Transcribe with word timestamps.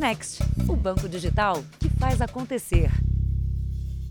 Next, 0.00 0.42
o 0.66 0.74
banco 0.74 1.06
digital 1.06 1.62
que 1.78 1.90
faz 1.90 2.22
acontecer. 2.22 2.90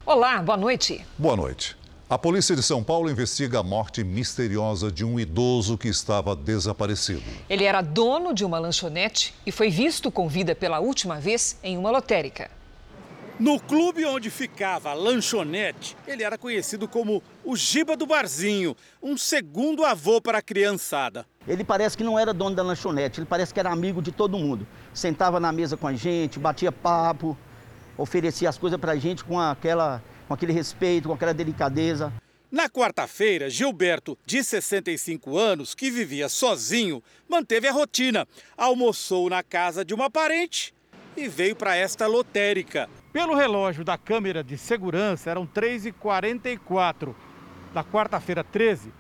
Olá, 0.06 0.40
boa 0.40 0.56
noite. 0.56 1.04
Boa 1.18 1.36
noite. 1.36 1.76
A 2.08 2.16
polícia 2.16 2.56
de 2.56 2.62
São 2.62 2.84
Paulo 2.84 3.10
investiga 3.10 3.62
a 3.62 3.64
morte 3.64 4.04
misteriosa 4.04 4.92
de 4.92 5.04
um 5.04 5.20
idoso 5.20 5.80
que 5.80 5.88
estava 5.88 6.36
desaparecido. 6.36 7.24
Ele 7.50 7.64
era 7.64 7.82
dono 7.82 8.36
de 8.36 8.46
uma 8.46 8.60
lanchonete 8.60 9.34
e 9.48 9.52
foi 9.52 9.72
visto 9.72 10.12
com 10.12 10.30
vida 10.30 10.54
pela 10.54 10.80
última 10.80 11.20
vez 11.20 11.58
em 11.64 11.76
uma 11.76 11.90
lotérica. 11.90 12.52
No 13.40 13.60
clube 13.60 14.06
onde 14.06 14.30
ficava 14.30 14.92
a 14.92 14.94
lanchonete, 14.94 15.98
ele 16.06 16.22
era 16.22 16.38
conhecido 16.38 16.88
como 16.88 17.24
o 17.44 17.56
Giba 17.56 17.98
do 17.98 18.06
Barzinho, 18.06 18.76
um 19.02 19.18
segundo 19.18 19.84
avô 19.84 20.22
para 20.22 20.38
a 20.38 20.42
criançada. 20.42 21.26
Ele 21.50 21.64
parece 21.64 21.98
que 21.98 22.04
não 22.04 22.18
era 22.18 22.32
dono 22.32 22.56
da 22.56 22.62
lanchonete, 22.62 23.20
ele 23.20 23.26
parece 23.26 23.52
que 23.52 23.60
era 23.60 23.72
amigo 23.72 24.04
de 24.04 24.12
todo 24.12 24.38
mundo. 24.38 24.68
Sentava 24.94 25.40
na 25.40 25.52
mesa 25.52 25.76
com 25.76 25.88
a 25.88 25.94
gente, 25.94 26.38
batia 26.38 26.72
papo, 26.72 27.36
oferecia 27.98 28.48
as 28.48 28.58
coisas 28.58 28.80
para 28.80 28.92
a 28.92 28.96
gente 28.96 29.26
com 29.26 29.40
aquela 29.40 30.02
com 30.28 30.36
aquele 30.36 30.54
respeito, 30.54 31.08
com 31.08 31.16
aquela 31.16 31.34
delicadeza. 31.34 32.14
Na 32.52 32.70
quarta-feira, 32.70 33.50
Gilberto, 33.50 34.16
de 34.28 34.44
65 34.44 35.36
anos, 35.36 35.74
que 35.74 35.90
vivia 35.90 36.30
sozinho, 36.30 37.02
manteve 37.28 37.68
a 37.68 37.72
rotina. 37.72 38.28
Almoçou 38.56 39.28
na 39.28 39.42
casa 39.42 39.84
de 39.84 39.92
uma 39.92 40.08
parente 40.08 40.72
e 41.18 41.28
veio 41.28 41.56
para 41.56 41.76
esta 41.76 42.06
lotérica. 42.06 42.88
Pelo 43.12 43.34
relógio 43.34 43.84
da 43.84 43.98
câmera 43.98 44.44
de 44.44 44.56
segurança, 44.56 45.32
eram 45.32 45.48
3h44 45.48 47.16
da 47.74 47.84
quarta-feira 47.84 48.44
13, 48.44 48.94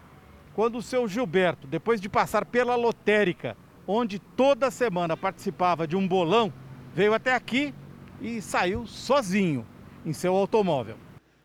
quando 0.59 0.79
o 0.79 0.81
seu 0.81 1.07
Gilberto, 1.07 1.65
depois 1.65 2.01
de 2.01 2.09
passar 2.09 2.43
pela 2.43 2.75
lotérica, 2.75 3.55
onde 3.87 4.19
toda 4.19 4.69
semana 4.69 5.15
participava 5.15 5.87
de 5.87 5.95
um 5.95 6.05
bolão, 6.05 6.51
veio 6.93 7.13
até 7.13 7.33
aqui 7.33 7.73
e 8.19 8.41
saiu 8.41 8.85
sozinho 8.85 9.65
em 10.05 10.11
seu 10.11 10.35
automóvel 10.35 10.97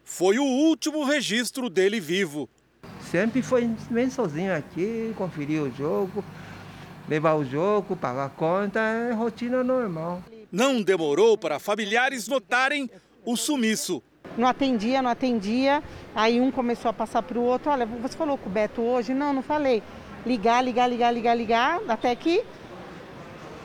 foi 0.05 0.39
o 0.39 0.45
último 0.45 1.05
registro 1.05 1.71
dele 1.71 1.99
vivo. 1.99 2.49
Sempre 3.01 3.41
foi 3.41 3.71
bem 3.89 4.11
sozinho 4.11 4.55
aqui, 4.55 5.15
conferir 5.17 5.63
o 5.63 5.71
jogo, 5.71 6.25
levar 7.09 7.35
o 7.35 7.45
jogo, 7.45 7.97
pagar 7.97 8.27
a 8.27 8.29
conta, 8.29 8.81
é 8.81 9.13
rotina 9.13 9.65
normal. 9.65 10.23
Não 10.53 10.83
demorou 10.83 11.39
para 11.39 11.59
familiares 11.59 12.29
notarem 12.29 12.91
o 13.25 13.37
sumiço. 13.37 14.03
Não 14.37 14.49
atendia, 14.49 15.01
não 15.01 15.11
atendia. 15.11 15.83
Aí 16.15 16.41
um 16.41 16.51
começou 16.51 16.89
a 16.89 16.93
passar 16.93 17.23
para 17.23 17.39
o 17.39 17.43
outro. 17.43 17.71
Olha, 17.71 17.87
você 17.87 18.17
falou 18.17 18.37
com 18.37 18.49
o 18.49 18.53
Beto 18.53 18.83
hoje? 18.83 19.15
Não, 19.15 19.33
não 19.33 19.43
falei. 19.43 19.83
Ligar, 20.27 20.63
ligar, 20.63 20.89
ligar, 20.89 21.13
ligar, 21.13 21.37
ligar, 21.37 21.81
até 21.89 22.15
que 22.17 22.43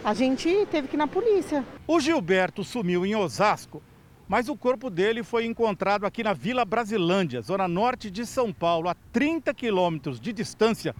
a 0.04 0.14
gente 0.14 0.68
teve 0.70 0.88
que 0.88 0.96
ir 0.96 0.98
na 0.98 1.08
polícia. 1.08 1.66
O 1.88 2.00
Gilberto 2.00 2.64
sumiu 2.64 3.06
em 3.06 3.16
Osasco 3.16 3.82
mas 4.28 4.48
o 4.48 4.56
corpo 4.56 4.92
dele 4.92 5.24
foi 5.24 5.48
encontrado 5.48 6.06
aqui 6.06 6.24
na 6.24 6.34
Vila 6.34 6.64
Brasilândia, 6.64 7.42
zona 7.42 7.68
norte 7.68 8.12
de 8.12 8.28
São 8.28 8.54
Paulo, 8.54 8.88
a 8.88 8.96
30 9.12 9.52
quilômetros 9.56 10.20
de 10.20 10.32
distância, 10.32 10.96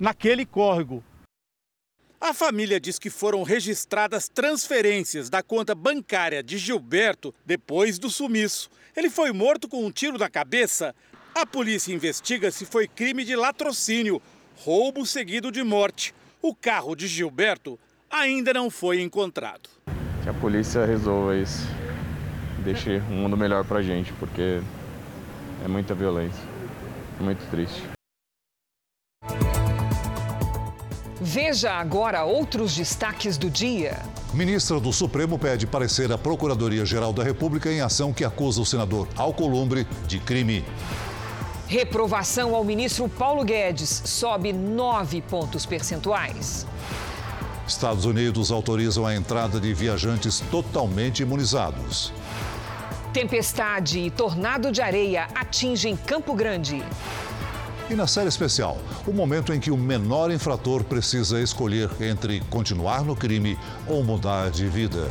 naquele 0.00 0.46
córrego. 0.46 1.04
A 2.20 2.32
família 2.32 2.80
diz 2.80 2.98
que 2.98 3.10
foram 3.10 3.42
registradas 3.42 4.28
transferências 4.28 5.28
da 5.28 5.42
conta 5.42 5.74
bancária 5.74 6.42
de 6.42 6.56
Gilberto 6.56 7.34
depois 7.44 7.98
do 7.98 8.08
sumiço. 8.08 8.70
Ele 8.96 9.10
foi 9.10 9.32
morto 9.32 9.68
com 9.68 9.84
um 9.84 9.90
tiro 9.90 10.16
na 10.16 10.30
cabeça. 10.30 10.94
A 11.34 11.44
polícia 11.44 11.92
investiga 11.92 12.50
se 12.50 12.64
foi 12.64 12.88
crime 12.88 13.22
de 13.22 13.36
latrocínio, 13.36 14.20
roubo 14.56 15.04
seguido 15.04 15.52
de 15.52 15.62
morte. 15.62 16.14
O 16.40 16.54
carro 16.54 16.96
de 16.96 17.06
Gilberto 17.06 17.78
ainda 18.10 18.54
não 18.54 18.70
foi 18.70 19.02
encontrado. 19.02 19.68
Que 20.22 20.30
a 20.30 20.34
polícia 20.34 20.86
resolva 20.86 21.36
isso 21.36 21.66
deixe 22.64 22.98
um 23.10 23.16
mundo 23.16 23.36
melhor 23.36 23.64
para 23.64 23.78
a 23.78 23.82
gente, 23.82 24.12
porque 24.14 24.60
é 25.64 25.68
muita 25.68 25.94
violência, 25.94 26.42
muito 27.20 27.48
triste. 27.50 27.95
Veja 31.20 31.72
agora 31.72 32.24
outros 32.24 32.74
destaques 32.74 33.38
do 33.38 33.48
dia. 33.48 34.02
Ministra 34.34 34.78
do 34.78 34.92
Supremo 34.92 35.38
pede 35.38 35.66
parecer 35.66 36.12
à 36.12 36.18
Procuradoria-Geral 36.18 37.12
da 37.12 37.24
República 37.24 37.72
em 37.72 37.80
ação 37.80 38.12
que 38.12 38.22
acusa 38.22 38.60
o 38.60 38.66
senador 38.66 39.08
Alcolumbre 39.16 39.86
de 40.06 40.18
crime. 40.20 40.62
Reprovação 41.66 42.54
ao 42.54 42.62
ministro 42.62 43.08
Paulo 43.08 43.44
Guedes 43.44 44.02
sobe 44.04 44.52
nove 44.52 45.22
pontos 45.22 45.64
percentuais. 45.64 46.66
Estados 47.66 48.04
Unidos 48.04 48.52
autorizam 48.52 49.06
a 49.06 49.14
entrada 49.14 49.58
de 49.58 49.72
viajantes 49.72 50.40
totalmente 50.50 51.22
imunizados. 51.22 52.12
Tempestade 53.12 54.00
e 54.00 54.10
tornado 54.10 54.70
de 54.70 54.82
areia 54.82 55.28
atingem 55.34 55.96
Campo 55.96 56.34
Grande. 56.34 56.84
E 57.88 57.94
na 57.94 58.08
série 58.08 58.28
especial, 58.28 58.78
o 59.06 59.12
momento 59.12 59.52
em 59.52 59.60
que 59.60 59.70
o 59.70 59.76
menor 59.76 60.32
infrator 60.32 60.82
precisa 60.82 61.40
escolher 61.40 61.88
entre 62.00 62.40
continuar 62.50 63.04
no 63.04 63.14
crime 63.14 63.56
ou 63.86 64.02
mudar 64.02 64.50
de 64.50 64.66
vida. 64.66 65.08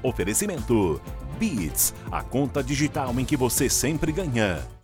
Oferecimento: 0.00 1.00
Beats, 1.36 1.92
a 2.12 2.22
conta 2.22 2.62
digital 2.62 3.12
em 3.18 3.24
que 3.24 3.36
você 3.36 3.68
sempre 3.68 4.12
ganha. 4.12 4.75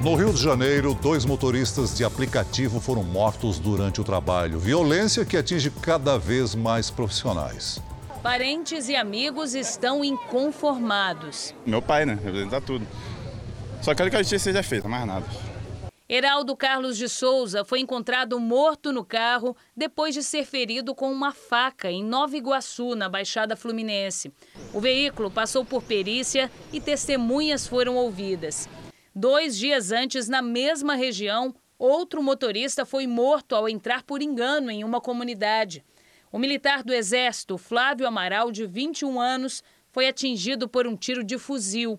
No 0.00 0.14
Rio 0.14 0.32
de 0.32 0.40
Janeiro, 0.40 0.94
dois 0.94 1.24
motoristas 1.24 1.96
de 1.96 2.04
aplicativo 2.04 2.80
foram 2.80 3.02
mortos 3.02 3.58
durante 3.58 4.00
o 4.00 4.04
trabalho. 4.04 4.56
Violência 4.56 5.24
que 5.24 5.36
atinge 5.36 5.72
cada 5.72 6.16
vez 6.16 6.54
mais 6.54 6.88
profissionais. 6.88 7.80
Parentes 8.22 8.88
e 8.88 8.94
amigos 8.94 9.56
estão 9.56 10.04
inconformados. 10.04 11.52
Meu 11.66 11.82
pai, 11.82 12.06
né? 12.06 12.16
Representa 12.22 12.60
tudo. 12.60 12.86
Só 13.82 13.92
quero 13.92 14.08
que 14.08 14.14
a 14.14 14.20
justiça 14.20 14.44
seja 14.44 14.62
feita, 14.62 14.88
mais 14.88 15.04
nada. 15.04 15.26
Heraldo 16.08 16.56
Carlos 16.56 16.96
de 16.96 17.08
Souza 17.08 17.64
foi 17.64 17.80
encontrado 17.80 18.38
morto 18.38 18.92
no 18.92 19.04
carro 19.04 19.56
depois 19.76 20.14
de 20.14 20.22
ser 20.22 20.44
ferido 20.44 20.94
com 20.94 21.10
uma 21.10 21.32
faca 21.32 21.90
em 21.90 22.04
Nova 22.04 22.36
Iguaçu, 22.36 22.94
na 22.94 23.08
Baixada 23.08 23.56
Fluminense. 23.56 24.32
O 24.72 24.80
veículo 24.80 25.28
passou 25.28 25.64
por 25.64 25.82
perícia 25.82 26.48
e 26.72 26.80
testemunhas 26.80 27.66
foram 27.66 27.96
ouvidas. 27.96 28.68
Dois 29.20 29.58
dias 29.58 29.90
antes, 29.90 30.28
na 30.28 30.40
mesma 30.40 30.94
região, 30.94 31.52
outro 31.76 32.22
motorista 32.22 32.86
foi 32.86 33.04
morto 33.04 33.56
ao 33.56 33.68
entrar 33.68 34.04
por 34.04 34.22
engano 34.22 34.70
em 34.70 34.84
uma 34.84 35.00
comunidade. 35.00 35.82
O 36.30 36.38
militar 36.38 36.84
do 36.84 36.94
Exército, 36.94 37.58
Flávio 37.58 38.06
Amaral, 38.06 38.52
de 38.52 38.64
21 38.64 39.20
anos, 39.20 39.60
foi 39.90 40.06
atingido 40.06 40.68
por 40.68 40.86
um 40.86 40.94
tiro 40.94 41.24
de 41.24 41.36
fuzil. 41.36 41.98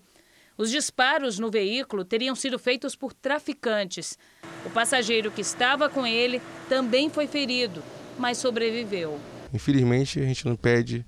Os 0.58 0.72
disparos 0.72 1.38
no 1.38 1.52
veículo 1.52 2.06
teriam 2.06 2.36
sido 2.36 2.58
feitos 2.58 2.96
por 2.96 3.12
traficantes. 3.12 4.18
O 4.66 4.70
passageiro 4.70 5.30
que 5.30 5.42
estava 5.42 5.90
com 5.90 6.08
ele 6.08 6.42
também 6.70 7.10
foi 7.10 7.28
ferido, 7.28 7.84
mas 8.18 8.38
sobreviveu. 8.38 9.20
Infelizmente, 9.54 10.22
a 10.22 10.24
gente 10.24 10.46
não 10.46 10.56
pede 10.56 11.06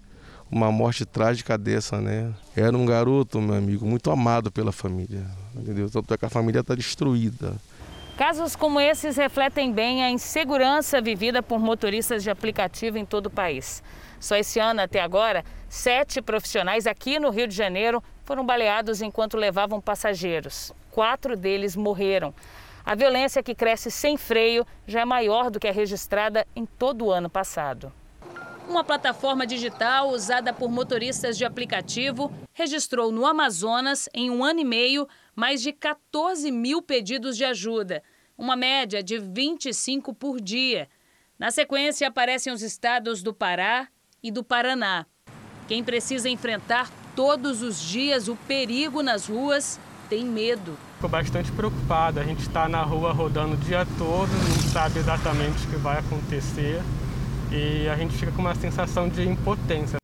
uma 0.51 0.71
morte 0.71 1.05
trágica 1.05 1.57
dessa, 1.57 2.01
né? 2.01 2.33
Era 2.55 2.77
um 2.77 2.85
garoto, 2.85 3.39
meu 3.39 3.55
amigo, 3.55 3.85
muito 3.85 4.11
amado 4.11 4.51
pela 4.51 4.71
família, 4.71 5.25
entendeu? 5.55 5.89
Tanto 5.89 6.13
é 6.13 6.17
que 6.17 6.25
a 6.25 6.29
família 6.29 6.59
está 6.59 6.75
destruída. 6.75 7.55
Casos 8.17 8.55
como 8.55 8.79
esses 8.79 9.15
refletem 9.15 9.71
bem 9.71 10.03
a 10.03 10.11
insegurança 10.11 11.01
vivida 11.01 11.41
por 11.41 11.59
motoristas 11.59 12.21
de 12.21 12.29
aplicativo 12.29 12.97
em 12.97 13.05
todo 13.05 13.27
o 13.27 13.31
país. 13.31 13.81
Só 14.19 14.35
esse 14.35 14.59
ano, 14.59 14.81
até 14.81 15.01
agora, 15.01 15.43
sete 15.69 16.21
profissionais 16.21 16.85
aqui 16.85 17.17
no 17.17 17.29
Rio 17.29 17.47
de 17.47 17.55
Janeiro 17.55 18.03
foram 18.25 18.45
baleados 18.45 19.01
enquanto 19.01 19.37
levavam 19.37 19.81
passageiros. 19.81 20.71
Quatro 20.91 21.35
deles 21.37 21.75
morreram. 21.75 22.33
A 22.85 22.93
violência 22.93 23.41
que 23.41 23.55
cresce 23.55 23.89
sem 23.89 24.17
freio 24.17 24.65
já 24.85 25.01
é 25.01 25.05
maior 25.05 25.49
do 25.49 25.59
que 25.59 25.67
a 25.67 25.71
registrada 25.71 26.45
em 26.55 26.65
todo 26.65 27.05
o 27.05 27.11
ano 27.11 27.29
passado. 27.29 27.91
Uma 28.67 28.83
plataforma 28.83 29.45
digital 29.45 30.09
usada 30.09 30.53
por 30.53 30.71
motoristas 30.71 31.37
de 31.37 31.43
aplicativo 31.43 32.31
registrou 32.53 33.11
no 33.11 33.25
Amazonas, 33.25 34.07
em 34.13 34.29
um 34.29 34.43
ano 34.43 34.59
e 34.61 34.65
meio, 34.65 35.07
mais 35.35 35.61
de 35.61 35.73
14 35.73 36.51
mil 36.51 36.81
pedidos 36.81 37.35
de 37.35 37.43
ajuda, 37.43 38.03
uma 38.37 38.55
média 38.55 39.03
de 39.03 39.17
25 39.17 40.13
por 40.13 40.39
dia. 40.39 40.87
Na 41.37 41.51
sequência, 41.51 42.07
aparecem 42.07 42.53
os 42.53 42.61
estados 42.61 43.23
do 43.23 43.33
Pará 43.33 43.87
e 44.21 44.31
do 44.31 44.43
Paraná. 44.43 45.05
Quem 45.67 45.83
precisa 45.83 46.29
enfrentar 46.29 46.89
todos 47.15 47.61
os 47.61 47.81
dias 47.81 48.27
o 48.27 48.35
perigo 48.35 49.01
nas 49.01 49.27
ruas 49.27 49.79
tem 50.07 50.23
medo. 50.25 50.77
Estou 50.95 51.09
bastante 51.09 51.51
preocupada. 51.51 52.21
A 52.21 52.23
gente 52.23 52.41
está 52.41 52.69
na 52.69 52.83
rua 52.83 53.11
rodando 53.11 53.55
o 53.55 53.57
dia 53.57 53.87
todo, 53.97 54.29
não 54.29 54.71
sabe 54.71 54.99
exatamente 54.99 55.65
o 55.65 55.69
que 55.69 55.77
vai 55.77 55.99
acontecer 55.99 56.81
e 57.51 57.89
a 57.89 57.95
gente 57.97 58.15
fica 58.15 58.31
com 58.31 58.41
uma 58.41 58.55
sensação 58.55 59.09
de 59.09 59.27
impotência. 59.27 59.97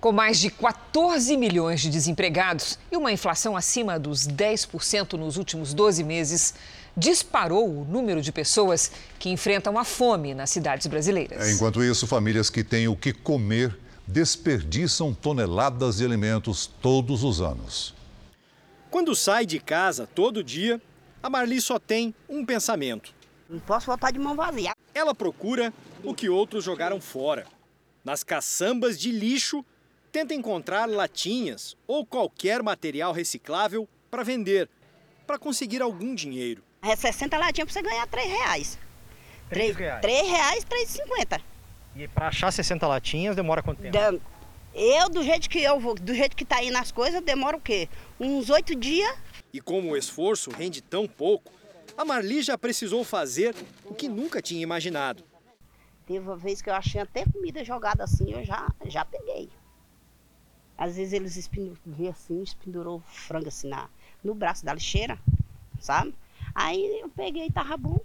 Com 0.00 0.12
mais 0.12 0.38
de 0.38 0.50
14 0.50 1.36
milhões 1.36 1.80
de 1.80 1.88
desempregados 1.88 2.78
e 2.90 2.96
uma 2.96 3.12
inflação 3.12 3.56
acima 3.56 3.98
dos 3.98 4.26
10% 4.26 5.14
nos 5.14 5.36
últimos 5.36 5.72
12 5.72 6.04
meses, 6.04 6.54
disparou 6.96 7.68
o 7.68 7.84
número 7.84 8.20
de 8.20 8.30
pessoas 8.30 8.90
que 9.18 9.30
enfrentam 9.30 9.78
a 9.78 9.84
fome 9.84 10.34
nas 10.34 10.50
cidades 10.50 10.86
brasileiras. 10.86 11.48
Enquanto 11.50 11.82
isso, 11.82 12.06
famílias 12.06 12.50
que 12.50 12.62
têm 12.62 12.88
o 12.88 12.96
que 12.96 13.12
comer 13.12 13.76
desperdiçam 14.06 15.12
toneladas 15.14 15.96
de 15.96 16.04
alimentos 16.04 16.66
todos 16.80 17.24
os 17.24 17.40
anos. 17.40 17.94
Quando 18.90 19.14
sai 19.14 19.44
de 19.44 19.58
casa 19.58 20.06
todo 20.14 20.44
dia, 20.44 20.80
a 21.22 21.28
Marli 21.28 21.60
só 21.60 21.78
tem 21.78 22.14
um 22.28 22.44
pensamento. 22.44 23.12
Não 23.48 23.60
posso 23.60 23.86
voltar 23.86 24.10
de 24.10 24.18
mão 24.18 24.34
vazia. 24.34 24.72
Ela 24.94 25.14
procura 25.14 25.72
o 26.02 26.14
que 26.14 26.28
outros 26.28 26.64
jogaram 26.64 27.00
fora. 27.00 27.46
Nas 28.04 28.24
caçambas 28.24 28.98
de 28.98 29.10
lixo, 29.12 29.64
tenta 30.10 30.34
encontrar 30.34 30.88
latinhas 30.88 31.76
ou 31.86 32.04
qualquer 32.04 32.62
material 32.62 33.12
reciclável 33.12 33.88
para 34.10 34.24
vender, 34.24 34.68
para 35.26 35.38
conseguir 35.38 35.82
algum 35.82 36.14
dinheiro. 36.14 36.62
É 36.82 36.94
60 36.94 37.36
latinhas 37.38 37.72
para 37.72 37.82
você 37.82 37.88
ganhar 37.88 38.06
3 38.06 38.28
reais. 38.28 38.78
3 39.48 39.76
reais? 39.76 40.00
3 40.00 40.28
reais, 40.28 40.64
3,50. 40.64 41.40
E 41.94 42.08
para 42.08 42.28
achar 42.28 42.52
60 42.52 42.86
latinhas 42.86 43.36
demora 43.36 43.62
quanto 43.62 43.80
tempo? 43.80 44.22
Eu, 44.74 45.08
do 45.08 45.22
jeito 45.22 45.48
que 45.48 45.60
eu 45.60 45.80
vou, 45.80 45.94
do 45.94 46.14
jeito 46.14 46.36
que 46.36 46.44
tá 46.44 46.62
indo 46.62 46.76
as 46.76 46.92
coisas, 46.92 47.22
demora 47.22 47.56
o 47.56 47.60
quê? 47.60 47.88
Uns 48.20 48.50
oito 48.50 48.74
dias. 48.74 49.16
E 49.52 49.60
como 49.60 49.92
o 49.92 49.96
esforço 49.96 50.50
rende 50.50 50.82
tão 50.82 51.08
pouco, 51.08 51.50
a 51.96 52.04
Marli 52.04 52.42
já 52.42 52.58
precisou 52.58 53.04
fazer 53.04 53.54
o 53.84 53.94
que 53.94 54.08
nunca 54.08 54.42
tinha 54.42 54.62
imaginado. 54.62 55.24
Teve 56.06 56.20
uma 56.20 56.36
vez 56.36 56.60
que 56.60 56.70
eu 56.70 56.74
achei 56.74 57.00
até 57.00 57.24
comida 57.24 57.64
jogada 57.64 58.04
assim, 58.04 58.32
eu 58.32 58.44
já, 58.44 58.68
já 58.86 59.04
peguei. 59.04 59.50
Às 60.78 60.96
vezes 60.96 61.12
eles 61.12 61.36
espinduram 61.36 62.10
assim, 62.10 62.42
espendurou 62.42 63.02
frango 63.06 63.48
assim 63.48 63.68
na, 63.68 63.88
no 64.22 64.34
braço 64.34 64.64
da 64.64 64.74
lixeira, 64.74 65.18
sabe? 65.80 66.14
Aí 66.54 67.00
eu 67.00 67.08
peguei 67.08 67.46
e 67.46 67.52
tava 67.52 67.76
bom. 67.76 67.98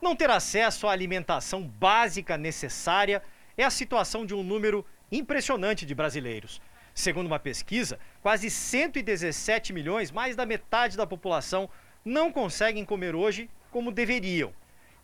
Não 0.00 0.14
ter 0.14 0.30
acesso 0.30 0.86
à 0.86 0.92
alimentação 0.92 1.66
básica 1.66 2.38
necessária 2.38 3.22
é 3.56 3.64
a 3.64 3.70
situação 3.70 4.24
de 4.24 4.32
um 4.32 4.44
número 4.44 4.86
impressionante 5.10 5.84
de 5.84 5.94
brasileiros. 5.94 6.62
Segundo 6.94 7.26
uma 7.26 7.38
pesquisa, 7.38 7.98
quase 8.22 8.48
117 8.48 9.72
milhões, 9.72 10.10
mais 10.10 10.34
da 10.34 10.46
metade 10.46 10.96
da 10.96 11.06
população, 11.06 11.68
não 12.08 12.32
conseguem 12.32 12.84
comer 12.84 13.14
hoje 13.14 13.48
como 13.70 13.92
deveriam. 13.92 14.52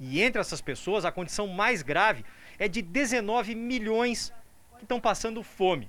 E 0.01 0.23
entre 0.23 0.41
essas 0.41 0.61
pessoas, 0.61 1.05
a 1.05 1.13
condição 1.13 1.47
mais 1.47 1.83
grave 1.83 2.25
é 2.59 2.67
de 2.67 2.83
19 2.83 3.55
milhões 3.55 4.33
que 4.79 4.85
estão 4.85 5.01
passando 5.01 5.43
fome. 5.43 5.89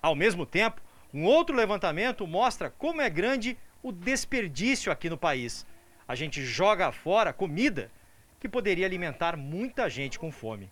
Ao 0.00 0.14
mesmo 0.14 0.44
tempo, 0.44 0.80
um 1.12 1.24
outro 1.24 1.56
levantamento 1.56 2.26
mostra 2.26 2.70
como 2.70 3.00
é 3.00 3.08
grande 3.08 3.56
o 3.82 3.90
desperdício 3.90 4.92
aqui 4.92 5.08
no 5.08 5.16
país. 5.16 5.66
A 6.06 6.14
gente 6.14 6.44
joga 6.44 6.92
fora 6.92 7.32
comida 7.32 7.90
que 8.38 8.48
poderia 8.48 8.86
alimentar 8.86 9.36
muita 9.36 9.88
gente 9.88 10.18
com 10.18 10.30
fome. 10.30 10.70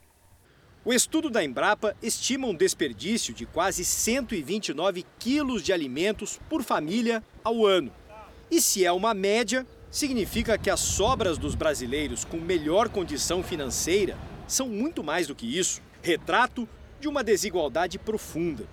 O 0.84 0.92
estudo 0.92 1.30
da 1.30 1.42
Embrapa 1.42 1.96
estima 2.02 2.46
um 2.46 2.54
desperdício 2.54 3.32
de 3.32 3.46
quase 3.46 3.84
129 3.84 5.06
quilos 5.19 5.62
de 5.62 5.72
alimentos 5.72 6.40
por 6.48 6.62
família 6.62 7.22
ao 7.42 7.64
ano. 7.64 7.92
E 8.52 8.60
se 8.60 8.84
é 8.84 8.93
uma 8.93 9.14
média, 9.14 9.66
significa 9.90 10.58
que 10.58 10.69
as 10.69 10.78
sobras 10.78 11.38
dos 11.38 11.54
brasileiros 11.54 12.22
com 12.22 12.37
melhor 12.37 12.90
condição 12.90 13.43
financeira 13.43 14.14
são 14.46 14.69
muito 14.69 15.02
mais 15.02 15.26
do 15.26 15.34
que 15.34 15.58
isso 15.58 15.81
retrato 16.02 16.69
de 17.00 17.08
uma 17.08 17.25
desigualdade 17.25 17.99
profunda. 17.99 18.64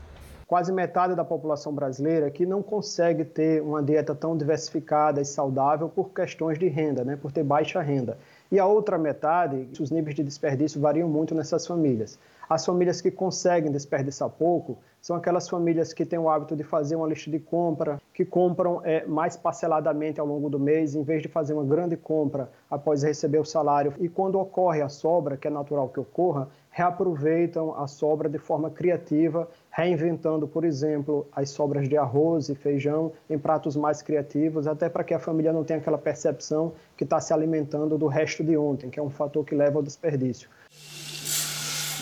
Quase 0.46 0.74
metade 0.74 1.16
da 1.16 1.24
população 1.24 1.74
brasileira 1.74 2.30
que 2.30 2.46
não 2.46 2.62
consegue 2.62 3.24
ter 3.24 3.62
uma 3.62 3.82
dieta 3.82 4.14
tão 4.14 4.36
diversificada 4.36 5.22
e 5.22 5.26
saudável 5.26 5.88
por 5.88 6.10
questões 6.10 6.60
de 6.60 6.68
renda, 6.68 7.06
né, 7.06 7.16
por 7.16 7.32
ter 7.32 7.46
baixa 7.46 7.82
renda. 7.82 8.18
E 8.52 8.60
a 8.60 8.66
outra 8.66 8.98
metade, 8.98 9.70
os 9.80 9.92
níveis 9.92 10.14
de 10.14 10.24
desperdício 10.26 10.82
variam 10.82 11.08
muito 11.08 11.34
nessas 11.34 11.66
famílias. 11.66 12.20
As 12.50 12.66
famílias 12.66 13.00
que 13.00 13.12
conseguem 13.12 13.72
desperdiçar 13.72 14.30
pouco 14.30 14.78
são 15.02 15.16
aquelas 15.16 15.48
famílias 15.48 15.94
que 15.94 16.06
têm 16.06 16.20
o 16.20 16.30
hábito 16.30 16.56
de 16.56 16.64
fazer 16.64 16.96
uma 16.96 17.08
lista 17.08 17.32
de 17.32 17.40
compra, 17.40 18.02
que 18.14 18.26
compram 18.26 18.82
é, 18.84 19.06
mais 19.06 19.38
parceladamente 19.38 20.20
ao 20.20 20.26
longo 20.26 20.50
do 20.50 20.60
mês, 20.60 20.96
em 20.96 21.04
vez 21.04 21.22
de 21.22 21.28
fazer 21.28 21.54
uma 21.54 21.64
grande 21.64 21.96
compra 21.96 22.50
após 22.70 23.04
receber 23.04 23.40
o 23.40 23.46
salário. 23.46 23.94
E 24.00 24.10
quando 24.10 24.40
ocorre 24.40 24.82
a 24.82 24.90
sobra, 24.90 25.38
que 25.38 25.48
é 25.48 25.52
natural 25.52 25.90
que 25.90 26.00
ocorra, 26.00 26.50
reaproveitam 26.70 27.74
a 27.76 27.88
sobra 27.88 28.30
de 28.30 28.38
forma 28.38 28.70
criativa, 28.70 29.50
reinventando, 29.72 30.48
por 30.48 30.64
exemplo, 30.64 31.28
as 31.32 31.50
sobras 31.50 31.90
de 31.90 31.98
arroz 31.98 32.50
e 32.50 32.56
feijão 32.56 33.12
em 33.30 33.38
pratos 33.38 33.76
mais 33.76 34.02
criativos, 34.02 34.68
até 34.68 34.88
para 34.88 35.04
que 35.04 35.14
a 35.14 35.20
família 35.20 35.52
não 35.52 35.64
tenha 35.64 35.80
aquela 35.80 35.98
percepção 35.98 36.74
que 36.96 37.04
está 37.04 37.20
se 37.20 37.34
alimentando 37.34 37.98
do 37.98 38.08
resto 38.08 38.44
de 38.44 38.56
ontem, 38.56 38.90
que 38.90 39.00
é 39.00 39.04
um 39.04 39.10
fator 39.10 39.44
que 39.46 39.56
leva 39.56 39.80
ao 39.80 39.84
desperdício. 39.84 40.50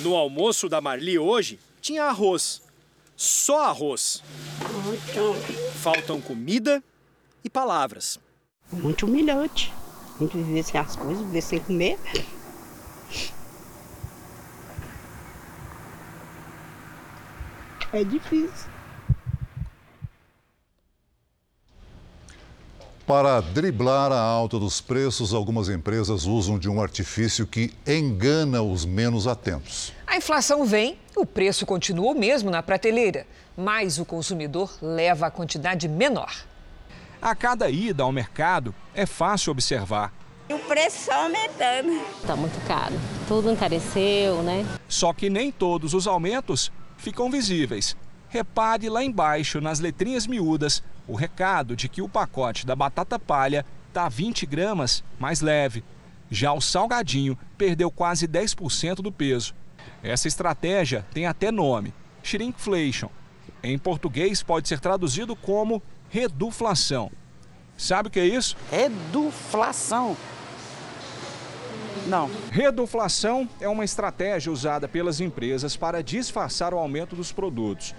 No 0.03 0.15
almoço 0.15 0.69
da 0.69 0.79
Marli 0.79 1.17
hoje, 1.17 1.59
tinha 1.81 2.03
arroz. 2.03 2.66
Só 3.17 3.65
arroz. 3.65 4.21
Faltam 5.81 6.21
comida 6.21 6.83
e 7.43 7.49
palavras. 7.49 8.19
Muito 8.71 9.07
humilhante. 9.07 9.73
A 10.15 10.19
gente 10.19 10.37
viver 10.37 10.63
sem 10.63 10.79
as 10.79 10.95
coisas, 10.95 11.25
viver 11.25 11.41
sem 11.41 11.59
comer. 11.59 11.97
É 17.91 18.03
difícil. 18.03 18.76
Para 23.07 23.39
driblar 23.39 24.12
a 24.12 24.19
alta 24.19 24.59
dos 24.59 24.81
preços, 24.81 25.33
algumas 25.33 25.69
empresas 25.69 26.25
usam 26.25 26.59
de 26.59 26.69
um 26.69 26.81
artifício 26.81 27.48
que 27.48 27.74
engana 27.88 28.62
os 28.62 28.83
menos 28.83 29.27
atentos. 29.27 29.94
A 30.06 30.18
inflação 30.18 30.65
vem, 30.65 31.00
o 31.15 31.25
preço 31.25 31.65
continua 31.65 32.12
o 32.12 32.19
mesmo 32.19 32.51
na 32.51 32.62
prateleira, 32.62 33.25
mas 33.56 33.98
o 33.98 34.04
consumidor 34.04 34.77
leva 34.81 35.27
a 35.27 35.31
quantidade 35.31 35.88
menor. 35.88 36.36
A 37.21 37.33
cada 37.33 37.69
ida 37.69 38.04
ao 38.04 38.12
mercado, 38.12 38.75
é 38.94 39.06
fácil 39.06 39.54
observar. 39.54 40.12
E 40.50 40.54
o 40.54 40.59
preço 40.59 41.06
só 41.06 41.24
aumentando. 41.24 41.94
Está 42.21 42.36
muito 42.36 42.59
caro, 42.68 42.95
tudo 43.25 43.50
encareceu, 43.50 44.44
né? 44.44 44.65
Só 44.86 45.13
que 45.13 45.30
nem 45.30 45.50
todos 45.50 45.94
os 45.94 46.07
aumentos 46.07 46.74
ficam 46.98 47.31
visíveis. 47.31 47.95
Repare 48.29 48.89
lá 48.89 49.04
embaixo, 49.04 49.61
nas 49.61 49.80
letrinhas 49.80 50.28
miúdas, 50.28 50.83
o 51.07 51.16
recado 51.16 51.75
de 51.75 51.87
que 51.87 52.01
o 52.01 52.09
pacote 52.09 52.66
da 52.66 52.75
batata 52.75 53.18
palha 53.18 53.66
está 53.87 54.09
20 54.09 54.45
gramas 54.45 55.04
mais 55.18 55.42
leve. 55.42 55.83
Já 56.30 56.51
o 56.51 56.59
salgadinho 56.59 57.37
perdeu 57.57 57.90
quase 57.90 58.28
10% 58.28 58.95
do 58.95 59.11
peso. 59.11 59.56
Essa 60.04 60.28
estratégia 60.28 61.06
tem 61.13 61.25
até 61.25 61.51
nome: 61.51 61.94
shrinkflation. 62.21 63.09
Em 63.63 63.78
português 63.78 64.44
pode 64.44 64.68
ser 64.68 64.80
traduzido 64.80 65.35
como 65.35 65.81
reduflação. 66.09 67.11
Sabe 67.78 68.09
o 68.09 68.11
que 68.11 68.19
é 68.19 68.25
isso? 68.25 68.57
Reduflação. 68.71 70.18
Não. 72.07 72.30
Reduflação 72.51 73.49
é 73.59 73.68
uma 73.68 73.85
estratégia 73.85 74.51
usada 74.51 74.87
pelas 74.87 75.19
empresas 75.19 75.75
para 75.75 76.01
disfarçar 76.04 76.73
o 76.73 76.78
aumento 76.78 77.16
dos 77.16 77.31
produtos. 77.31 77.94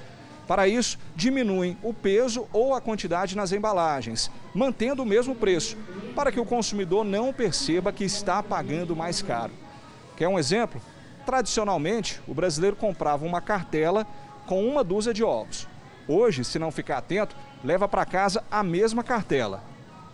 Para 0.49 0.67
isso, 0.67 0.99
diminuem 1.15 1.77
o 1.83 1.93
peso 1.93 2.49
ou 2.55 2.75
a 2.75 2.81
quantidade 2.81 3.37
nas 3.37 3.53
embalagens, 3.53 4.31
mantendo 4.55 5.03
o 5.03 5.07
mesmo 5.07 5.35
preço, 5.35 5.77
para 6.17 6.33
que 6.33 6.41
o 6.41 6.45
consumidor 6.47 7.05
não 7.05 7.35
perceba 7.35 7.93
que 7.93 8.03
está 8.03 8.43
pagando 8.43 8.97
mais 8.97 9.21
caro. 9.21 9.53
Quer 10.17 10.27
um 10.27 10.39
exemplo? 10.39 10.81
Tradicionalmente, 11.27 12.19
o 12.27 12.33
brasileiro 12.33 12.77
comprava 12.77 13.27
uma 13.27 13.43
cartela 13.43 14.07
com 14.47 14.67
uma 14.67 14.83
dúzia 14.83 15.13
de 15.13 15.23
ovos. 15.23 15.69
Hoje, 16.09 16.43
se 16.43 16.59
não 16.59 16.71
ficar 16.71 16.97
atento, 16.97 17.37
leva 17.63 17.87
para 17.87 18.07
casa 18.07 18.43
a 18.51 18.63
mesma 18.63 19.05
cartela, 19.05 19.63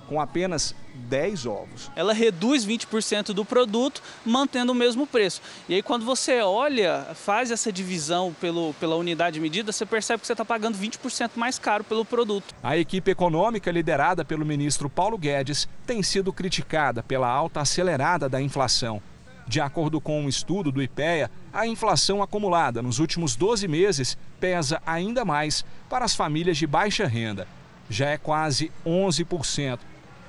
com 0.09 0.21
apenas 0.21 0.75
10 0.95 1.47
ovos. 1.47 1.91
Ela 1.97 2.13
reduz 2.13 2.65
20% 2.65 3.33
do 3.33 3.45
produto, 3.45 4.03
mantendo 4.25 4.73
o 4.73 4.75
mesmo 4.75 5.07
preço. 5.07 5.43
E 5.69 5.75
aí, 5.75 5.83
quando 5.83 6.05
você 6.05 6.41
olha, 6.41 7.09
faz 7.15 7.51
essa 7.51 7.73
divisão 7.73 8.35
pelo, 8.41 8.75
pela 8.75 8.97
unidade 8.97 9.35
de 9.35 9.41
medida, 9.41 9.73
você 9.73 9.85
percebe 9.85 10.21
que 10.21 10.27
você 10.27 10.33
está 10.33 10.45
pagando 10.45 10.79
20% 10.79 11.33
mais 11.37 11.59
caro 11.59 11.85
pelo 11.85 12.05
produto. 12.05 12.55
A 12.63 12.77
equipe 12.77 13.11
econômica, 13.11 13.71
liderada 13.71 14.25
pelo 14.25 14.45
ministro 14.45 14.89
Paulo 14.89 15.19
Guedes, 15.19 15.69
tem 15.87 16.03
sido 16.03 16.33
criticada 16.33 17.03
pela 17.03 17.29
alta 17.29 17.61
acelerada 17.61 18.29
da 18.29 18.41
inflação. 18.41 19.03
De 19.47 19.61
acordo 19.61 20.01
com 20.01 20.23
um 20.23 20.29
estudo 20.29 20.73
do 20.73 20.83
IPEA, 20.83 21.31
a 21.53 21.67
inflação 21.67 22.23
acumulada 22.23 22.81
nos 22.81 22.99
últimos 22.99 23.37
12 23.37 23.69
meses 23.69 24.17
pesa 24.41 24.81
ainda 24.87 25.25
mais 25.25 25.65
para 25.89 26.05
as 26.05 26.15
famílias 26.15 26.57
de 26.57 26.67
baixa 26.67 27.07
renda. 27.07 27.47
Já 27.91 28.09
é 28.09 28.17
quase 28.17 28.73
11%. 28.87 29.79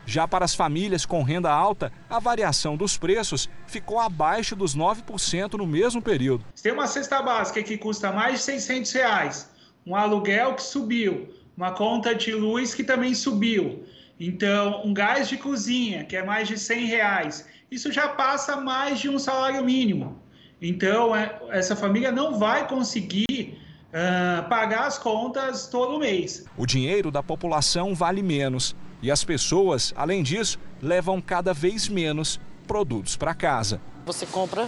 Já 0.06 0.28
para 0.28 0.46
as 0.46 0.54
famílias 0.54 1.06
com 1.06 1.24
renda 1.24 1.52
alta, 1.52 1.92
a 2.10 2.20
variação 2.20 2.78
dos 2.78 2.98
preços 2.98 3.50
ficou 3.66 4.00
abaixo 4.00 4.56
dos 4.56 4.76
9% 4.76 5.54
no 5.54 5.66
mesmo 5.66 6.02
período. 6.02 6.46
Se 6.54 6.64
tem 6.64 6.72
uma 6.72 6.88
cesta 6.88 7.22
básica 7.22 7.64
que 7.64 7.78
custa 7.78 8.12
mais 8.12 8.40
de 8.40 8.46
600 8.46 8.92
reais, 8.92 9.50
um 9.86 9.96
aluguel 9.96 10.54
que 10.54 10.62
subiu, 10.62 11.34
uma 11.58 11.72
conta 11.72 12.14
de 12.14 12.34
luz 12.34 12.74
que 12.76 12.84
também 12.84 13.16
subiu. 13.16 13.84
Então, 14.20 14.82
um 14.86 14.94
gás 14.94 15.28
de 15.28 15.38
cozinha, 15.38 16.06
que 16.06 16.16
é 16.16 16.24
mais 16.24 16.48
de 16.48 16.58
100 16.58 16.86
reais, 16.86 17.48
isso 17.72 17.92
já 17.92 18.08
passa 18.08 18.58
mais 18.58 19.00
de 19.00 19.10
um 19.10 19.18
salário 19.18 19.64
mínimo. 19.64 20.22
Então, 20.62 21.16
é, 21.16 21.38
essa 21.50 21.76
família 21.76 22.12
não 22.12 22.40
vai 22.40 22.68
conseguir 22.68 23.60
uh, 23.90 24.48
pagar 24.48 24.86
as 24.88 24.98
contas 24.98 25.68
todo 25.68 26.00
mês. 26.00 26.46
O 26.58 26.66
dinheiro 26.66 27.12
da 27.12 27.22
população 27.22 27.94
vale 27.94 28.24
menos 28.24 28.76
e 29.06 29.12
as 29.12 29.24
pessoas, 29.24 29.94
além 29.96 30.24
disso, 30.24 30.58
levam 30.82 31.22
cada 31.22 31.54
vez 31.54 31.88
menos 31.88 32.40
produtos 32.66 33.16
para 33.16 33.36
casa. 33.36 33.80
Você 34.04 34.26
compra 34.26 34.68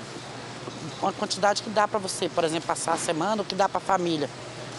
uma 1.02 1.12
quantidade 1.12 1.64
que 1.64 1.72
dá 1.72 1.88
para 1.88 1.98
você, 1.98 2.30
por 2.30 2.44
exemplo, 2.44 2.68
passar 2.68 2.94
a 2.94 2.98
semana, 2.98 3.42
o 3.42 3.46
que 3.46 3.56
dá 3.56 3.68
para 3.68 3.80
a 3.80 3.82
família. 3.82 4.30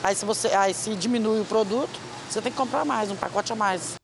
Aí 0.00 0.14
se 0.14 0.24
você, 0.24 0.46
aí 0.54 0.72
se 0.72 0.94
diminui 0.94 1.40
o 1.40 1.44
produto, 1.44 1.90
você 2.30 2.40
tem 2.40 2.52
que 2.52 2.56
comprar 2.56 2.84
mais, 2.84 3.10
um 3.10 3.16
pacote 3.16 3.52
a 3.52 3.56
mais. 3.56 3.96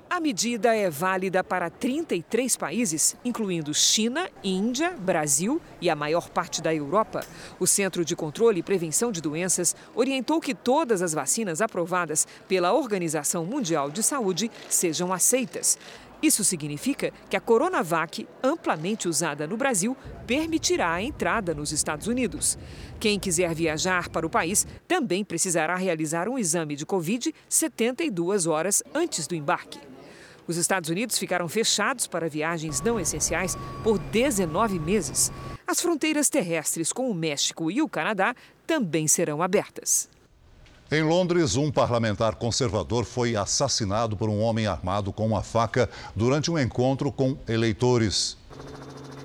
A 0.07 0.19
medida 0.19 0.75
é 0.75 0.87
válida 0.87 1.43
para 1.43 1.67
33 1.67 2.55
países, 2.55 3.15
incluindo 3.25 3.73
China, 3.73 4.29
Índia, 4.43 4.91
Brasil 4.91 5.59
e 5.81 5.89
a 5.89 5.95
maior 5.95 6.29
parte 6.29 6.61
da 6.61 6.71
Europa. 6.71 7.25
O 7.59 7.65
Centro 7.65 8.05
de 8.05 8.15
Controle 8.15 8.59
e 8.59 8.63
Prevenção 8.63 9.11
de 9.11 9.19
Doenças 9.19 9.75
orientou 9.95 10.39
que 10.39 10.53
todas 10.53 11.01
as 11.01 11.13
vacinas 11.13 11.59
aprovadas 11.59 12.27
pela 12.47 12.71
Organização 12.71 13.45
Mundial 13.45 13.89
de 13.89 14.03
Saúde 14.03 14.51
sejam 14.69 15.11
aceitas. 15.11 15.79
Isso 16.21 16.43
significa 16.43 17.11
que 17.29 17.35
a 17.35 17.41
Coronavac, 17.41 18.27
amplamente 18.43 19.07
usada 19.07 19.47
no 19.47 19.57
Brasil, 19.57 19.97
permitirá 20.27 20.93
a 20.93 21.01
entrada 21.01 21.53
nos 21.55 21.71
Estados 21.71 22.07
Unidos. 22.07 22.59
Quem 22.99 23.19
quiser 23.19 23.55
viajar 23.55 24.07
para 24.09 24.25
o 24.25 24.29
país 24.29 24.67
também 24.87 25.23
precisará 25.25 25.75
realizar 25.75 26.29
um 26.29 26.37
exame 26.37 26.75
de 26.75 26.85
Covid 26.85 27.33
72 27.49 28.45
horas 28.45 28.83
antes 28.93 29.25
do 29.25 29.33
embarque. 29.33 29.79
Os 30.47 30.57
Estados 30.57 30.89
Unidos 30.89 31.17
ficaram 31.17 31.47
fechados 31.47 32.07
para 32.07 32.29
viagens 32.29 32.81
não 32.81 32.99
essenciais 32.99 33.57
por 33.83 33.97
19 33.97 34.79
meses. 34.79 35.31
As 35.65 35.81
fronteiras 35.81 36.29
terrestres 36.29 36.91
com 36.91 37.09
o 37.09 37.15
México 37.15 37.71
e 37.71 37.81
o 37.81 37.89
Canadá 37.89 38.35
também 38.67 39.07
serão 39.07 39.41
abertas. 39.41 40.09
Em 40.93 41.03
Londres, 41.03 41.55
um 41.55 41.71
parlamentar 41.71 42.35
conservador 42.35 43.05
foi 43.05 43.33
assassinado 43.33 44.17
por 44.17 44.27
um 44.27 44.41
homem 44.41 44.67
armado 44.67 45.13
com 45.13 45.25
uma 45.25 45.41
faca 45.41 45.89
durante 46.13 46.51
um 46.51 46.59
encontro 46.59 47.09
com 47.13 47.37
eleitores. 47.47 48.35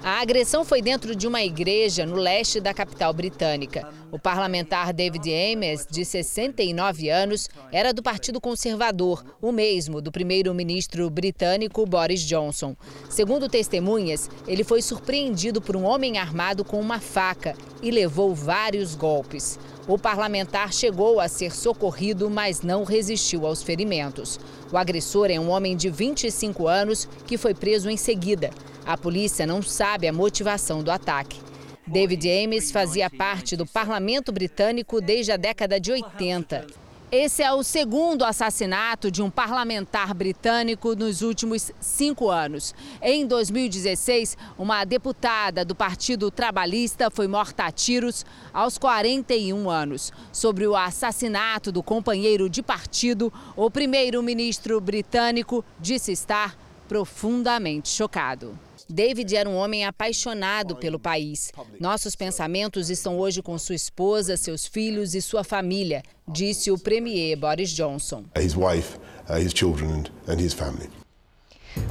A 0.00 0.20
agressão 0.20 0.64
foi 0.64 0.80
dentro 0.80 1.16
de 1.16 1.26
uma 1.26 1.42
igreja 1.42 2.06
no 2.06 2.14
leste 2.14 2.60
da 2.60 2.72
capital 2.72 3.12
britânica. 3.12 3.92
O 4.12 4.20
parlamentar 4.20 4.92
David 4.92 5.28
Ames, 5.28 5.84
de 5.90 6.04
69 6.04 7.10
anos, 7.10 7.48
era 7.72 7.92
do 7.92 8.00
Partido 8.00 8.40
Conservador, 8.40 9.24
o 9.42 9.50
mesmo 9.50 10.00
do 10.00 10.12
primeiro-ministro 10.12 11.10
britânico 11.10 11.84
Boris 11.84 12.20
Johnson. 12.20 12.76
Segundo 13.10 13.48
testemunhas, 13.48 14.30
ele 14.46 14.62
foi 14.62 14.80
surpreendido 14.80 15.60
por 15.60 15.74
um 15.74 15.82
homem 15.82 16.18
armado 16.18 16.64
com 16.64 16.78
uma 16.78 17.00
faca 17.00 17.56
e 17.82 17.90
levou 17.90 18.32
vários 18.32 18.94
golpes. 18.94 19.58
O 19.88 19.96
parlamentar 19.96 20.72
chegou 20.72 21.20
a 21.20 21.28
ser 21.28 21.54
socorrido, 21.54 22.28
mas 22.28 22.60
não 22.60 22.82
resistiu 22.82 23.46
aos 23.46 23.62
ferimentos. 23.62 24.40
O 24.72 24.76
agressor 24.76 25.30
é 25.30 25.38
um 25.38 25.48
homem 25.48 25.76
de 25.76 25.88
25 25.88 26.66
anos 26.66 27.08
que 27.24 27.38
foi 27.38 27.54
preso 27.54 27.88
em 27.88 27.96
seguida. 27.96 28.50
A 28.84 28.98
polícia 28.98 29.46
não 29.46 29.62
sabe 29.62 30.08
a 30.08 30.12
motivação 30.12 30.82
do 30.82 30.90
ataque. 30.90 31.40
David 31.86 32.28
Ames 32.28 32.72
fazia 32.72 33.08
parte 33.08 33.54
do 33.56 33.64
parlamento 33.64 34.32
britânico 34.32 35.00
desde 35.00 35.30
a 35.30 35.36
década 35.36 35.78
de 35.78 35.92
80. 35.92 36.66
Esse 37.10 37.40
é 37.40 37.52
o 37.52 37.62
segundo 37.62 38.24
assassinato 38.24 39.12
de 39.12 39.22
um 39.22 39.30
parlamentar 39.30 40.12
britânico 40.12 40.96
nos 40.96 41.22
últimos 41.22 41.70
cinco 41.80 42.28
anos. 42.28 42.74
Em 43.00 43.24
2016, 43.24 44.36
uma 44.58 44.84
deputada 44.84 45.64
do 45.64 45.72
Partido 45.72 46.32
Trabalhista 46.32 47.08
foi 47.08 47.28
morta 47.28 47.62
a 47.62 47.70
tiros 47.70 48.26
aos 48.52 48.76
41 48.76 49.70
anos. 49.70 50.12
Sobre 50.32 50.66
o 50.66 50.74
assassinato 50.74 51.70
do 51.70 51.80
companheiro 51.80 52.50
de 52.50 52.60
partido, 52.60 53.32
o 53.54 53.70
primeiro-ministro 53.70 54.80
britânico 54.80 55.64
disse 55.78 56.10
estar 56.10 56.58
profundamente 56.88 57.88
chocado. 57.88 58.58
David 58.88 59.34
era 59.34 59.48
um 59.48 59.56
homem 59.56 59.84
apaixonado 59.84 60.76
pelo 60.76 60.98
país. 60.98 61.52
Nossos 61.80 62.14
pensamentos 62.14 62.88
estão 62.90 63.18
hoje 63.18 63.42
com 63.42 63.58
sua 63.58 63.74
esposa, 63.74 64.36
seus 64.36 64.66
filhos 64.66 65.14
e 65.14 65.20
sua 65.20 65.42
família, 65.42 66.02
disse 66.28 66.70
o 66.70 66.78
premier 66.78 67.36
Boris 67.36 67.70
Johnson. 67.70 68.24
His 68.36 68.56
wife, 68.56 68.96
uh, 69.28 69.38
his 69.38 69.52
children 69.52 70.04
and 70.28 70.40
his 70.40 70.52
family. 70.52 70.88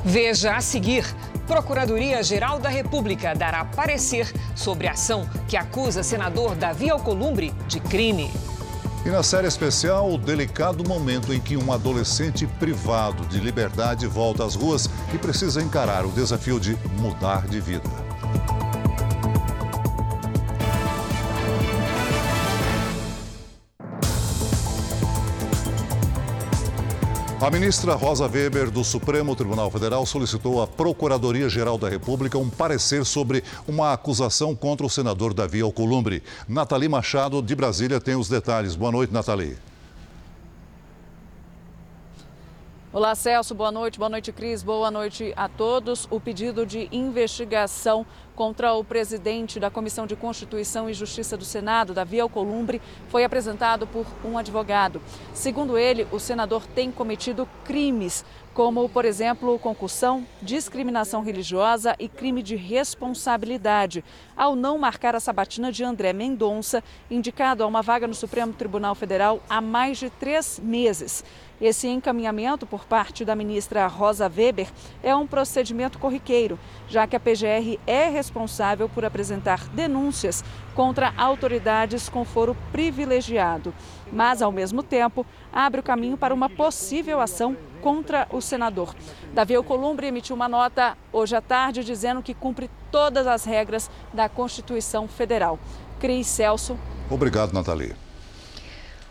Veja 0.03 0.55
a 0.55 0.61
seguir: 0.61 1.03
Procuradoria-Geral 1.47 2.59
da 2.59 2.69
República 2.69 3.35
dará 3.35 3.65
parecer 3.65 4.31
sobre 4.55 4.87
a 4.87 4.93
ação 4.93 5.29
que 5.47 5.57
acusa 5.57 6.01
senador 6.01 6.55
Davi 6.55 6.89
Alcolumbre 6.89 7.53
de 7.67 7.79
crime. 7.79 8.31
E 9.05 9.09
na 9.09 9.21
série 9.21 9.47
especial, 9.47 10.12
o 10.12 10.17
delicado 10.17 10.83
momento 10.83 11.31
em 11.31 11.39
que 11.39 11.55
um 11.55 11.71
adolescente 11.71 12.47
privado 12.47 13.24
de 13.27 13.39
liberdade 13.39 14.07
volta 14.07 14.43
às 14.43 14.55
ruas 14.55 14.89
e 15.13 15.17
precisa 15.19 15.62
encarar 15.62 16.05
o 16.05 16.12
desafio 16.12 16.59
de 16.59 16.75
mudar 17.00 17.47
de 17.47 17.62
vida. 17.62 17.88
A 27.41 27.51
ministra 27.51 27.95
Rosa 27.95 28.27
Weber, 28.27 28.71
do 28.71 28.81
Supremo 28.81 29.35
Tribunal 29.35 29.69
Federal, 29.69 30.05
solicitou 30.05 30.61
à 30.61 30.67
Procuradoria-Geral 30.67 31.77
da 31.77 31.89
República 31.89 32.37
um 32.37 32.49
parecer 32.49 33.05
sobre 33.05 33.43
uma 33.67 33.91
acusação 33.91 34.55
contra 34.55 34.85
o 34.85 34.89
senador 34.89 35.33
Davi 35.33 35.59
Alcolumbre. 35.59 36.23
Nathalie 36.47 36.87
Machado, 36.87 37.41
de 37.41 37.53
Brasília, 37.53 37.99
tem 37.99 38.15
os 38.15 38.29
detalhes. 38.29 38.73
Boa 38.73 38.91
noite, 38.91 39.13
Nathalie. 39.13 39.57
Olá, 42.95 43.13
Celso. 43.13 43.53
Boa 43.53 43.73
noite. 43.73 43.99
Boa 43.99 44.07
noite, 44.07 44.31
Cris. 44.31 44.63
Boa 44.63 44.89
noite 44.89 45.33
a 45.35 45.49
todos. 45.49 46.07
O 46.09 46.17
pedido 46.17 46.65
de 46.65 46.87
investigação 46.93 48.05
contra 48.33 48.73
o 48.73 48.85
presidente 48.85 49.59
da 49.59 49.69
Comissão 49.69 50.07
de 50.07 50.15
Constituição 50.15 50.89
e 50.89 50.93
Justiça 50.93 51.35
do 51.35 51.43
Senado, 51.43 51.93
Davi 51.93 52.21
Alcolumbre, 52.21 52.81
foi 53.09 53.25
apresentado 53.25 53.85
por 53.85 54.05
um 54.23 54.37
advogado. 54.37 55.01
Segundo 55.33 55.77
ele, 55.77 56.07
o 56.09 56.19
senador 56.21 56.65
tem 56.67 56.89
cometido 56.89 57.45
crimes 57.65 58.23
como, 58.53 58.87
por 58.87 59.03
exemplo, 59.03 59.59
concussão, 59.59 60.25
discriminação 60.41 61.21
religiosa 61.21 61.93
e 61.99 62.07
crime 62.07 62.41
de 62.41 62.55
responsabilidade, 62.55 64.01
ao 64.35 64.55
não 64.55 64.77
marcar 64.77 65.13
a 65.13 65.19
sabatina 65.19 65.73
de 65.73 65.83
André 65.83 66.13
Mendonça, 66.13 66.81
indicado 67.11 67.61
a 67.61 67.67
uma 67.67 67.81
vaga 67.81 68.07
no 68.07 68.13
Supremo 68.13 68.53
Tribunal 68.53 68.95
Federal 68.95 69.41
há 69.49 69.59
mais 69.59 69.97
de 69.97 70.09
três 70.09 70.57
meses. 70.63 71.21
Esse 71.59 71.88
encaminhamento 71.88 72.65
por 72.65 72.85
parte 72.85 73.24
da 73.24 73.35
ministra 73.35 73.88
Rosa 73.88 74.29
Weber 74.29 74.67
é 75.01 75.15
um 75.15 75.25
procedimento 75.25 75.97
corriqueiro, 75.97 76.59
já 76.88 77.07
que 77.07 77.15
a 77.15 77.19
PGR 77.19 77.79
é 77.88 78.09
responsável 78.09 78.89
por 78.89 79.05
apresentar 79.05 79.67
denúncias 79.69 80.43
contra 80.74 81.13
autoridades 81.17 82.09
com 82.09 82.25
foro 82.25 82.55
privilegiado. 82.71 83.74
mas, 84.12 84.41
ao 84.41 84.51
mesmo 84.51 84.83
tempo, 84.83 85.25
abre 85.51 85.79
o 85.79 85.83
caminho 85.83 86.17
para 86.17 86.33
uma 86.33 86.50
possível 86.50 87.19
ação 87.19 87.57
contra 87.81 88.27
o 88.31 88.39
senador. 88.39 88.93
Davi 89.33 89.55
Alcolumbre 89.55 90.07
emitiu 90.07 90.35
uma 90.35 90.47
nota 90.47 90.97
hoje 91.12 91.35
à 91.35 91.41
tarde 91.41 91.83
dizendo 91.83 92.21
que 92.21 92.33
cumpre 92.33 92.69
todas 92.91 93.27
as 93.27 93.45
regras 93.45 93.89
da 94.13 94.29
Constituição 94.29 95.07
Federal. 95.07 95.59
Cris 96.00 96.27
Celso. 96.27 96.77
Obrigado, 97.09 97.53
Nathalie. 97.53 98.04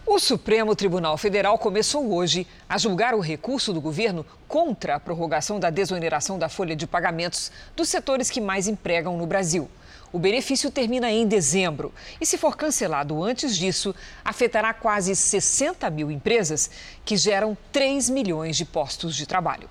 O 0.06 0.18
Supremo 0.18 0.76
Tribunal 0.76 1.16
Federal 1.16 1.56
começou 1.56 2.12
hoje 2.12 2.46
a 2.68 2.76
julgar 2.76 3.14
o 3.14 3.20
recurso 3.20 3.72
do 3.72 3.80
governo 3.80 4.24
contra 4.46 4.96
a 4.96 5.00
prorrogação 5.00 5.58
da 5.58 5.70
desoneração 5.70 6.38
da 6.38 6.46
folha 6.46 6.76
de 6.76 6.86
pagamentos 6.86 7.50
dos 7.74 7.88
setores 7.88 8.28
que 8.28 8.38
mais 8.38 8.68
empregam 8.68 9.16
no 9.16 9.26
Brasil. 9.26 9.66
O 10.12 10.18
benefício 10.18 10.70
termina 10.70 11.10
em 11.10 11.26
dezembro 11.26 11.90
e, 12.20 12.26
se 12.26 12.36
for 12.36 12.54
cancelado 12.54 13.24
antes 13.24 13.56
disso, 13.56 13.94
afetará 14.22 14.74
quase 14.74 15.16
60 15.16 15.88
mil 15.88 16.10
empresas 16.10 16.70
que 17.02 17.16
geram 17.16 17.56
3 17.72 18.10
milhões 18.10 18.58
de 18.58 18.66
postos 18.66 19.16
de 19.16 19.24
trabalho. 19.24 19.70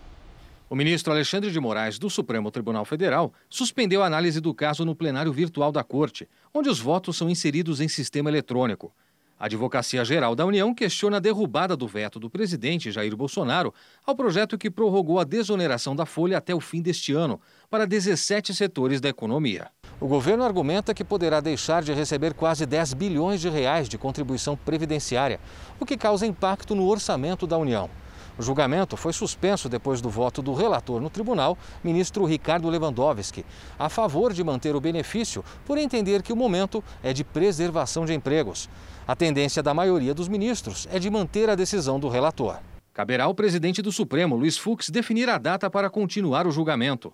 O 0.68 0.76
ministro 0.76 1.14
Alexandre 1.14 1.52
de 1.52 1.60
Moraes, 1.60 2.00
do 2.00 2.10
Supremo 2.10 2.50
Tribunal 2.50 2.86
Federal, 2.86 3.32
suspendeu 3.48 4.02
a 4.02 4.08
análise 4.08 4.42
do 4.42 4.52
caso 4.52 4.84
no 4.84 4.96
plenário 4.96 5.32
virtual 5.32 5.72
da 5.72 5.84
Corte, 5.84 6.28
onde 6.52 6.70
os 6.70 6.80
votos 6.80 7.16
são 7.16 7.30
inseridos 7.30 7.80
em 7.80 7.88
sistema 7.88 8.32
eletrônico. 8.32 8.92
A 9.40 9.46
Advocacia 9.46 10.06
Geral 10.06 10.36
da 10.36 10.46
União 10.46 10.74
questiona 10.74 11.18
a 11.18 11.20
derrubada 11.20 11.76
do 11.76 11.88
veto 11.88 12.20
do 12.20 12.30
presidente 12.30 12.92
Jair 12.92 13.16
Bolsonaro 13.16 13.74
ao 14.06 14.16
projeto 14.16 14.58
que 14.58 14.70
prorrogou 14.70 15.20
a 15.20 15.24
desoneração 15.24 15.96
da 15.96 16.06
folha 16.06 16.38
até 16.38 16.54
o 16.54 16.62
fim 16.62 16.82
deste 16.82 17.14
ano 17.14 17.42
para 17.70 17.88
17 17.88 18.54
setores 18.54 19.02
da 19.02 19.10
economia. 19.10 19.70
O 20.00 20.08
governo 20.08 20.44
argumenta 20.44 20.94
que 20.94 21.04
poderá 21.04 21.40
deixar 21.40 21.82
de 21.82 21.94
receber 21.94 22.34
quase 22.34 22.66
10 22.66 22.94
bilhões 22.94 23.42
de 23.42 23.50
reais 23.50 23.90
de 23.90 23.98
contribuição 23.98 24.56
previdenciária, 24.56 25.40
o 25.80 25.86
que 25.86 25.98
causa 25.98 26.28
impacto 26.28 26.76
no 26.76 26.88
orçamento 26.88 27.48
da 27.48 27.58
União. 27.58 27.90
O 28.38 28.42
julgamento 28.42 28.98
foi 28.98 29.14
suspenso 29.14 29.70
depois 29.70 30.02
do 30.02 30.10
voto 30.10 30.42
do 30.42 30.54
relator 30.54 31.00
no 31.00 31.10
tribunal, 31.10 31.56
ministro 31.84 32.26
Ricardo 32.26 32.68
Lewandowski, 32.68 33.46
a 33.78 33.90
favor 33.90 34.34
de 34.34 34.44
manter 34.44 34.76
o 34.76 34.82
benefício 34.82 35.46
por 35.66 35.78
entender 35.78 36.24
que 36.24 36.34
o 36.34 36.36
momento 36.36 36.84
é 37.04 37.14
de 37.14 37.24
preservação 37.24 38.06
de 38.06 38.14
empregos. 38.14 38.68
A 39.06 39.18
tendência 39.18 39.62
da 39.62 39.74
maioria 39.74 40.14
dos 40.14 40.30
ministros 40.30 40.88
é 40.90 40.98
de 40.98 41.10
manter 41.10 41.50
a 41.50 41.56
decisão 41.56 42.00
do 42.00 42.08
relator. 42.08 42.60
Caberá 42.94 43.26
ao 43.26 43.36
presidente 43.36 43.82
do 43.82 43.92
Supremo, 43.92 44.34
Luiz 44.34 44.58
Fux, 44.58 44.90
definir 44.90 45.28
a 45.28 45.38
data 45.38 45.70
para 45.70 45.90
continuar 45.90 46.48
o 46.48 46.52
julgamento. 46.52 47.12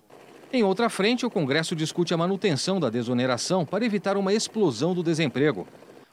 Em 0.52 0.62
outra 0.62 0.88
frente, 0.88 1.26
o 1.26 1.30
Congresso 1.30 1.74
discute 1.74 2.14
a 2.14 2.16
manutenção 2.16 2.78
da 2.78 2.88
desoneração 2.90 3.66
para 3.66 3.84
evitar 3.84 4.16
uma 4.16 4.32
explosão 4.32 4.94
do 4.94 5.02
desemprego. 5.02 5.66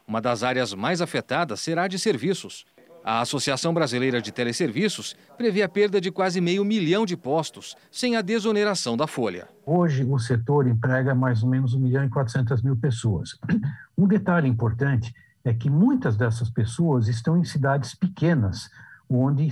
Uma 0.07 0.19
das 0.19 0.41
áreas 0.41 0.73
mais 0.73 0.99
afetadas 0.99 1.59
será 1.59 1.83
a 1.83 1.87
de 1.87 1.99
serviços. 1.99 2.65
A 3.03 3.21
Associação 3.21 3.71
Brasileira 3.71 4.19
de 4.19 4.31
Teleserviços 4.31 5.15
prevê 5.37 5.61
a 5.61 5.69
perda 5.69 6.01
de 6.01 6.11
quase 6.11 6.41
meio 6.41 6.65
milhão 6.65 7.05
de 7.05 7.15
postos 7.15 7.75
sem 7.91 8.15
a 8.15 8.21
desoneração 8.21 8.97
da 8.97 9.05
folha. 9.05 9.47
Hoje, 9.63 10.03
o 10.03 10.17
setor 10.17 10.67
emprega 10.67 11.13
mais 11.13 11.43
ou 11.43 11.49
menos 11.49 11.75
1 11.75 11.79
milhão 11.79 12.03
e 12.03 12.09
400 12.09 12.63
mil 12.63 12.75
pessoas. 12.75 13.37
Um 13.99 14.07
detalhe 14.07 14.47
importante 14.47 15.11
é 15.47 15.53
que 15.53 15.69
muitas 15.69 16.17
dessas 16.17 16.49
pessoas 16.49 17.07
estão 17.07 17.37
em 17.37 17.45
cidades 17.45 17.95
pequenas, 17.95 18.69
onde 19.09 19.47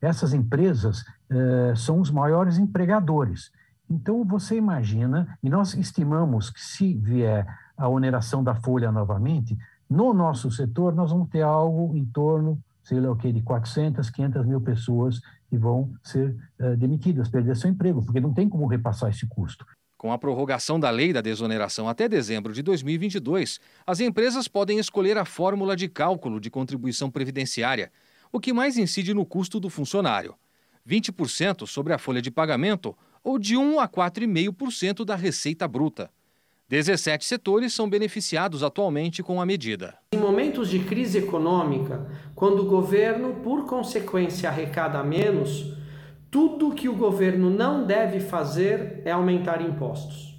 essas 0.00 0.32
empresas 0.32 1.04
eh, 1.28 1.74
são 1.74 2.00
os 2.00 2.12
maiores 2.12 2.58
empregadores. 2.58 3.50
Então, 3.90 4.24
você 4.24 4.56
imagina, 4.56 5.36
e 5.42 5.50
nós 5.50 5.74
estimamos 5.74 6.48
que 6.48 6.60
se 6.60 6.94
vier 6.94 7.44
a 7.76 7.88
oneração 7.88 8.44
da 8.44 8.54
folha 8.54 8.92
novamente, 8.92 9.58
no 9.90 10.14
nosso 10.14 10.48
setor 10.52 10.94
nós 10.94 11.10
vamos 11.10 11.28
ter 11.28 11.42
algo 11.42 11.96
em 11.96 12.04
torno, 12.04 12.60
sei 12.84 13.00
lá 13.00 13.10
o 13.10 13.16
que, 13.16 13.32
de 13.32 13.42
400, 13.42 14.08
500 14.08 14.46
mil 14.46 14.60
pessoas 14.60 15.20
que 15.48 15.58
vão 15.58 15.92
ser 16.04 16.36
uh, 16.60 16.76
demitidas, 16.76 17.28
perder 17.28 17.56
seu 17.56 17.68
emprego, 17.70 18.00
porque 18.04 18.20
não 18.20 18.32
tem 18.32 18.48
como 18.48 18.66
repassar 18.66 19.10
esse 19.10 19.26
custo. 19.26 19.66
Com 19.98 20.12
a 20.12 20.18
prorrogação 20.18 20.78
da 20.78 20.90
lei 20.90 21.10
da 21.10 21.22
desoneração 21.22 21.88
até 21.88 22.06
dezembro 22.06 22.52
de 22.52 22.62
2022, 22.62 23.58
as 23.86 23.98
empresas 23.98 24.46
podem 24.46 24.78
escolher 24.78 25.16
a 25.16 25.24
fórmula 25.24 25.74
de 25.74 25.88
cálculo 25.88 26.38
de 26.38 26.50
contribuição 26.50 27.10
previdenciária, 27.10 27.90
o 28.30 28.38
que 28.38 28.52
mais 28.52 28.76
incide 28.76 29.14
no 29.14 29.24
custo 29.24 29.58
do 29.58 29.70
funcionário. 29.70 30.34
20% 30.86 31.66
sobre 31.66 31.94
a 31.94 31.98
folha 31.98 32.20
de 32.20 32.30
pagamento 32.30 32.96
ou 33.24 33.38
de 33.38 33.56
1 33.56 33.80
a 33.80 33.88
4,5% 33.88 35.04
da 35.04 35.16
receita 35.16 35.66
bruta. 35.66 36.10
17 36.68 37.24
setores 37.24 37.72
são 37.72 37.88
beneficiados 37.88 38.62
atualmente 38.62 39.22
com 39.22 39.40
a 39.40 39.46
medida. 39.46 39.96
Em 40.12 40.18
momentos 40.18 40.68
de 40.68 40.80
crise 40.80 41.18
econômica, 41.18 42.06
quando 42.34 42.60
o 42.60 42.66
governo, 42.66 43.34
por 43.36 43.66
consequência, 43.66 44.48
arrecada 44.48 45.02
menos, 45.02 45.75
tudo 46.30 46.74
que 46.74 46.88
o 46.88 46.94
governo 46.94 47.50
não 47.50 47.86
deve 47.86 48.20
fazer 48.20 49.02
é 49.04 49.12
aumentar 49.12 49.62
impostos. 49.62 50.36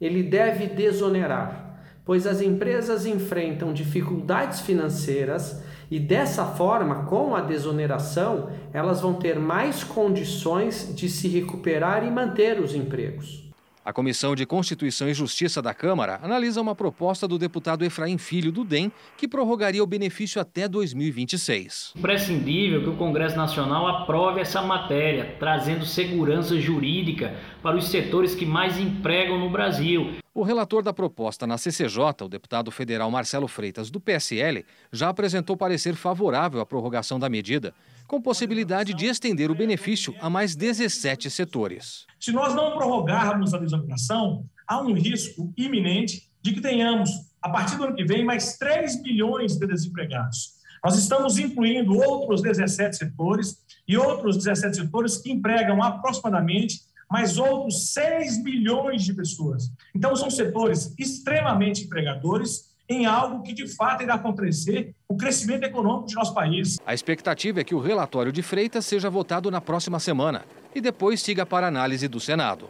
Ele 0.00 0.22
deve 0.22 0.66
desonerar, 0.66 1.82
pois 2.04 2.26
as 2.26 2.40
empresas 2.40 3.06
enfrentam 3.06 3.72
dificuldades 3.72 4.60
financeiras 4.60 5.62
e 5.90 5.98
dessa 5.98 6.44
forma, 6.44 7.04
com 7.06 7.34
a 7.34 7.40
desoneração, 7.40 8.50
elas 8.72 9.00
vão 9.00 9.14
ter 9.14 9.38
mais 9.40 9.82
condições 9.82 10.94
de 10.94 11.08
se 11.08 11.26
recuperar 11.26 12.06
e 12.06 12.10
manter 12.10 12.60
os 12.60 12.74
empregos. 12.74 13.49
A 13.82 13.94
Comissão 13.94 14.34
de 14.34 14.44
Constituição 14.44 15.08
e 15.08 15.14
Justiça 15.14 15.62
da 15.62 15.72
Câmara 15.72 16.20
analisa 16.22 16.60
uma 16.60 16.74
proposta 16.74 17.26
do 17.26 17.38
deputado 17.38 17.82
Efraim 17.82 18.18
Filho 18.18 18.52
do 18.52 18.62
DEM 18.62 18.92
que 19.16 19.26
prorrogaria 19.26 19.82
o 19.82 19.86
benefício 19.86 20.38
até 20.38 20.68
2026. 20.68 21.94
Imprescindível 21.96 22.82
que 22.82 22.90
o 22.90 22.96
Congresso 22.96 23.38
Nacional 23.38 23.88
aprove 23.88 24.38
essa 24.38 24.60
matéria, 24.60 25.34
trazendo 25.38 25.86
segurança 25.86 26.60
jurídica 26.60 27.34
para 27.62 27.74
os 27.74 27.88
setores 27.88 28.34
que 28.34 28.44
mais 28.44 28.78
empregam 28.78 29.38
no 29.38 29.48
Brasil. 29.48 30.12
O 30.34 30.42
relator 30.42 30.82
da 30.82 30.92
proposta 30.92 31.46
na 31.46 31.56
CCJ, 31.56 31.98
o 32.22 32.28
deputado 32.28 32.70
federal 32.70 33.10
Marcelo 33.10 33.48
Freitas, 33.48 33.90
do 33.90 33.98
PSL, 33.98 34.64
já 34.92 35.08
apresentou 35.08 35.56
parecer 35.56 35.94
favorável 35.94 36.60
à 36.60 36.66
prorrogação 36.66 37.18
da 37.18 37.30
medida 37.30 37.74
com 38.10 38.20
possibilidade 38.20 38.92
de 38.92 39.06
estender 39.06 39.52
o 39.52 39.54
benefício 39.54 40.12
a 40.20 40.28
mais 40.28 40.56
17 40.56 41.30
setores. 41.30 42.06
Se 42.18 42.32
nós 42.32 42.52
não 42.56 42.76
prorrogarmos 42.76 43.54
a 43.54 43.58
desoneração, 43.58 44.44
há 44.66 44.82
um 44.82 44.92
risco 44.92 45.54
iminente 45.56 46.28
de 46.42 46.52
que 46.52 46.60
tenhamos, 46.60 47.08
a 47.40 47.48
partir 47.48 47.76
do 47.76 47.84
ano 47.84 47.94
que 47.94 48.04
vem, 48.04 48.24
mais 48.24 48.58
3 48.58 49.00
milhões 49.02 49.56
de 49.56 49.64
desempregados. 49.64 50.54
Nós 50.82 50.98
estamos 50.98 51.38
incluindo 51.38 51.96
outros 51.96 52.42
17 52.42 52.96
setores 52.96 53.58
e 53.86 53.96
outros 53.96 54.38
17 54.38 54.78
setores 54.78 55.18
que 55.18 55.30
empregam 55.30 55.80
aproximadamente 55.80 56.80
mais 57.08 57.38
outros 57.38 57.92
6 57.92 58.42
milhões 58.42 59.04
de 59.04 59.14
pessoas. 59.14 59.70
Então, 59.94 60.16
são 60.16 60.28
setores 60.28 60.92
extremamente 60.98 61.84
empregadores 61.84 62.69
em 62.90 63.06
algo 63.06 63.42
que 63.44 63.54
de 63.54 63.68
fato 63.68 64.02
irá 64.02 64.14
acontecer 64.14 64.92
o 65.08 65.16
crescimento 65.16 65.62
econômico 65.62 66.08
de 66.08 66.16
nosso 66.16 66.34
país. 66.34 66.76
A 66.84 66.92
expectativa 66.92 67.60
é 67.60 67.64
que 67.64 67.74
o 67.74 67.78
relatório 67.78 68.32
de 68.32 68.42
Freitas 68.42 68.84
seja 68.84 69.08
votado 69.08 69.48
na 69.48 69.60
próxima 69.60 70.00
semana 70.00 70.44
e 70.74 70.80
depois 70.80 71.22
siga 71.22 71.46
para 71.46 71.68
análise 71.68 72.08
do 72.08 72.18
Senado. 72.18 72.68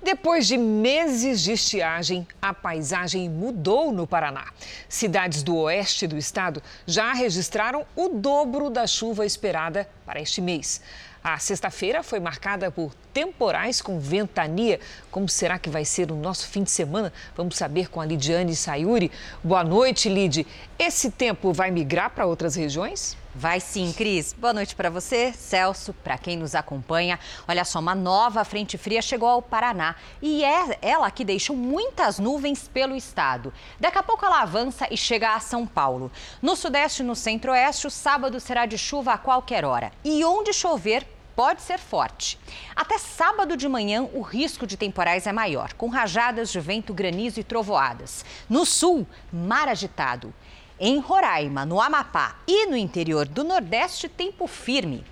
Depois 0.00 0.46
de 0.46 0.56
meses 0.56 1.42
de 1.42 1.52
estiagem, 1.52 2.26
a 2.40 2.54
paisagem 2.54 3.28
mudou 3.28 3.90
no 3.90 4.06
Paraná. 4.06 4.52
Cidades 4.88 5.42
do 5.42 5.56
oeste 5.56 6.06
do 6.06 6.16
estado 6.16 6.62
já 6.86 7.12
registraram 7.12 7.84
o 7.96 8.08
dobro 8.10 8.70
da 8.70 8.86
chuva 8.86 9.26
esperada 9.26 9.88
para 10.06 10.20
este 10.20 10.40
mês. 10.40 10.80
A 11.22 11.38
sexta-feira 11.38 12.02
foi 12.02 12.20
marcada 12.20 12.70
por 12.70 12.94
temporais 13.12 13.82
com 13.82 13.98
ventania. 13.98 14.78
Como 15.10 15.28
será 15.28 15.58
que 15.58 15.68
vai 15.68 15.84
ser 15.84 16.12
o 16.12 16.16
nosso 16.16 16.46
fim 16.46 16.62
de 16.62 16.70
semana? 16.70 17.12
Vamos 17.36 17.56
saber 17.56 17.88
com 17.90 18.00
a 18.00 18.06
Lidiane 18.06 18.54
Sayuri. 18.54 19.10
Boa 19.42 19.64
noite, 19.64 20.08
Lid. 20.08 20.46
Esse 20.78 21.10
tempo 21.10 21.52
vai 21.52 21.70
migrar 21.70 22.10
para 22.10 22.24
outras 22.26 22.54
regiões? 22.54 23.16
Vai 23.38 23.60
sim, 23.60 23.92
Cris. 23.92 24.32
Boa 24.32 24.52
noite 24.52 24.74
para 24.74 24.90
você, 24.90 25.32
Celso, 25.32 25.94
para 26.02 26.18
quem 26.18 26.36
nos 26.36 26.56
acompanha. 26.56 27.20
Olha 27.46 27.64
só, 27.64 27.78
uma 27.78 27.94
nova 27.94 28.44
frente 28.44 28.76
fria 28.76 29.00
chegou 29.00 29.28
ao 29.28 29.40
Paraná 29.40 29.94
e 30.20 30.42
é 30.42 30.76
ela 30.82 31.08
que 31.08 31.24
deixou 31.24 31.54
muitas 31.54 32.18
nuvens 32.18 32.66
pelo 32.66 32.96
estado. 32.96 33.54
Daqui 33.78 33.96
a 33.96 34.02
pouco 34.02 34.26
ela 34.26 34.42
avança 34.42 34.88
e 34.90 34.96
chega 34.96 35.36
a 35.36 35.38
São 35.38 35.64
Paulo. 35.64 36.10
No 36.42 36.56
sudeste 36.56 37.04
e 37.04 37.06
no 37.06 37.14
centro-oeste, 37.14 37.86
o 37.86 37.90
sábado 37.90 38.40
será 38.40 38.66
de 38.66 38.76
chuva 38.76 39.12
a 39.12 39.18
qualquer 39.18 39.64
hora. 39.64 39.92
E 40.04 40.24
onde 40.24 40.52
chover, 40.52 41.06
pode 41.36 41.62
ser 41.62 41.78
forte. 41.78 42.36
Até 42.74 42.98
sábado 42.98 43.56
de 43.56 43.68
manhã, 43.68 44.02
o 44.12 44.20
risco 44.20 44.66
de 44.66 44.76
temporais 44.76 45.24
é 45.24 45.32
maior, 45.32 45.72
com 45.74 45.86
rajadas 45.86 46.50
de 46.50 46.58
vento, 46.58 46.92
granizo 46.92 47.38
e 47.38 47.44
trovoadas. 47.44 48.24
No 48.50 48.66
sul, 48.66 49.06
mar 49.32 49.68
agitado. 49.68 50.34
Em 50.80 51.00
Roraima, 51.00 51.66
no 51.66 51.80
Amapá 51.80 52.36
e 52.46 52.66
no 52.66 52.76
interior 52.76 53.26
do 53.26 53.42
Nordeste, 53.42 54.08
tempo 54.08 54.46
firme. 54.46 55.04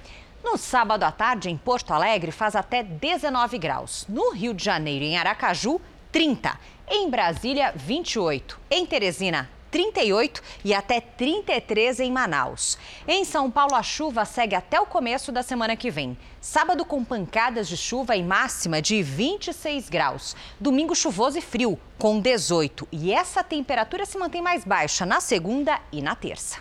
No 0.45 0.57
sábado 0.57 1.03
à 1.03 1.11
tarde, 1.11 1.51
em 1.51 1.57
Porto 1.57 1.93
Alegre, 1.93 2.31
faz 2.31 2.55
até 2.55 2.85
19 2.85 3.59
graus. 3.59 4.07
No 4.09 4.33
Rio 4.33 4.55
de 4.55 4.65
Janeiro, 4.65 5.05
em 5.05 5.19
Aracaju, 5.19 5.81
30. 6.13 6.57
Em 6.89 7.11
Brasília, 7.11 7.73
28. 7.75 8.61
Em 8.71 8.87
Teresina, 8.87 9.51
38 9.71 10.43
e 10.65 10.75
até 10.75 11.01
33 11.01 12.01
em 12.01 12.13
Manaus. 12.13 12.79
Em 13.07 13.25
São 13.25 13.51
Paulo, 13.51 13.75
a 13.75 13.83
chuva 13.83 14.25
segue 14.25 14.55
até 14.55 14.81
o 14.81 14.87
começo 14.87 15.33
da 15.33 15.43
semana 15.43 15.77
que 15.77 15.91
vem. 15.91 16.17
Sábado 16.41 16.85
com 16.85 17.05
pancadas 17.05 17.69
de 17.69 17.77
chuva 17.77 18.17
e 18.17 18.23
máxima 18.23 18.81
de 18.81 19.03
26 19.03 19.89
graus. 19.89 20.37
Domingo 20.61 20.95
chuvoso 20.95 21.39
e 21.39 21.43
frio, 21.43 21.79
com 21.99 22.21
18. 22.21 22.87
E 22.93 23.13
essa 23.13 23.43
temperatura 23.43 24.07
se 24.07 24.19
mantém 24.19 24.43
mais 24.43 24.65
baixa 24.65 25.05
na 25.05 25.21
segunda 25.21 25.81
e 25.93 26.01
na 26.01 26.15
terça. 26.15 26.59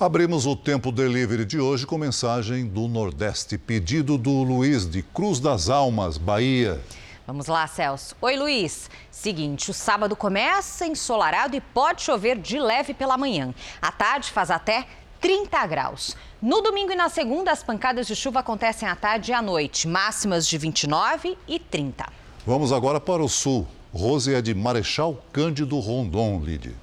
Abrimos 0.00 0.46
o 0.46 0.56
Tempo 0.56 0.90
Delivery 0.90 1.44
de 1.44 1.60
hoje 1.60 1.86
com 1.86 1.98
mensagem 1.98 2.66
do 2.66 2.88
Nordeste. 2.88 3.58
Pedido 3.58 4.16
do 4.16 4.42
Luiz 4.42 4.88
de 4.88 5.02
Cruz 5.02 5.38
das 5.38 5.68
Almas, 5.68 6.16
Bahia. 6.16 6.80
Vamos 7.30 7.46
lá, 7.46 7.64
Celso. 7.68 8.16
Oi, 8.20 8.36
Luiz. 8.36 8.90
Seguinte, 9.08 9.70
o 9.70 9.72
sábado 9.72 10.16
começa 10.16 10.84
ensolarado 10.84 11.54
e 11.54 11.60
pode 11.60 12.02
chover 12.02 12.36
de 12.36 12.58
leve 12.58 12.92
pela 12.92 13.16
manhã. 13.16 13.54
À 13.80 13.92
tarde 13.92 14.32
faz 14.32 14.50
até 14.50 14.84
30 15.20 15.64
graus. 15.68 16.16
No 16.42 16.60
domingo 16.60 16.90
e 16.90 16.96
na 16.96 17.08
segunda, 17.08 17.52
as 17.52 17.62
pancadas 17.62 18.08
de 18.08 18.16
chuva 18.16 18.40
acontecem 18.40 18.88
à 18.88 18.96
tarde 18.96 19.30
e 19.30 19.34
à 19.34 19.40
noite, 19.40 19.86
máximas 19.86 20.44
de 20.44 20.58
29 20.58 21.38
e 21.46 21.60
30. 21.60 22.04
Vamos 22.44 22.72
agora 22.72 22.98
para 22.98 23.22
o 23.22 23.28
sul. 23.28 23.64
Rose 23.94 24.34
é 24.34 24.42
de 24.42 24.52
Marechal 24.52 25.16
Cândido 25.32 25.78
Rondon, 25.78 26.40
Lide. 26.42 26.74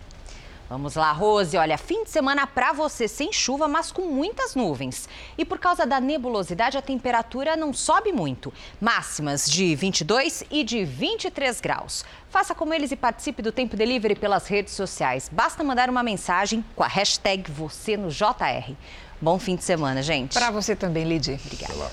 Vamos 0.70 0.96
lá, 0.96 1.14
Rose. 1.14 1.56
Olha, 1.56 1.78
fim 1.78 2.04
de 2.04 2.10
semana 2.10 2.46
para 2.46 2.74
você 2.74 3.08
sem 3.08 3.32
chuva, 3.32 3.70
mas 3.70 3.90
com 3.90 4.02
muitas 4.02 4.54
nuvens. 4.54 5.08
E 5.38 5.46
por 5.46 5.58
causa 5.58 5.86
da 5.86 6.02
nebulosidade, 6.02 6.78
a 6.78 6.82
temperatura 6.82 7.56
não 7.56 7.72
sobe 7.72 8.12
muito. 8.12 8.54
Máximas 8.82 9.50
de 9.50 9.74
22 9.76 10.44
e 10.52 10.66
de 10.66 10.84
23 10.84 11.62
graus. 11.62 12.04
Faça 12.30 12.54
como 12.54 12.74
eles 12.74 12.92
e 12.92 12.98
participe 12.98 13.42
do 13.42 13.52
Tempo 13.52 13.78
Delivery 13.78 14.16
pelas 14.16 14.48
redes 14.48 14.74
sociais. 14.74 15.30
Basta 15.32 15.64
mandar 15.64 15.90
uma 15.90 16.04
mensagem 16.04 16.64
com 16.76 16.84
a 16.84 16.88
hashtag 16.88 17.50
você 17.50 17.96
no 17.96 18.10
JR. 18.10 18.74
Bom 19.22 19.40
fim 19.40 19.56
de 19.56 19.64
semana, 19.64 20.04
gente. 20.04 20.34
Para 20.34 20.52
você 20.52 20.76
também, 20.76 21.06
Lidy. 21.06 21.40
Obrigada. 21.46 21.92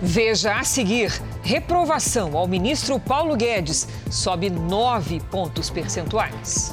Veja 0.00 0.58
a 0.58 0.64
seguir: 0.64 1.12
reprovação 1.42 2.36
ao 2.36 2.48
ministro 2.48 2.98
Paulo 2.98 3.36
Guedes 3.36 3.86
sobe 4.10 4.48
nove 4.48 5.20
pontos 5.30 5.68
percentuais. 5.68 6.72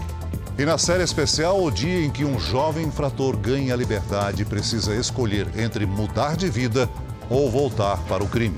E 0.57 0.63
na 0.63 0.77
série 0.77 1.03
especial, 1.03 1.61
o 1.61 1.69
dia 1.69 2.05
em 2.05 2.09
que 2.09 2.23
um 2.23 2.39
jovem 2.39 2.85
infrator 2.85 3.35
ganha 3.35 3.73
a 3.73 3.77
liberdade 3.77 4.43
e 4.43 4.45
precisa 4.45 4.95
escolher 4.95 5.47
entre 5.59 5.85
mudar 5.85 6.37
de 6.37 6.49
vida 6.49 6.89
ou 7.29 7.51
voltar 7.51 7.97
para 8.05 8.23
o 8.23 8.27
crime. 8.27 8.55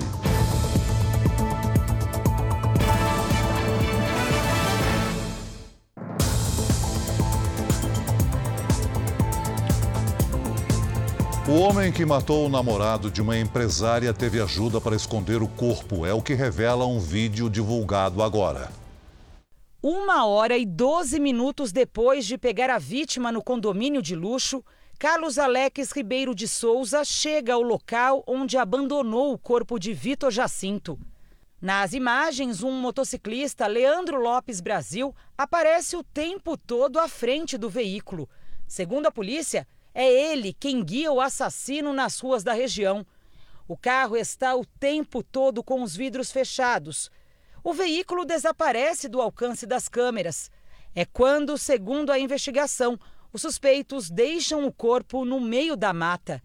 O 11.48 11.60
homem 11.62 11.92
que 11.92 12.06
matou 12.06 12.46
o 12.46 12.50
namorado 12.50 13.10
de 13.10 13.24
uma 13.24 13.40
empresária 13.40 14.14
teve 14.14 14.40
ajuda 14.40 14.80
para 14.80 14.96
esconder 14.96 15.42
o 15.42 15.48
corpo. 15.48 16.06
É 16.06 16.14
o 16.14 16.22
que 16.22 16.36
revela 16.36 16.86
um 16.86 17.00
vídeo 17.00 17.50
divulgado 17.50 18.22
agora. 18.22 18.70
Uma 19.82 20.26
hora 20.26 20.58
e 20.58 20.66
12 20.66 21.20
minutos 21.20 21.72
depois 21.72 22.26
de 22.26 22.36
pegar 22.36 22.68
a 22.68 22.80
vítima 22.80 23.32
no 23.32 23.44
condomínio 23.44 24.02
de 24.02 24.16
luxo, 24.16 24.66
Carlos 24.98 25.38
Alex 25.38 25.92
Ribeiro 25.92 26.34
de 26.34 26.48
Souza 26.48 27.06
chega 27.06 27.54
ao 27.54 27.62
local 27.62 28.24
onde 28.26 28.58
abandonou 28.58 29.32
o 29.32 29.38
corpo 29.38 29.78
de 29.78 29.94
Vitor 29.94 30.32
Jacinto. 30.32 31.00
Nas 31.62 31.94
imagens, 31.94 32.64
um 32.64 32.72
motociclista, 32.72 33.68
Leandro 33.68 34.20
Lopes 34.20 34.62
Brasil, 34.62 35.14
aparece 35.38 35.96
o 35.96 36.04
tempo 36.04 36.58
todo 36.58 36.98
à 36.98 37.08
frente 37.08 37.56
do 37.56 37.70
veículo. 37.70 38.28
Segundo 38.68 39.06
a 39.06 39.12
polícia, 39.12 39.68
é 39.94 40.12
ele 40.12 40.54
quem 40.54 40.84
guia 40.84 41.12
o 41.12 41.22
assassino 41.22 41.94
nas 41.94 42.20
ruas 42.20 42.44
da 42.44 42.54
região. 42.54 43.06
O 43.68 43.78
carro 43.78 44.18
está 44.18 44.56
o 44.56 44.66
tempo 44.66 45.22
todo 45.22 45.64
com 45.64 45.84
os 45.84 45.96
vidros 45.96 46.32
fechados. 46.32 47.12
O 47.68 47.74
veículo 47.74 48.24
desaparece 48.24 49.10
do 49.10 49.22
alcance 49.22 49.66
das 49.66 49.90
câmeras. 49.90 50.50
É 50.96 51.04
quando, 51.04 51.58
segundo 51.58 52.14
a 52.14 52.18
investigação, 52.18 52.98
os 53.34 53.42
suspeitos 53.42 54.10
deixam 54.10 54.66
o 54.66 54.72
corpo 54.72 55.26
no 55.26 55.38
meio 55.42 55.76
da 55.76 55.92
mata. 55.92 56.42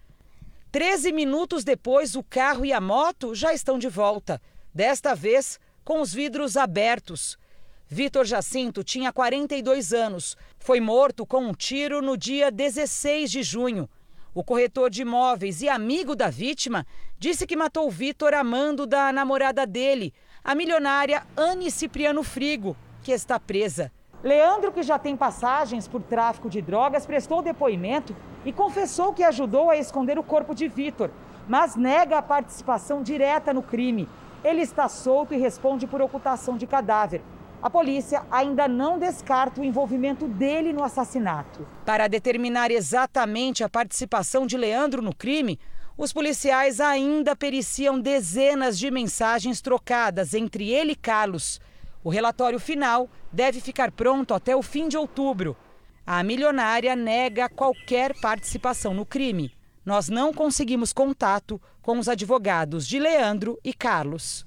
Treze 0.73 1.13
minutos 1.13 1.63
depois, 1.63 2.17
o 2.17 2.25
carro 2.25 2.65
e 2.65 2.73
a 2.73 2.81
moto 2.81 3.37
já 3.37 3.55
estão 3.55 3.79
de 3.79 3.89
volta, 3.89 4.43
desta 4.75 5.15
vez 5.15 5.61
com 5.85 6.01
os 6.01 6.13
vidros 6.13 6.57
abertos. 6.57 7.39
Vitor 7.87 8.25
Jacinto 8.25 8.83
tinha 8.83 9.13
42 9.13 9.93
anos. 9.93 10.37
Foi 10.59 10.81
morto 10.81 11.25
com 11.25 11.45
um 11.45 11.55
tiro 11.55 12.03
no 12.03 12.17
dia 12.17 12.51
16 12.51 13.31
de 13.31 13.45
junho. 13.45 13.89
O 14.35 14.43
corretor 14.43 14.91
de 14.91 15.03
imóveis 15.03 15.63
e 15.63 15.69
amigo 15.69 16.17
da 16.17 16.31
vítima 16.31 16.85
disse 17.17 17.47
que 17.47 17.55
matou 17.55 17.89
Vitor 17.89 18.35
amando 18.35 18.89
da 18.89 19.13
namorada 19.13 19.65
dele, 19.65 20.13
a 20.45 20.55
milionária 20.55 21.23
Anne 21.37 21.71
Cipriano 21.71 22.23
Frigo, 22.23 22.77
que 23.03 23.13
está 23.13 23.39
presa. 23.39 23.93
Leandro, 24.23 24.73
que 24.73 24.83
já 24.83 24.99
tem 24.99 25.17
passagens 25.17 25.87
por 25.87 26.03
tráfico 26.03 26.49
de 26.49 26.61
drogas, 26.61 27.07
prestou 27.07 27.43
depoimento 27.43 28.15
e 28.45 28.53
confessou 28.53 29.13
que 29.13 29.23
ajudou 29.23 29.71
a 29.71 29.77
esconder 29.77 30.19
o 30.19 30.23
corpo 30.23 30.55
de 30.55 30.69
Vitor, 30.69 31.11
mas 31.49 31.77
nega 31.77 32.19
a 32.19 32.23
participação 32.23 33.03
direta 33.03 33.53
no 33.53 33.63
crime. 33.63 34.09
Ele 34.45 34.63
está 34.63 34.89
solto 34.89 35.35
e 35.35 35.39
responde 35.39 35.87
por 35.87 36.01
ocultação 36.01 36.57
de 36.57 36.67
cadáver. 36.67 37.23
A 37.63 37.71
polícia 37.71 38.25
ainda 38.29 38.67
não 38.67 38.99
descarta 38.99 39.61
o 39.61 39.65
envolvimento 39.65 40.27
dele 40.27 40.73
no 40.73 40.83
assassinato. 40.83 41.65
Para 41.87 42.09
determinar 42.09 42.73
exatamente 42.73 43.63
a 43.63 43.69
participação 43.69 44.45
de 44.45 44.57
Leandro 44.57 45.01
no 45.01 45.15
crime, 45.15 45.61
os 46.03 46.13
policiais 46.13 46.81
ainda 46.81 47.37
periciam 47.37 48.01
dezenas 48.01 48.77
de 48.77 48.91
mensagens 48.91 49.61
trocadas 49.61 50.35
entre 50.35 50.69
ele 50.69 50.93
e 50.93 50.97
Carlos. 50.97 51.61
O 52.03 52.11
relatório 52.11 52.59
final 52.59 53.09
deve 53.31 53.61
ficar 53.61 53.93
pronto 53.93 54.35
até 54.35 54.57
o 54.57 54.63
fim 54.63 54.89
de 54.89 54.97
outubro. 54.97 55.57
A 56.05 56.21
milionária 56.25 56.97
nega 56.97 57.49
qualquer 57.49 58.19
participação 58.21 58.93
no 58.93 59.07
crime. 59.07 59.53
Nós 59.87 60.09
não 60.09 60.35
conseguimos 60.35 60.93
contato 60.93 61.63
com 61.81 61.97
os 61.97 62.09
advogados 62.09 62.85
de 62.85 62.99
Leandro 62.99 63.57
e 63.63 63.73
Carlos. 63.73 64.45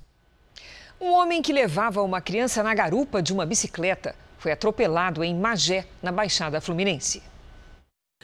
Um 0.99 1.13
homem 1.13 1.41
que 1.41 1.53
levava 1.53 2.01
uma 2.01 2.19
criança 2.19 2.61
na 2.63 2.73
garupa 2.73 3.21
de 3.21 3.31
uma 3.31 3.45
bicicleta 3.45 4.13
foi 4.37 4.51
atropelado 4.51 5.23
em 5.23 5.33
Magé, 5.33 5.87
na 6.03 6.11
Baixada 6.11 6.59
Fluminense. 6.59 7.23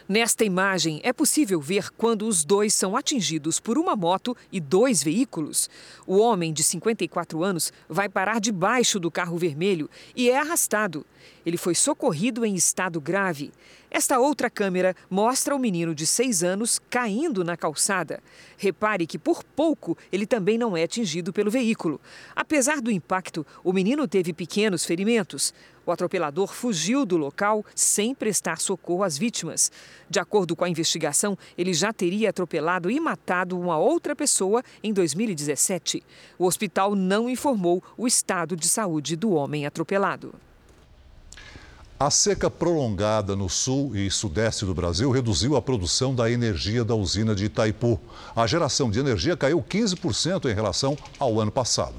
Nesta 0.07 0.43
imagem, 0.43 0.99
é 1.03 1.13
possível 1.13 1.59
ver 1.61 1.89
quando 1.91 2.27
os 2.27 2.43
dois 2.43 2.73
são 2.73 2.95
atingidos 2.95 3.59
por 3.59 3.77
uma 3.77 3.95
moto 3.95 4.35
e 4.51 4.59
dois 4.59 5.03
veículos. 5.03 5.69
O 6.07 6.17
homem, 6.17 6.51
de 6.51 6.63
54 6.63 7.43
anos, 7.43 7.71
vai 7.87 8.09
parar 8.09 8.39
debaixo 8.39 8.99
do 8.99 9.11
carro 9.11 9.37
vermelho 9.37 9.89
e 10.15 10.29
é 10.29 10.37
arrastado. 10.37 11.05
Ele 11.45 11.57
foi 11.57 11.75
socorrido 11.75 12.45
em 12.45 12.55
estado 12.55 13.01
grave. 13.01 13.51
Esta 13.89 14.19
outra 14.19 14.49
câmera 14.49 14.95
mostra 15.09 15.55
o 15.55 15.59
menino 15.59 15.93
de 15.93 16.07
6 16.07 16.43
anos 16.43 16.79
caindo 16.89 17.43
na 17.43 17.57
calçada. 17.57 18.23
Repare 18.57 19.05
que 19.05 19.19
por 19.19 19.43
pouco 19.43 19.97
ele 20.11 20.25
também 20.25 20.57
não 20.57 20.77
é 20.77 20.83
atingido 20.83 21.33
pelo 21.33 21.51
veículo. 21.51 21.99
Apesar 22.35 22.79
do 22.79 22.91
impacto, 22.91 23.45
o 23.63 23.73
menino 23.73 24.07
teve 24.07 24.31
pequenos 24.31 24.85
ferimentos. 24.85 25.53
O 25.85 25.91
atropelador 25.91 26.53
fugiu 26.53 27.05
do 27.05 27.17
local 27.17 27.65
sem 27.75 28.13
prestar 28.13 28.59
socorro 28.59 29.03
às 29.03 29.17
vítimas. 29.17 29.71
De 30.09 30.19
acordo 30.19 30.55
com 30.55 30.63
a 30.63 30.69
investigação, 30.69 31.37
ele 31.57 31.73
já 31.73 31.91
teria 31.91 32.29
atropelado 32.29 32.89
e 32.89 32.99
matado 32.99 33.59
uma 33.59 33.77
outra 33.77 34.15
pessoa 34.15 34.63
em 34.83 34.93
2017. 34.93 36.03
O 36.37 36.45
hospital 36.45 36.95
não 36.95 37.29
informou 37.29 37.83
o 37.97 38.07
estado 38.07 38.55
de 38.55 38.69
saúde 38.69 39.15
do 39.15 39.31
homem 39.31 39.65
atropelado. 39.65 40.33
A 42.03 42.09
seca 42.09 42.49
prolongada 42.49 43.35
no 43.35 43.47
sul 43.47 43.95
e 43.95 44.09
sudeste 44.09 44.65
do 44.65 44.73
Brasil 44.73 45.11
reduziu 45.11 45.55
a 45.55 45.61
produção 45.61 46.15
da 46.15 46.31
energia 46.31 46.83
da 46.83 46.95
usina 46.95 47.35
de 47.35 47.45
Itaipu. 47.45 47.99
A 48.35 48.47
geração 48.47 48.89
de 48.89 48.99
energia 48.99 49.37
caiu 49.37 49.61
15% 49.61 50.49
em 50.49 50.55
relação 50.55 50.97
ao 51.19 51.39
ano 51.39 51.51
passado. 51.51 51.93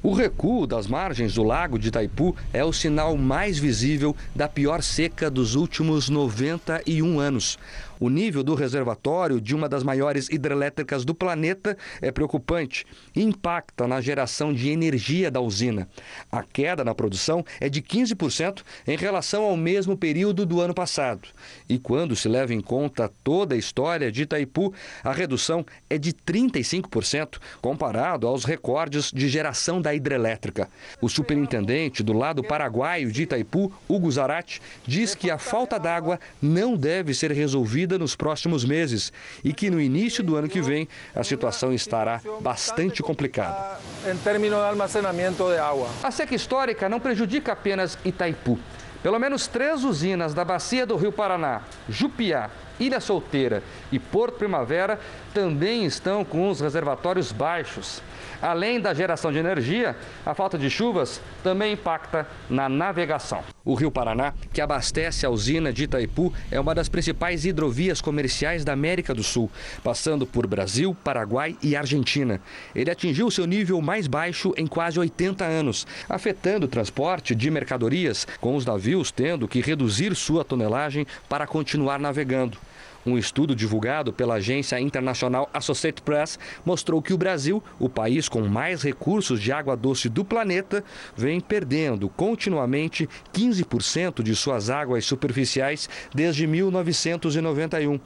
O 0.00 0.12
recuo 0.12 0.64
das 0.64 0.86
margens 0.86 1.34
do 1.34 1.42
lago 1.42 1.76
de 1.76 1.88
Itaipu 1.88 2.36
é 2.52 2.64
o 2.64 2.72
sinal 2.72 3.16
mais 3.16 3.58
visível 3.58 4.14
da 4.32 4.48
pior 4.48 4.80
seca 4.80 5.28
dos 5.28 5.56
últimos 5.56 6.08
91 6.08 7.18
anos. 7.18 7.58
O 8.02 8.10
nível 8.10 8.42
do 8.42 8.56
reservatório 8.56 9.40
de 9.40 9.54
uma 9.54 9.68
das 9.68 9.84
maiores 9.84 10.28
hidrelétricas 10.28 11.04
do 11.04 11.14
planeta 11.14 11.78
é 12.00 12.10
preocupante 12.10 12.84
e 13.14 13.22
impacta 13.22 13.86
na 13.86 14.00
geração 14.00 14.52
de 14.52 14.70
energia 14.70 15.30
da 15.30 15.40
usina. 15.40 15.88
A 16.28 16.42
queda 16.42 16.82
na 16.82 16.96
produção 16.96 17.44
é 17.60 17.68
de 17.68 17.80
15% 17.80 18.64
em 18.88 18.96
relação 18.96 19.44
ao 19.44 19.56
mesmo 19.56 19.96
período 19.96 20.44
do 20.44 20.60
ano 20.60 20.74
passado. 20.74 21.28
E 21.68 21.78
quando 21.78 22.16
se 22.16 22.28
leva 22.28 22.52
em 22.52 22.60
conta 22.60 23.08
toda 23.22 23.54
a 23.54 23.58
história 23.58 24.10
de 24.10 24.22
Itaipu, 24.22 24.74
a 25.04 25.12
redução 25.12 25.64
é 25.88 25.96
de 25.96 26.12
35% 26.12 27.38
comparado 27.60 28.26
aos 28.26 28.44
recordes 28.44 29.12
de 29.12 29.28
geração 29.28 29.80
da 29.80 29.94
hidrelétrica. 29.94 30.68
O 31.00 31.08
superintendente 31.08 32.02
do 32.02 32.12
lado 32.12 32.42
paraguaio 32.42 33.12
de 33.12 33.22
Itaipu, 33.22 33.72
Hugo 33.88 34.10
Zarate, 34.10 34.60
diz 34.84 35.14
que 35.14 35.30
a 35.30 35.38
falta 35.38 35.78
d'água 35.78 36.18
não 36.42 36.76
deve 36.76 37.14
ser 37.14 37.30
resolvida 37.30 37.91
nos 37.98 38.16
próximos 38.16 38.64
meses 38.64 39.12
e 39.42 39.52
que 39.52 39.70
no 39.70 39.80
início 39.80 40.22
do 40.22 40.36
ano 40.36 40.48
que 40.48 40.60
vem 40.60 40.88
a 41.14 41.22
situação 41.22 41.72
estará 41.72 42.20
bastante 42.40 43.02
complicada. 43.02 43.78
Em 44.10 44.16
termos 44.16 44.48
de 44.48 44.54
armazenamento 44.54 45.48
de 45.48 45.58
água. 45.58 45.88
A 46.02 46.10
seca 46.10 46.34
histórica 46.34 46.88
não 46.88 47.00
prejudica 47.00 47.52
apenas 47.52 47.98
Itaipu. 48.04 48.58
Pelo 49.02 49.18
menos 49.18 49.48
três 49.48 49.82
usinas 49.82 50.32
da 50.32 50.44
bacia 50.44 50.86
do 50.86 50.96
Rio 50.96 51.10
Paraná, 51.10 51.62
Jupiá, 51.88 52.50
Ilha 52.78 53.00
Solteira 53.00 53.62
e 53.90 53.98
Porto 53.98 54.36
Primavera 54.36 55.00
também 55.34 55.84
estão 55.84 56.24
com 56.24 56.48
os 56.48 56.60
reservatórios 56.60 57.32
baixos. 57.32 58.00
Além 58.42 58.80
da 58.80 58.92
geração 58.92 59.30
de 59.30 59.38
energia, 59.38 59.94
a 60.26 60.34
falta 60.34 60.58
de 60.58 60.68
chuvas 60.68 61.20
também 61.44 61.74
impacta 61.74 62.26
na 62.50 62.68
navegação. 62.68 63.44
O 63.64 63.74
Rio 63.74 63.88
Paraná, 63.88 64.34
que 64.52 64.60
abastece 64.60 65.24
a 65.24 65.30
usina 65.30 65.72
de 65.72 65.84
Itaipu, 65.84 66.32
é 66.50 66.58
uma 66.58 66.74
das 66.74 66.88
principais 66.88 67.44
hidrovias 67.44 68.00
comerciais 68.00 68.64
da 68.64 68.72
América 68.72 69.14
do 69.14 69.22
Sul, 69.22 69.48
passando 69.84 70.26
por 70.26 70.44
Brasil, 70.48 70.96
Paraguai 71.04 71.56
e 71.62 71.76
Argentina. 71.76 72.40
Ele 72.74 72.90
atingiu 72.90 73.30
seu 73.30 73.46
nível 73.46 73.80
mais 73.80 74.08
baixo 74.08 74.52
em 74.56 74.66
quase 74.66 74.98
80 74.98 75.44
anos, 75.44 75.86
afetando 76.08 76.66
o 76.66 76.68
transporte 76.68 77.36
de 77.36 77.48
mercadorias, 77.48 78.26
com 78.40 78.56
os 78.56 78.66
navios 78.66 79.12
tendo 79.12 79.46
que 79.46 79.60
reduzir 79.60 80.16
sua 80.16 80.44
tonelagem 80.44 81.06
para 81.28 81.46
continuar 81.46 82.00
navegando. 82.00 82.58
Um 83.04 83.18
estudo 83.18 83.54
divulgado 83.54 84.12
pela 84.12 84.34
agência 84.34 84.78
internacional 84.80 85.50
Associated 85.52 86.02
Press 86.02 86.38
mostrou 86.64 87.02
que 87.02 87.12
o 87.12 87.18
Brasil, 87.18 87.62
o 87.78 87.88
país 87.88 88.28
com 88.28 88.42
mais 88.42 88.82
recursos 88.82 89.40
de 89.40 89.50
água 89.50 89.76
doce 89.76 90.08
do 90.08 90.24
planeta, 90.24 90.84
vem 91.16 91.40
perdendo 91.40 92.08
continuamente 92.08 93.08
15% 93.32 94.22
de 94.22 94.36
suas 94.36 94.70
águas 94.70 95.04
superficiais 95.04 95.88
desde 96.14 96.46
1991. 96.46 97.98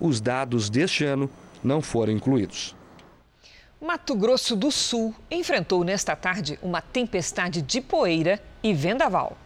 Os 0.00 0.20
dados 0.20 0.70
deste 0.70 1.04
ano 1.04 1.28
não 1.62 1.82
foram 1.82 2.12
incluídos. 2.12 2.76
Mato 3.80 4.14
Grosso 4.14 4.56
do 4.56 4.70
Sul 4.70 5.14
enfrentou 5.30 5.84
nesta 5.84 6.16
tarde 6.16 6.58
uma 6.62 6.80
tempestade 6.80 7.60
de 7.60 7.80
poeira 7.80 8.40
e 8.62 8.72
vendaval. 8.72 9.36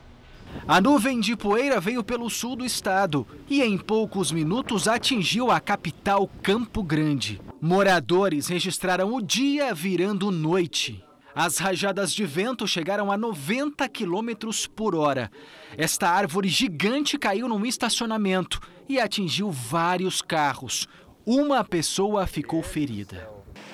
A 0.66 0.80
nuvem 0.80 1.18
de 1.20 1.34
poeira 1.36 1.80
veio 1.80 2.04
pelo 2.04 2.28
sul 2.28 2.54
do 2.54 2.64
estado 2.64 3.26
e 3.48 3.62
em 3.62 3.78
poucos 3.78 4.30
minutos 4.30 4.86
atingiu 4.86 5.50
a 5.50 5.60
capital 5.60 6.30
Campo 6.42 6.82
Grande. 6.82 7.40
Moradores 7.60 8.48
registraram 8.48 9.14
o 9.14 9.22
dia 9.22 9.74
virando 9.74 10.30
noite. 10.30 11.04
As 11.34 11.58
rajadas 11.58 12.12
de 12.12 12.26
vento 12.26 12.66
chegaram 12.66 13.12
a 13.12 13.16
90 13.16 13.88
quilômetros 13.88 14.66
por 14.66 14.94
hora. 14.94 15.30
Esta 15.76 16.08
árvore 16.08 16.48
gigante 16.48 17.16
caiu 17.16 17.48
num 17.48 17.64
estacionamento 17.64 18.60
e 18.88 18.98
atingiu 18.98 19.50
vários 19.50 20.20
carros. 20.20 20.88
Uma 21.24 21.62
pessoa 21.62 22.26
ficou 22.26 22.62
ferida. 22.62 23.28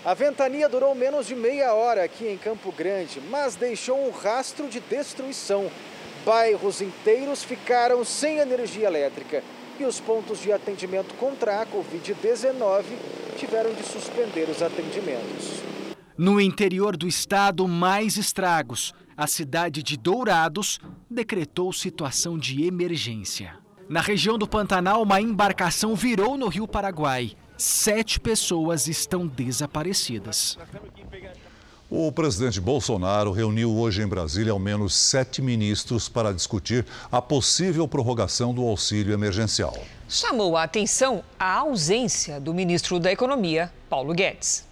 A 0.05 0.13
ventania 0.13 0.69
durou 0.69 0.95
menos 0.95 1.27
de 1.27 1.35
meia 1.35 1.73
hora 1.73 2.05
aqui 2.05 2.27
em 2.27 2.37
Campo 2.37 2.71
Grande, 2.71 3.21
mas 3.31 3.57
deixou 3.57 4.07
um 4.07 4.11
rastro 4.11 4.69
de 4.69 4.81
destruição. 4.81 5.71
Bairros 6.25 6.81
inteiros 6.81 7.45
ficaram 7.45 8.05
sem 8.05 8.39
energia 8.39 8.87
elétrica 8.87 9.43
e 9.79 9.85
os 9.85 10.01
pontos 10.01 10.41
de 10.41 10.53
atendimento 10.53 11.15
contra 11.17 11.61
a 11.61 11.67
Covid-19 11.67 12.85
tiveram 13.37 13.75
de 13.75 13.83
suspender 13.83 14.49
os 14.49 14.63
atendimentos. 14.63 15.63
No 16.17 16.41
interior 16.41 16.97
do 16.97 17.07
estado, 17.07 17.67
mais 17.67 18.17
estragos. 18.17 18.95
A 19.17 19.27
cidade 19.27 19.83
de 19.83 19.97
Dourados 19.97 20.81
decretou 21.11 21.73
situação 21.73 22.39
de 22.39 22.65
emergência. 22.65 23.57
Na 23.89 24.01
região 24.01 24.39
do 24.39 24.47
Pantanal, 24.47 25.03
uma 25.03 25.21
embarcação 25.21 25.95
virou 25.95 26.39
no 26.39 26.49
Rio 26.49 26.67
Paraguai. 26.67 27.33
Sete 27.57 28.19
pessoas 28.19 28.89
estão 28.89 29.27
desaparecidas. 29.27 30.59
O 31.97 32.11
presidente 32.11 32.61
Bolsonaro 32.61 33.31
reuniu 33.31 33.73
hoje 33.73 34.03
em 34.03 34.07
Brasília 34.09 34.51
ao 34.51 34.59
menos 34.59 34.93
sete 34.93 35.41
ministros 35.41 36.09
para 36.09 36.35
discutir 36.35 36.85
a 37.11 37.23
possível 37.23 37.87
prorrogação 37.87 38.53
do 38.53 38.67
auxílio 38.67 39.15
emergencial. 39.15 39.79
Chamou 40.09 40.57
a 40.57 40.65
atenção 40.65 41.23
a 41.39 41.59
ausência 41.59 42.41
do 42.41 42.53
ministro 42.53 42.99
da 42.99 43.13
Economia, 43.13 43.73
Paulo 43.89 44.13
Guedes. 44.13 44.67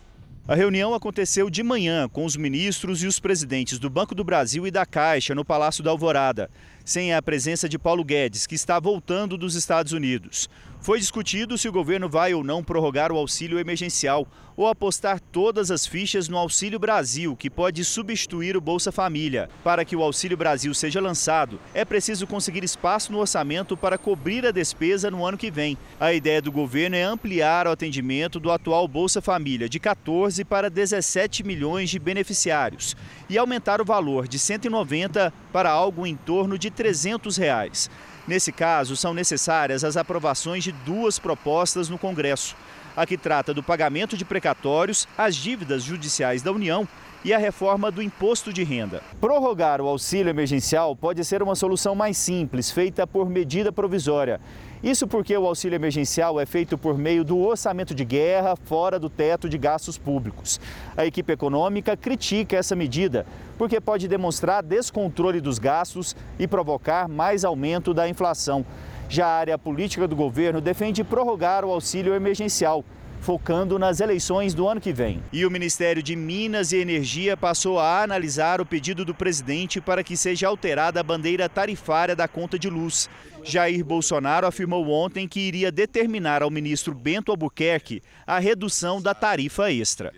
A 0.49 0.57
reunião 0.57 0.93
aconteceu 0.93 1.49
de 1.49 1.63
manhã 1.63 2.09
com 2.09 2.25
os 2.25 2.35
ministros 2.35 3.05
e 3.05 3.07
os 3.07 3.21
presidentes 3.21 3.79
do 3.79 3.89
Banco 3.89 4.13
do 4.13 4.25
Brasil 4.25 4.67
e 4.67 4.73
da 4.73 4.85
Caixa 4.85 5.33
no 5.33 5.45
Palácio 5.45 5.85
da 5.85 5.93
Alvorada, 5.93 6.51
sem 6.85 7.15
a 7.15 7.23
presença 7.23 7.69
de 7.69 7.79
Paulo 7.79 8.03
Guedes, 8.03 8.49
que 8.49 8.57
está 8.57 8.81
voltando 8.81 9.39
dos 9.39 9.55
Estados 9.55 9.93
Unidos. 9.93 10.51
Foi 10.83 10.99
discutido 10.99 11.57
se 11.57 11.69
o 11.69 11.73
governo 11.73 12.09
vai 12.09 12.35
ou 12.35 12.43
não 12.43 12.61
prorrogar 12.61 13.13
o 13.13 13.17
auxílio 13.17 13.57
emergencial 13.57 14.27
ou 14.57 14.67
apostar 14.67 15.21
todas 15.21 15.71
as 15.71 15.87
fichas 15.87 16.29
no 16.29 16.37
Auxílio 16.37 16.77
Brasil, 16.77 17.37
que 17.37 17.49
pode 17.49 17.85
substituir 17.85 18.57
o 18.57 18.61
Bolsa 18.61 18.91
Família. 18.91 19.49
Para 19.63 19.85
que 19.85 19.95
o 19.95 20.03
Auxílio 20.03 20.37
Brasil 20.37 20.75
seja 20.75 21.01
lançado, 21.01 21.61
é 21.73 21.85
preciso 21.85 22.27
conseguir 22.27 22.65
espaço 22.65 23.13
no 23.13 23.19
orçamento 23.19 23.77
para 23.77 23.97
cobrir 23.97 24.45
a 24.45 24.51
despesa 24.51 25.09
no 25.09 25.25
ano 25.25 25.39
que 25.39 25.53
vem. 25.53 25.79
A 26.01 26.13
ideia 26.13 26.43
do 26.43 26.51
governo 26.51 26.97
é 26.97 27.03
ampliar 27.05 27.69
o 27.69 27.71
atendimento 27.71 28.41
do 28.41 28.51
atual 28.51 28.89
Bolsa 28.89 29.23
Família 29.23 29.69
de 29.69 29.79
14 29.79 30.45
para 30.45 30.69
17 30.69 31.45
milhões 31.45 31.91
de 31.91 32.01
beneficiários 32.01 32.97
e 33.31 33.39
aumentar 33.39 33.81
o 33.81 33.85
valor 33.85 34.27
de 34.27 34.37
190 34.37 35.33
para 35.53 35.71
algo 35.71 36.05
em 36.05 36.17
torno 36.17 36.59
de 36.59 36.73
300 36.73 37.37
reais. 37.37 37.89
Nesse 38.27 38.53
caso, 38.53 38.97
são 38.97 39.13
necessárias 39.13 39.83
as 39.83 39.97
aprovações 39.97 40.63
de 40.63 40.73
duas 40.73 41.19
propostas 41.19 41.89
no 41.89 41.99
Congresso. 41.99 42.57
A 42.97 43.07
que 43.07 43.17
trata 43.17 43.55
do 43.55 43.63
pagamento 43.63 44.17
de 44.17 44.25
precatórios, 44.25 45.09
as 45.17 45.35
dívidas 45.35 45.83
judiciais 45.83 46.43
da 46.43 46.53
União 46.53 46.87
e 47.25 47.33
a 47.33 47.39
reforma 47.39 47.91
do 47.91 48.03
imposto 48.03 48.53
de 48.53 48.63
renda. 48.65 49.03
Prorrogar 49.21 49.81
o 49.81 49.89
auxílio 49.89 50.31
emergencial 50.31 50.95
pode 50.95 51.25
ser 51.25 51.43
uma 51.43 51.55
solução 51.55 51.95
mais 51.95 52.17
simples, 52.17 52.71
feita 52.71 53.07
por 53.07 53.29
medida 53.31 53.73
provisória. 53.73 54.41
Isso 54.83 55.07
porque 55.07 55.37
o 55.37 55.47
auxílio 55.47 55.77
emergencial 55.77 56.41
é 56.41 56.45
feito 56.45 56.77
por 56.77 56.99
meio 56.99 57.25
do 57.25 57.39
orçamento 57.39 57.95
de 57.95 58.05
guerra 58.05 58.57
fora 58.57 58.99
do 58.99 59.09
teto 59.09 59.49
de 59.49 59.57
gastos 59.57 59.97
públicos. 59.97 60.61
A 60.97 61.07
equipe 61.07 61.33
econômica 61.33 61.97
critica 61.97 62.57
essa 62.57 62.75
medida 62.75 63.25
porque 63.57 63.81
pode 63.81 64.09
demonstrar 64.09 64.61
descontrole 64.61 65.41
dos 65.41 65.61
gastos 65.61 66.17
e 66.37 66.49
provocar 66.49 67.07
mais 67.07 67.45
aumento 67.45 67.95
da 67.95 68.09
inflação. 68.09 68.67
Já 69.09 69.27
a 69.27 69.39
área 69.39 69.57
política 69.57 70.09
do 70.09 70.17
governo 70.17 70.61
defende 70.61 71.05
prorrogar 71.05 71.65
o 71.65 71.71
auxílio 71.71 72.13
emergencial 72.13 72.85
focando 73.23 73.79
nas 73.79 74.01
eleições 74.01 74.53
do 74.53 74.67
ano 74.67 74.81
que 74.81 74.93
vem. 74.93 75.23
E 75.33 75.47
o 75.47 75.51
Ministério 75.51 76.03
de 76.03 76.17
Minas 76.17 76.73
e 76.73 76.79
Energia 76.79 77.37
passou 77.37 77.79
a 77.79 78.03
analisar 78.03 78.61
o 78.61 78.67
pedido 78.67 79.05
do 79.05 79.15
presidente 79.15 79.81
para 79.81 80.03
que 80.03 80.17
seja 80.17 80.49
alterada 80.49 80.99
a 80.99 81.05
bandeira 81.05 81.49
tarifária 81.49 82.17
da 82.17 82.27
conta 82.27 82.59
de 82.59 82.69
luz. 82.69 83.09
Jair 83.45 83.85
Bolsonaro 83.85 84.47
afirmou 84.47 84.89
ontem 84.89 85.29
que 85.29 85.41
iria 85.41 85.71
determinar 85.71 86.43
ao 86.43 86.51
ministro 86.51 86.93
Bento 86.93 87.31
Albuquerque 87.31 88.03
a 88.27 88.41
redução 88.41 89.01
da 89.01 89.15
tarifa 89.15 89.71
extra. 89.71 90.13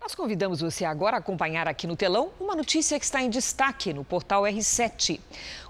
Nós 0.00 0.14
convidamos 0.14 0.60
você 0.60 0.84
agora 0.84 1.16
a 1.16 1.20
acompanhar 1.20 1.68
aqui 1.68 1.86
no 1.86 1.96
telão 1.96 2.30
uma 2.40 2.56
notícia 2.56 2.98
que 2.98 3.04
está 3.04 3.20
em 3.22 3.28
destaque 3.28 3.92
no 3.92 4.04
portal 4.04 4.42
R7. 4.42 5.20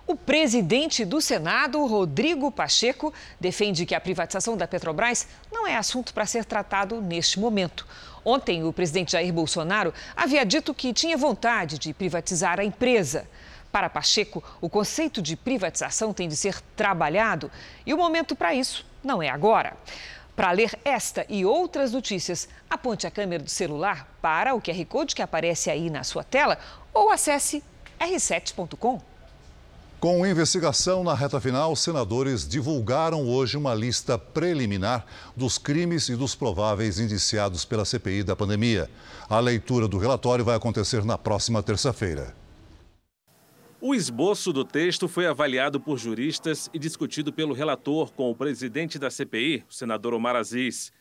O 0.08 0.16
presidente 0.16 1.04
do 1.04 1.20
Senado, 1.20 1.84
Rodrigo 1.84 2.50
Pacheco, 2.50 3.12
defende 3.38 3.84
que 3.84 3.94
a 3.94 4.00
privatização 4.00 4.56
da 4.56 4.66
Petrobras 4.66 5.28
não 5.52 5.66
é 5.66 5.76
assunto 5.76 6.14
para 6.14 6.24
ser 6.24 6.46
tratado 6.46 6.98
neste 7.02 7.38
momento. 7.38 7.86
Ontem, 8.24 8.64
o 8.64 8.72
presidente 8.72 9.12
Jair 9.12 9.30
Bolsonaro 9.30 9.92
havia 10.16 10.46
dito 10.46 10.72
que 10.72 10.94
tinha 10.94 11.14
vontade 11.14 11.78
de 11.78 11.92
privatizar 11.92 12.58
a 12.58 12.64
empresa. 12.64 13.28
Para 13.70 13.90
Pacheco, 13.90 14.42
o 14.62 14.68
conceito 14.70 15.20
de 15.20 15.36
privatização 15.36 16.14
tem 16.14 16.26
de 16.26 16.36
ser 16.36 16.58
trabalhado 16.74 17.50
e 17.84 17.92
o 17.92 17.98
momento 17.98 18.34
para 18.34 18.54
isso 18.54 18.86
não 19.04 19.22
é 19.22 19.28
agora. 19.28 19.76
Para 20.34 20.52
ler 20.52 20.70
esta 20.86 21.26
e 21.28 21.44
outras 21.44 21.92
notícias, 21.92 22.48
aponte 22.70 23.06
a 23.06 23.10
câmera 23.10 23.42
do 23.42 23.50
celular 23.50 24.08
para 24.22 24.54
o 24.54 24.62
QR 24.62 24.86
Code 24.86 25.14
que 25.14 25.20
aparece 25.20 25.70
aí 25.70 25.90
na 25.90 26.02
sua 26.02 26.24
tela 26.24 26.58
ou 26.94 27.10
acesse 27.10 27.62
r7.com. 28.00 29.17
Com 30.00 30.24
investigação 30.24 31.02
na 31.02 31.12
reta 31.12 31.40
final, 31.40 31.74
senadores 31.74 32.46
divulgaram 32.46 33.26
hoje 33.26 33.56
uma 33.56 33.74
lista 33.74 34.16
preliminar 34.16 35.04
dos 35.36 35.58
crimes 35.58 36.08
e 36.08 36.14
dos 36.14 36.36
prováveis 36.36 37.00
indiciados 37.00 37.64
pela 37.64 37.84
CPI 37.84 38.22
da 38.22 38.36
pandemia. 38.36 38.88
A 39.28 39.40
leitura 39.40 39.88
do 39.88 39.98
relatório 39.98 40.44
vai 40.44 40.54
acontecer 40.54 41.04
na 41.04 41.18
próxima 41.18 41.64
terça-feira. 41.64 42.32
O 43.80 43.92
esboço 43.92 44.52
do 44.52 44.64
texto 44.64 45.08
foi 45.08 45.26
avaliado 45.26 45.80
por 45.80 45.98
juristas 45.98 46.70
e 46.72 46.78
discutido 46.78 47.32
pelo 47.32 47.52
relator 47.52 48.12
com 48.12 48.30
o 48.30 48.36
presidente 48.36 49.00
da 49.00 49.10
CPI, 49.10 49.64
o 49.68 49.74
senador 49.74 50.14
Omar 50.14 50.36
Aziz. 50.36 50.92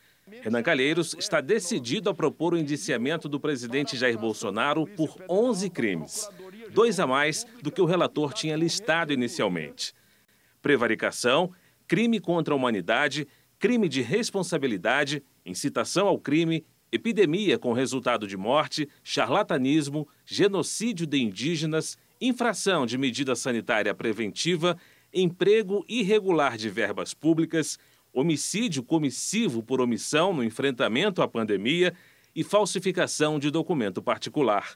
Renan 0.41 0.61
Calheiros 0.61 1.15
está 1.17 1.39
decidido 1.39 2.09
a 2.09 2.13
propor 2.13 2.53
o 2.53 2.57
indiciamento 2.57 3.29
do 3.29 3.39
presidente 3.39 3.95
Jair 3.95 4.17
Bolsonaro 4.17 4.85
por 4.85 5.15
11 5.29 5.69
crimes, 5.69 6.27
dois 6.71 6.99
a 6.99 7.07
mais 7.07 7.45
do 7.61 7.71
que 7.71 7.81
o 7.81 7.85
relator 7.85 8.33
tinha 8.33 8.55
listado 8.55 9.13
inicialmente. 9.13 9.93
Prevaricação, 10.61 11.51
crime 11.87 12.19
contra 12.19 12.53
a 12.53 12.57
humanidade, 12.57 13.27
crime 13.59 13.87
de 13.87 14.01
responsabilidade, 14.01 15.23
incitação 15.45 16.07
ao 16.07 16.19
crime, 16.19 16.65
epidemia 16.91 17.57
com 17.57 17.73
resultado 17.73 18.27
de 18.27 18.37
morte, 18.37 18.87
charlatanismo, 19.03 20.07
genocídio 20.25 21.05
de 21.05 21.21
indígenas, 21.21 21.97
infração 22.19 22.85
de 22.85 22.97
medida 22.97 23.35
sanitária 23.35 23.93
preventiva, 23.93 24.77
emprego 25.13 25.85
irregular 25.87 26.57
de 26.57 26.69
verbas 26.69 27.13
públicas, 27.13 27.77
homicídio 28.13 28.83
comissivo 28.83 29.61
por 29.61 29.79
omissão 29.79 30.33
no 30.33 30.43
enfrentamento 30.43 31.21
à 31.21 31.27
pandemia 31.27 31.93
e 32.35 32.43
falsificação 32.43 33.39
de 33.39 33.49
documento 33.49 34.01
particular. 34.01 34.75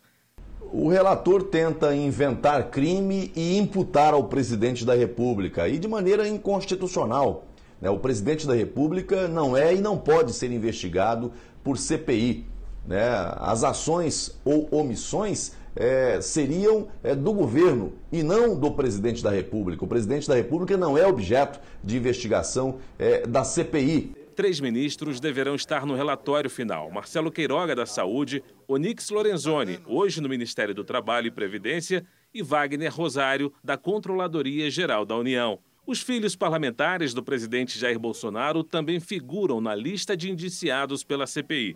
O 0.74 0.88
relator 0.88 1.44
tenta 1.44 1.96
inventar 1.96 2.70
crime 2.70 3.32
e 3.36 3.58
imputar 3.58 4.14
ao 4.14 4.26
presidente 4.26 4.86
da 4.86 4.96
República, 4.96 5.68
e 5.68 5.78
de 5.78 5.88
maneira 5.88 6.28
inconstitucional. 6.28 7.46
Né? 7.82 7.90
O 7.90 8.00
presidente 8.00 8.48
da 8.48 8.54
República 8.54 9.28
não 9.28 9.58
é 9.58 9.74
e 9.74 9.82
não 9.82 9.98
pode 9.98 10.34
ser 10.34 10.52
investigado 10.52 11.32
por 11.64 11.78
CPI. 11.78 12.46
Né? 12.88 13.02
As 13.38 13.64
ações 13.64 14.40
ou 14.46 14.68
omissões 14.72 15.54
é, 15.76 16.20
seriam 16.22 16.88
é, 17.04 17.16
do 17.16 17.34
governo 17.34 17.94
e 18.12 18.24
não 18.24 18.56
do 18.56 18.72
presidente 18.72 19.24
da 19.24 19.32
República. 19.32 19.84
O 19.84 19.88
presidente 19.88 20.28
da 20.28 20.36
República 20.36 20.78
não 20.78 20.98
é 20.98 21.06
objeto 21.06 21.60
de 21.84 21.98
investigação 21.98 22.76
é, 23.00 23.26
da 23.26 23.44
CPI. 23.44 24.21
Três 24.36 24.60
ministros 24.60 25.20
deverão 25.20 25.56
estar 25.56 25.86
no 25.86 25.96
relatório 25.96 26.50
final: 26.50 26.90
Marcelo 26.90 27.32
Queiroga, 27.32 27.76
da 27.76 27.86
Saúde, 27.86 28.44
Onix 28.68 29.10
Lorenzoni, 29.10 29.80
hoje 29.86 30.22
no 30.22 30.30
Ministério 30.30 30.74
do 30.74 30.84
Trabalho 30.84 31.28
e 31.28 31.32
Previdência, 31.32 32.06
e 32.34 32.42
Wagner 32.42 32.94
Rosário, 32.94 33.54
da 33.64 33.78
Controladoria 33.78 34.70
Geral 34.70 35.06
da 35.06 35.16
União. 35.16 35.60
Os 35.86 36.00
filhos 36.00 36.36
parlamentares 36.36 37.14
do 37.14 37.24
presidente 37.24 37.78
Jair 37.78 38.00
Bolsonaro 38.00 38.64
também 38.64 39.00
figuram 39.00 39.60
na 39.60 39.74
lista 39.74 40.16
de 40.16 40.30
indiciados 40.32 41.04
pela 41.04 41.26
CPI. 41.26 41.76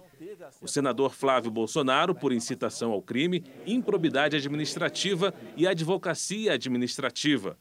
O 0.61 0.67
senador 0.67 1.13
Flávio 1.13 1.49
Bolsonaro, 1.49 2.13
por 2.13 2.31
incitação 2.31 2.91
ao 2.91 3.01
crime, 3.01 3.43
improbidade 3.65 4.37
administrativa 4.37 5.33
e 5.57 5.67
advocacia 5.67 6.53
administrativa. 6.53 7.57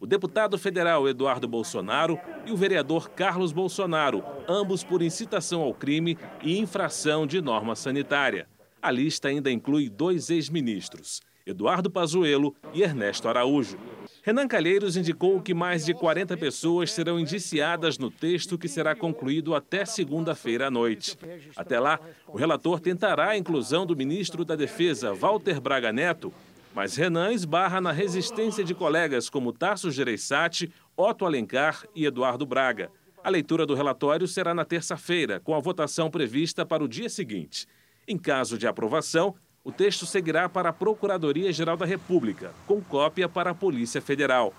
O 0.00 0.06
deputado 0.06 0.56
federal 0.56 1.06
Eduardo 1.06 1.46
Bolsonaro 1.46 2.18
e 2.46 2.50
o 2.50 2.56
vereador 2.56 3.10
Carlos 3.10 3.52
Bolsonaro, 3.52 4.24
ambos 4.48 4.82
por 4.82 5.02
incitação 5.02 5.60
ao 5.60 5.74
crime 5.74 6.16
e 6.42 6.58
infração 6.58 7.26
de 7.26 7.42
norma 7.42 7.76
sanitária. 7.76 8.48
A 8.80 8.90
lista 8.90 9.28
ainda 9.28 9.52
inclui 9.52 9.90
dois 9.90 10.30
ex-ministros, 10.30 11.20
Eduardo 11.44 11.90
Pazuello 11.90 12.56
e 12.72 12.82
Ernesto 12.82 13.28
Araújo. 13.28 13.78
Renan 14.22 14.48
Calheiros 14.48 14.96
indicou 14.96 15.38
que 15.42 15.52
mais 15.52 15.84
de 15.84 15.92
40 15.92 16.34
pessoas 16.38 16.92
serão 16.92 17.20
indiciadas 17.20 17.98
no 17.98 18.10
texto 18.10 18.56
que 18.56 18.68
será 18.68 18.94
concluído 18.94 19.54
até 19.54 19.84
segunda-feira 19.84 20.68
à 20.68 20.70
noite. 20.70 21.18
Até 21.54 21.78
lá, 21.78 22.00
o 22.26 22.38
relator 22.38 22.80
tentará 22.80 23.30
a 23.30 23.36
inclusão 23.36 23.84
do 23.84 23.94
ministro 23.94 24.46
da 24.46 24.56
Defesa, 24.56 25.12
Walter 25.12 25.60
Braga 25.60 25.92
Neto, 25.92 26.32
mas 26.74 26.96
Renan 26.96 27.32
esbarra 27.32 27.80
na 27.80 27.92
resistência 27.92 28.62
de 28.64 28.74
colegas 28.74 29.28
como 29.28 29.52
Tarso 29.52 29.90
Gereissati, 29.90 30.72
Otto 30.96 31.24
Alencar 31.24 31.84
e 31.94 32.04
Eduardo 32.06 32.46
Braga. 32.46 32.90
A 33.22 33.28
leitura 33.28 33.66
do 33.66 33.74
relatório 33.74 34.26
será 34.26 34.54
na 34.54 34.64
terça-feira, 34.64 35.40
com 35.40 35.54
a 35.54 35.60
votação 35.60 36.10
prevista 36.10 36.64
para 36.64 36.82
o 36.82 36.88
dia 36.88 37.08
seguinte. 37.08 37.66
Em 38.08 38.16
caso 38.16 38.56
de 38.56 38.66
aprovação, 38.66 39.34
o 39.62 39.70
texto 39.70 40.06
seguirá 40.06 40.48
para 40.48 40.70
a 40.70 40.72
Procuradoria-Geral 40.72 41.76
da 41.76 41.84
República, 41.84 42.52
com 42.66 42.80
cópia 42.80 43.28
para 43.28 43.50
a 43.50 43.54
Polícia 43.54 44.00
Federal. 44.00 44.54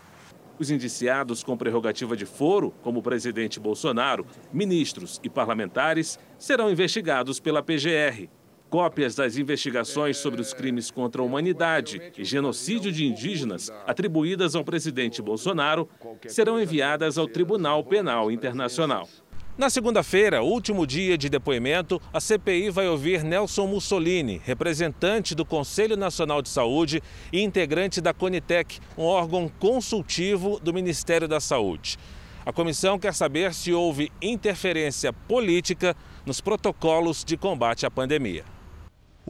Os 0.60 0.70
indiciados 0.70 1.44
com 1.44 1.58
prerrogativa 1.58 2.16
de 2.16 2.26
foro, 2.26 2.72
como 2.84 3.00
o 3.00 3.04
presidente 3.04 3.60
Bolsonaro, 3.60 4.28
ministros 4.54 5.20
e 5.24 5.30
parlamentares, 5.30 6.20
serão 6.38 6.70
investigados 6.70 7.40
pela 7.40 7.64
PGR. 7.64 8.30
Cópias 8.72 9.16
das 9.16 9.36
investigações 9.36 10.16
sobre 10.16 10.40
os 10.40 10.54
crimes 10.54 10.90
contra 10.90 11.22
a 11.22 11.26
humanidade 11.26 12.02
e 12.18 12.24
genocídio 12.24 12.90
de 12.90 13.06
indígenas 13.06 13.70
atribuídas 13.86 14.56
ao 14.56 14.64
presidente 14.64 15.22
Bolsonaro 15.22 15.90
serão 16.26 16.58
enviadas 16.58 17.18
ao 17.18 17.28
Tribunal 17.28 17.84
Penal 17.84 18.32
Internacional. 18.32 19.10
Na 19.58 19.70
segunda-feira, 19.70 20.42
último 20.42 20.88
dia 20.88 21.18
de 21.18 21.28
depoimento, 21.28 22.02
a 22.14 22.22
CPI 22.22 22.70
vai 22.70 22.88
ouvir 22.88 23.26
Nelson 23.26 23.68
Mussolini, 23.68 24.42
representante 24.46 25.36
do 25.36 25.44
Conselho 25.44 25.98
Nacional 25.98 26.42
de 26.42 26.48
Saúde 26.48 27.04
e 27.34 27.42
integrante 27.42 28.00
da 28.00 28.14
Conitec, 28.14 28.80
um 28.98 29.04
órgão 29.04 29.52
consultivo 29.60 30.62
do 30.62 30.74
Ministério 30.74 31.28
da 31.28 31.42
Saúde. 31.42 32.00
A 32.46 32.54
comissão 32.54 32.98
quer 32.98 33.14
saber 33.14 33.54
se 33.54 33.74
houve 33.74 34.10
interferência 34.22 35.12
política 35.12 35.94
nos 36.26 36.40
protocolos 36.40 37.26
de 37.26 37.36
combate 37.36 37.86
à 37.86 37.92
pandemia. 37.92 38.46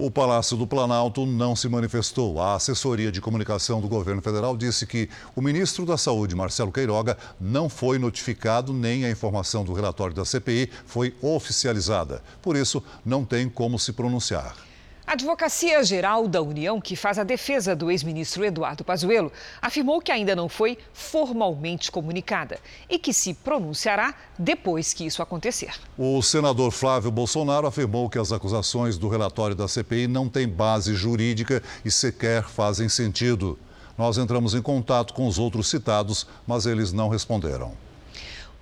O 0.04 0.10
Palácio 0.10 0.58
do 0.58 0.66
Planalto 0.66 1.28
não 1.28 1.56
se 1.56 1.70
manifestou. 1.70 2.42
A 2.42 2.56
assessoria 2.56 3.12
de 3.12 3.22
comunicação 3.22 3.80
do 3.80 3.88
governo 3.88 4.20
federal 4.20 4.58
disse 4.58 4.88
que 4.88 5.08
o 5.36 5.42
ministro 5.44 5.86
da 5.86 5.96
Saúde, 5.96 6.36
Marcelo 6.36 6.72
Queiroga, 6.72 7.16
não 7.40 7.70
foi 7.70 8.00
notificado 8.00 8.74
nem 8.74 9.06
a 9.06 9.12
informação 9.12 9.64
do 9.64 9.74
relatório 9.74 10.16
da 10.16 10.26
CPI 10.26 10.72
foi 10.88 11.14
oficializada. 11.22 12.24
Por 12.42 12.56
isso, 12.56 12.84
não 13.06 13.24
tem 13.24 13.48
como 13.48 13.78
se 13.78 13.94
pronunciar. 13.94 14.71
A 15.12 15.13
Advocacia 15.13 15.84
Geral 15.84 16.26
da 16.26 16.41
União, 16.41 16.80
que 16.80 16.95
faz 16.95 17.19
a 17.19 17.26
defesa 17.26 17.76
do 17.76 17.91
ex-ministro 17.91 18.45
Eduardo 18.45 18.82
Pazuello, 18.82 19.30
afirmou 19.62 20.00
que 20.00 20.10
ainda 20.10 20.34
não 20.34 20.47
foi 20.47 20.78
formalmente 20.93 21.91
comunicada 21.91 22.58
e 22.89 22.97
que 22.97 23.13
se 23.13 23.34
pronunciará 23.34 24.15
depois 24.39 24.93
que 24.93 25.06
isso 25.06 25.21
acontecer. 25.21 25.74
O 25.97 26.21
senador 26.21 26.71
Flávio 26.71 27.12
Bolsonaro 27.12 27.67
afirmou 27.67 28.10
que 28.10 28.17
as 28.17 28.32
acusações 28.32 28.97
do 28.97 29.10
relatório 29.10 29.54
da 29.54 29.67
CPI 29.67 30.08
não 30.08 30.30
têm 30.30 30.47
base 30.47 30.95
jurídica 30.95 31.62
e 31.84 31.91
sequer 31.91 32.43
fazem 32.43 32.88
sentido. 32.88 33.60
Nós 33.97 34.17
entramos 34.17 34.56
em 34.56 34.62
contato 34.62 35.13
com 35.13 35.28
os 35.28 35.38
outros 35.38 35.69
citados, 35.69 36.26
mas 36.47 36.65
eles 36.65 36.93
não 36.93 37.10
responderam. 37.10 37.74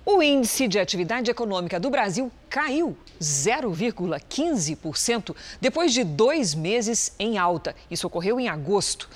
O 0.04 0.22
índice 0.22 0.66
de 0.66 0.78
atividade 0.78 1.30
econômica 1.30 1.78
do 1.78 1.90
Brasil 1.90 2.32
caiu 2.48 2.96
0,15% 3.20 5.36
depois 5.60 5.92
de 5.92 6.02
dois 6.02 6.54
meses 6.54 7.12
em 7.18 7.36
alta. 7.36 7.76
Isso 7.90 8.06
ocorreu 8.06 8.40
em 8.40 8.48
agosto. 8.48 9.10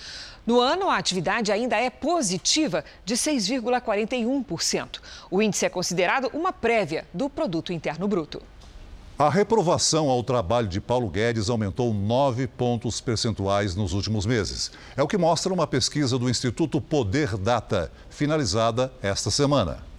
No 0.47 0.61
ano, 0.61 0.91
a 0.91 0.99
atividade 0.99 1.51
ainda 1.51 1.77
é 1.77 1.89
positiva, 1.89 2.85
de 3.03 3.15
6,41%. 3.15 5.01
O 5.31 5.41
índice 5.41 5.65
é 5.65 5.71
considerado 5.71 6.31
uma 6.35 6.53
prévia 6.53 7.07
do 7.15 7.31
Produto 7.31 7.73
Interno 7.73 8.07
Bruto. 8.07 8.43
A 9.19 9.31
reprovação 9.31 10.11
ao 10.11 10.23
trabalho 10.23 10.69
de 10.69 10.83
Paulo 10.83 11.09
Guedes 11.09 11.49
aumentou 11.49 11.95
nove 11.95 12.47
pontos 12.47 13.01
percentuais 13.01 13.75
nos 13.75 13.95
últimos 13.95 14.27
meses. 14.27 14.71
É 14.97 15.03
o 15.03 15.09
que 15.09 15.17
mostra 15.17 15.51
uma 15.51 15.67
pesquisa 15.67 16.19
do 16.19 16.29
Instituto 16.29 16.79
Poder 16.79 17.39
Data, 17.39 17.91
finalizada 18.11 18.93
esta 19.01 19.31
semana. 19.31 19.94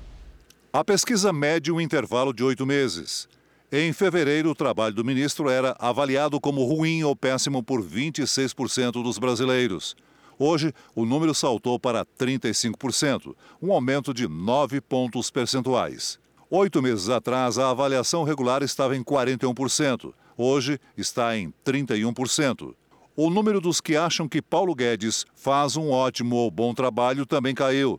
A 0.78 0.84
pesquisa 0.84 1.32
mede 1.32 1.72
um 1.72 1.80
intervalo 1.80 2.34
de 2.34 2.44
oito 2.44 2.66
meses. 2.66 3.30
Em 3.72 3.94
fevereiro, 3.94 4.50
o 4.50 4.54
trabalho 4.54 4.94
do 4.94 5.06
ministro 5.06 5.50
era 5.50 5.74
avaliado 5.80 6.38
como 6.38 6.66
ruim 6.66 7.02
ou 7.02 7.16
péssimo 7.16 7.64
por 7.64 7.82
26% 7.82 9.02
dos 9.02 9.18
brasileiros. 9.18 9.96
Hoje, 10.38 10.74
o 10.94 11.06
número 11.06 11.34
saltou 11.34 11.80
para 11.80 12.06
35%, 12.06 13.34
um 13.62 13.72
aumento 13.72 14.14
de 14.14 14.28
9 14.28 14.82
pontos 14.82 15.32
percentuais. 15.32 16.20
Oito 16.50 16.82
meses 16.82 17.08
atrás, 17.08 17.58
a 17.58 17.70
avaliação 17.70 18.26
regular 18.26 18.62
estava 18.62 18.98
em 18.98 19.02
41%. 19.02 20.14
Hoje, 20.38 20.78
está 20.98 21.38
em 21.38 21.54
31%. 21.66 22.76
O 23.16 23.30
número 23.30 23.62
dos 23.62 23.80
que 23.80 23.96
acham 23.96 24.28
que 24.28 24.42
Paulo 24.42 24.76
Guedes 24.76 25.26
faz 25.36 25.78
um 25.78 25.90
ótimo 25.90 26.36
ou 26.36 26.52
bom 26.52 26.74
trabalho 26.74 27.26
também 27.26 27.56
caiu 27.56 27.98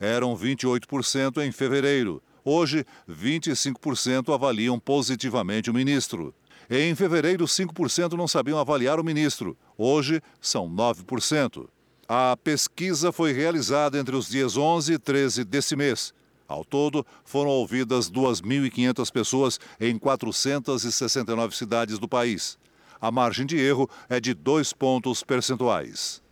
eram 0.00 0.36
28% 0.36 1.44
em 1.46 1.52
fevereiro. 1.52 2.22
Hoje, 2.44 2.84
25% 3.08 4.32
avaliam 4.32 4.78
positivamente 4.78 5.70
o 5.70 5.74
ministro. 5.74 6.34
Em 6.70 6.94
fevereiro, 6.94 7.44
5% 7.44 8.12
não 8.12 8.28
sabiam 8.28 8.58
avaliar 8.58 9.00
o 9.00 9.04
ministro. 9.04 9.56
Hoje, 9.76 10.20
são 10.40 10.68
9%. 10.68 11.68
A 12.08 12.36
pesquisa 12.36 13.10
foi 13.10 13.32
realizada 13.32 13.98
entre 13.98 14.14
os 14.14 14.28
dias 14.28 14.56
11 14.56 14.92
e 14.92 14.98
13 14.98 15.44
desse 15.44 15.74
mês. 15.74 16.14
Ao 16.46 16.64
todo, 16.64 17.04
foram 17.24 17.50
ouvidas 17.50 18.08
2.500 18.10 19.10
pessoas 19.10 19.60
em 19.80 19.98
469 19.98 21.56
cidades 21.56 21.98
do 21.98 22.06
país. 22.06 22.56
A 23.00 23.10
margem 23.10 23.44
de 23.44 23.58
erro 23.58 23.90
é 24.08 24.20
de 24.20 24.32
dois 24.32 24.72
pontos 24.72 25.24
percentuais. 25.24 26.22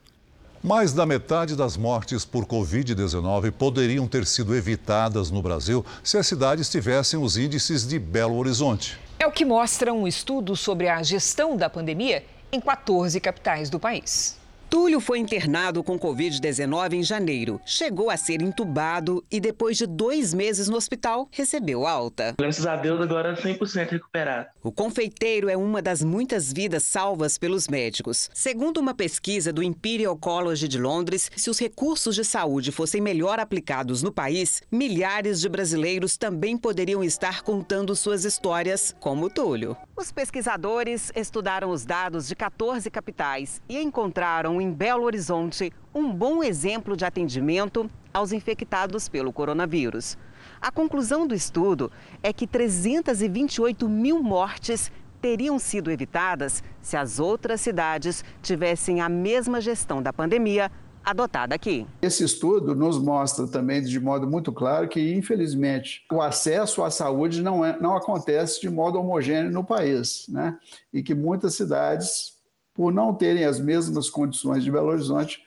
Mais 0.66 0.94
da 0.94 1.04
metade 1.04 1.54
das 1.54 1.76
mortes 1.76 2.24
por 2.24 2.46
Covid-19 2.46 3.52
poderiam 3.52 4.08
ter 4.08 4.24
sido 4.24 4.56
evitadas 4.56 5.30
no 5.30 5.42
Brasil 5.42 5.84
se 6.02 6.16
as 6.16 6.26
cidades 6.26 6.70
tivessem 6.70 7.20
os 7.20 7.36
índices 7.36 7.86
de 7.86 7.98
Belo 7.98 8.34
Horizonte. 8.38 8.98
É 9.18 9.26
o 9.26 9.30
que 9.30 9.44
mostra 9.44 9.92
um 9.92 10.08
estudo 10.08 10.56
sobre 10.56 10.88
a 10.88 11.02
gestão 11.02 11.54
da 11.54 11.68
pandemia 11.68 12.24
em 12.50 12.62
14 12.62 13.20
capitais 13.20 13.68
do 13.68 13.78
país. 13.78 14.38
Túlio 14.74 14.98
foi 14.98 15.20
internado 15.20 15.84
com 15.84 15.96
Covid-19 15.96 16.94
em 16.94 17.02
janeiro. 17.04 17.60
Chegou 17.64 18.10
a 18.10 18.16
ser 18.16 18.42
entubado 18.42 19.24
e, 19.30 19.38
depois 19.38 19.76
de 19.76 19.86
dois 19.86 20.34
meses 20.34 20.68
no 20.68 20.76
hospital, 20.76 21.28
recebeu 21.30 21.86
alta. 21.86 22.34
Graças 22.36 22.66
a 22.66 22.74
Deus, 22.74 23.00
agora 23.00 23.36
100% 23.36 23.90
recuperado. 23.90 24.48
O 24.64 24.72
confeiteiro 24.72 25.48
é 25.48 25.56
uma 25.56 25.80
das 25.80 26.02
muitas 26.02 26.52
vidas 26.52 26.82
salvas 26.82 27.38
pelos 27.38 27.68
médicos. 27.68 28.28
Segundo 28.34 28.78
uma 28.78 28.92
pesquisa 28.92 29.52
do 29.52 29.62
Imperial 29.62 30.16
College 30.16 30.66
de 30.66 30.76
Londres, 30.76 31.30
se 31.36 31.48
os 31.48 31.60
recursos 31.60 32.16
de 32.16 32.24
saúde 32.24 32.72
fossem 32.72 33.00
melhor 33.00 33.38
aplicados 33.38 34.02
no 34.02 34.10
país, 34.10 34.60
milhares 34.72 35.40
de 35.40 35.48
brasileiros 35.48 36.16
também 36.16 36.56
poderiam 36.58 37.04
estar 37.04 37.42
contando 37.42 37.94
suas 37.94 38.24
histórias, 38.24 38.92
como 38.98 39.30
Túlio. 39.30 39.76
Os 39.96 40.10
pesquisadores 40.10 41.12
estudaram 41.14 41.70
os 41.70 41.84
dados 41.84 42.26
de 42.26 42.34
14 42.34 42.90
capitais 42.90 43.62
e 43.68 43.78
encontraram 43.78 44.63
em 44.64 44.72
Belo 44.72 45.04
Horizonte 45.04 45.70
um 45.94 46.10
bom 46.10 46.42
exemplo 46.42 46.96
de 46.96 47.04
atendimento 47.04 47.90
aos 48.14 48.32
infectados 48.32 49.10
pelo 49.10 49.30
coronavírus. 49.30 50.16
A 50.60 50.72
conclusão 50.72 51.26
do 51.26 51.34
estudo 51.34 51.92
é 52.22 52.32
que 52.32 52.46
328 52.46 53.86
mil 53.86 54.22
mortes 54.22 54.90
teriam 55.20 55.58
sido 55.58 55.90
evitadas 55.90 56.62
se 56.80 56.96
as 56.96 57.20
outras 57.20 57.60
cidades 57.60 58.24
tivessem 58.42 59.02
a 59.02 59.08
mesma 59.08 59.60
gestão 59.60 60.02
da 60.02 60.12
pandemia 60.12 60.70
adotada 61.04 61.54
aqui. 61.54 61.86
Esse 62.00 62.24
estudo 62.24 62.74
nos 62.74 62.98
mostra 62.98 63.46
também 63.46 63.82
de 63.82 64.00
modo 64.00 64.26
muito 64.26 64.50
claro 64.50 64.88
que, 64.88 65.14
infelizmente, 65.14 66.02
o 66.10 66.22
acesso 66.22 66.82
à 66.82 66.90
saúde 66.90 67.42
não, 67.42 67.62
é, 67.62 67.78
não 67.78 67.94
acontece 67.94 68.62
de 68.62 68.70
modo 68.70 68.98
homogêneo 68.98 69.50
no 69.50 69.62
país, 69.62 70.24
né? 70.28 70.56
E 70.92 71.02
que 71.02 71.14
muitas 71.14 71.54
cidades, 71.54 72.33
por 72.74 72.92
não 72.92 73.14
terem 73.14 73.44
as 73.44 73.60
mesmas 73.60 74.10
condições 74.10 74.64
de 74.64 74.70
Belo 74.70 74.88
Horizonte, 74.88 75.44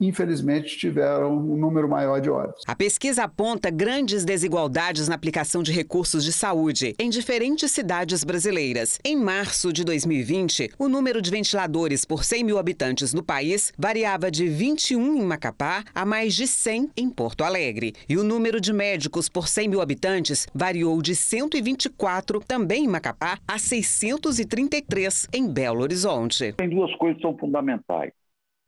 infelizmente, 0.00 0.76
tiveram 0.76 1.36
um 1.36 1.56
número 1.56 1.88
maior 1.88 2.20
de 2.20 2.30
óbitos. 2.30 2.62
A 2.66 2.74
pesquisa 2.74 3.24
aponta 3.24 3.70
grandes 3.70 4.24
desigualdades 4.24 5.08
na 5.08 5.14
aplicação 5.14 5.62
de 5.62 5.72
recursos 5.72 6.24
de 6.24 6.32
saúde 6.32 6.94
em 6.98 7.08
diferentes 7.08 7.70
cidades 7.70 8.24
brasileiras. 8.24 8.98
Em 9.04 9.16
março 9.16 9.72
de 9.72 9.84
2020, 9.84 10.72
o 10.78 10.88
número 10.88 11.20
de 11.22 11.30
ventiladores 11.30 12.04
por 12.04 12.24
100 12.24 12.44
mil 12.44 12.58
habitantes 12.58 13.14
no 13.14 13.22
país 13.22 13.72
variava 13.78 14.30
de 14.30 14.48
21 14.48 15.16
em 15.16 15.22
Macapá 15.22 15.84
a 15.94 16.04
mais 16.04 16.34
de 16.34 16.46
100 16.46 16.90
em 16.96 17.10
Porto 17.10 17.44
Alegre. 17.44 17.94
E 18.08 18.16
o 18.16 18.24
número 18.24 18.60
de 18.60 18.72
médicos 18.72 19.28
por 19.28 19.48
100 19.48 19.68
mil 19.68 19.80
habitantes 19.80 20.46
variou 20.54 21.00
de 21.00 21.14
124, 21.14 22.40
também 22.46 22.84
em 22.84 22.88
Macapá, 22.88 23.38
a 23.46 23.58
633 23.58 25.28
em 25.32 25.48
Belo 25.48 25.82
Horizonte. 25.82 26.52
Tem 26.52 26.68
duas 26.68 26.94
coisas 26.96 27.16
que 27.16 27.22
são 27.22 27.36
fundamentais 27.36 28.12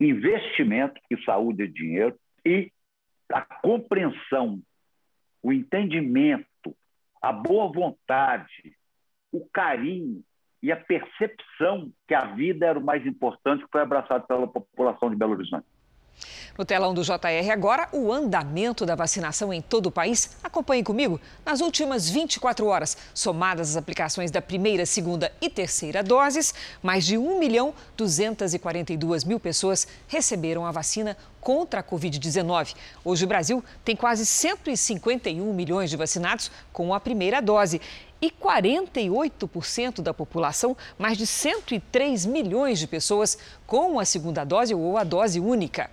investimento, 0.01 1.01
que 1.09 1.23
saúde 1.25 1.65
é 1.65 1.67
dinheiro, 1.67 2.19
e 2.45 2.71
a 3.33 3.41
compreensão, 3.41 4.61
o 5.43 5.53
entendimento, 5.53 6.75
a 7.21 7.33
boa 7.33 7.71
vontade, 7.71 8.77
o 9.33 9.47
carinho 9.49 10.23
e 10.63 10.73
a 10.73 10.77
percepção 10.77 11.93
que 12.07 12.15
a 12.15 12.27
vida 12.35 12.67
era 12.67 12.79
o 12.79 12.85
mais 12.85 13.05
importante 13.07 13.65
que 13.65 13.71
foi 13.71 13.83
abraçado 13.83 14.27
pela 14.27 14.47
população 14.47 15.11
de 15.11 15.17
Belo 15.17 15.33
Horizonte. 15.33 15.67
No 16.57 16.64
telão 16.64 16.93
do 16.93 17.03
JR 17.03 17.51
agora, 17.53 17.89
o 17.93 18.12
andamento 18.12 18.85
da 18.85 18.95
vacinação 18.95 19.53
em 19.53 19.62
todo 19.62 19.87
o 19.87 19.93
país. 19.93 20.37
Acompanhe 20.43 20.83
comigo. 20.83 21.21
Nas 21.47 21.61
últimas 21.61 22.09
24 22.09 22.66
horas, 22.66 22.97
somadas 23.14 23.71
as 23.71 23.77
aplicações 23.77 24.31
da 24.31 24.43
primeira, 24.43 24.85
segunda 24.85 25.33
e 25.41 25.49
terceira 25.49 26.03
doses, 26.03 26.53
mais 26.83 27.05
de 27.07 27.16
1 27.16 27.39
milhão 27.39 27.73
242 27.97 29.25
mil 29.25 29.39
pessoas 29.39 29.87
receberam 30.09 30.66
a 30.66 30.73
vacina 30.73 31.16
contra 31.41 31.81
a 31.81 31.83
Covid-19. 31.85 32.75
Hoje 33.05 33.25
o 33.25 33.29
Brasil 33.29 33.64
tem 33.85 33.95
quase 33.95 34.27
151 34.27 35.53
milhões 35.55 35.89
de 35.89 35.97
vacinados 35.97 36.51
com 36.73 36.93
a 36.93 37.01
primeira 37.01 37.41
dose 37.41 37.81
e 38.21 38.31
48% 38.31 40.01
da 40.01 40.12
população, 40.12 40.77
mais 40.99 41.16
de 41.16 41.27
103 41.27 42.27
milhões 42.27 42.79
de 42.79 42.87
pessoas, 42.87 43.39
com 43.66 43.99
a 43.99 44.05
segunda 44.05 44.45
dose 44.45 44.75
ou 44.75 44.97
a 44.97 45.05
dose 45.05 45.39
única. 45.39 45.91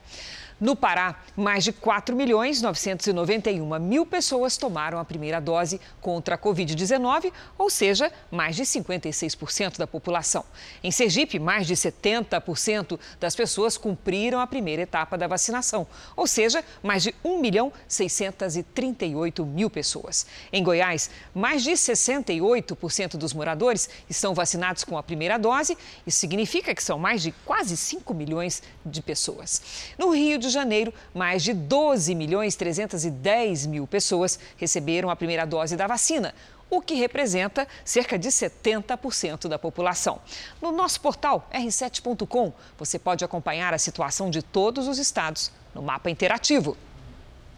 No 0.58 0.74
Pará, 0.74 1.20
mais 1.36 1.66
de 1.66 1.74
4 1.74 2.16
milhões 2.16 2.62
991 2.62 3.78
mil 3.78 4.06
pessoas 4.06 4.56
tomaram 4.56 4.97
a 4.97 5.03
primeira 5.03 5.41
dose 5.41 5.82
contra 5.99 6.36
a 6.36 6.38
Covid-19, 6.38 7.30
ou 7.58 7.70
seja, 7.70 8.10
mais 8.32 8.56
de 8.56 8.64
56% 8.64 9.78
da 9.78 9.86
população. 9.86 10.45
Em 10.82 10.91
Sergipe, 10.91 11.39
mais 11.39 11.68
de 11.68 11.76
70% 11.76 12.97
das 13.20 13.36
pessoas 13.36 13.78
cumpriram 13.78 14.39
a 14.39 14.47
primeira 14.47 14.84
etapa 14.84 15.18
da 15.18 15.28
vacinação, 15.28 15.86
ou 16.16 16.26
seja, 16.26 16.64
mais 16.82 17.03
de 17.03 17.14
1 17.22 17.41
milhão 17.41 17.74
638 17.86 19.45
mil 19.45 19.70
pessoas. 19.70 20.26
Em 20.53 20.64
Goiás, 20.64 21.10
mais 21.34 21.64
de 21.64 21.72
68% 21.72 23.18
dos 23.18 23.34
moradores 23.34 23.89
estão 24.10 24.34
vacinados 24.34 24.86
com 24.86 24.97
a 24.97 25.03
primeira 25.03 25.38
dose. 25.38 25.78
Isso 26.08 26.20
significa 26.20 26.74
que 26.74 26.82
são 26.82 26.97
mais 26.97 27.22
de 27.22 27.34
quase 27.45 27.76
5 27.76 28.14
milhões 28.14 28.64
de 28.86 29.01
pessoas. 29.01 29.62
No 29.97 30.12
Rio 30.12 30.38
de 30.38 30.44
de 30.47 30.53
Janeiro, 30.53 30.93
mais 31.13 31.43
de 31.43 31.53
12 31.53 32.13
milhões 32.15 32.55
310 32.55 33.65
mil 33.65 33.87
pessoas 33.87 34.39
receberam 34.57 35.09
a 35.09 35.15
primeira 35.15 35.45
dose 35.45 35.75
da 35.75 35.87
vacina, 35.87 36.33
o 36.69 36.81
que 36.81 36.95
representa 36.95 37.67
cerca 37.83 38.17
de 38.17 38.29
70% 38.29 39.47
da 39.47 39.59
população. 39.59 40.19
No 40.61 40.71
nosso 40.71 40.99
portal 41.01 41.47
r7.com, 41.53 42.53
você 42.77 42.97
pode 42.97 43.23
acompanhar 43.23 43.73
a 43.73 43.77
situação 43.77 44.29
de 44.29 44.41
todos 44.41 44.87
os 44.87 44.97
estados 44.97 45.51
no 45.73 45.81
mapa 45.81 46.09
interativo. 46.09 46.77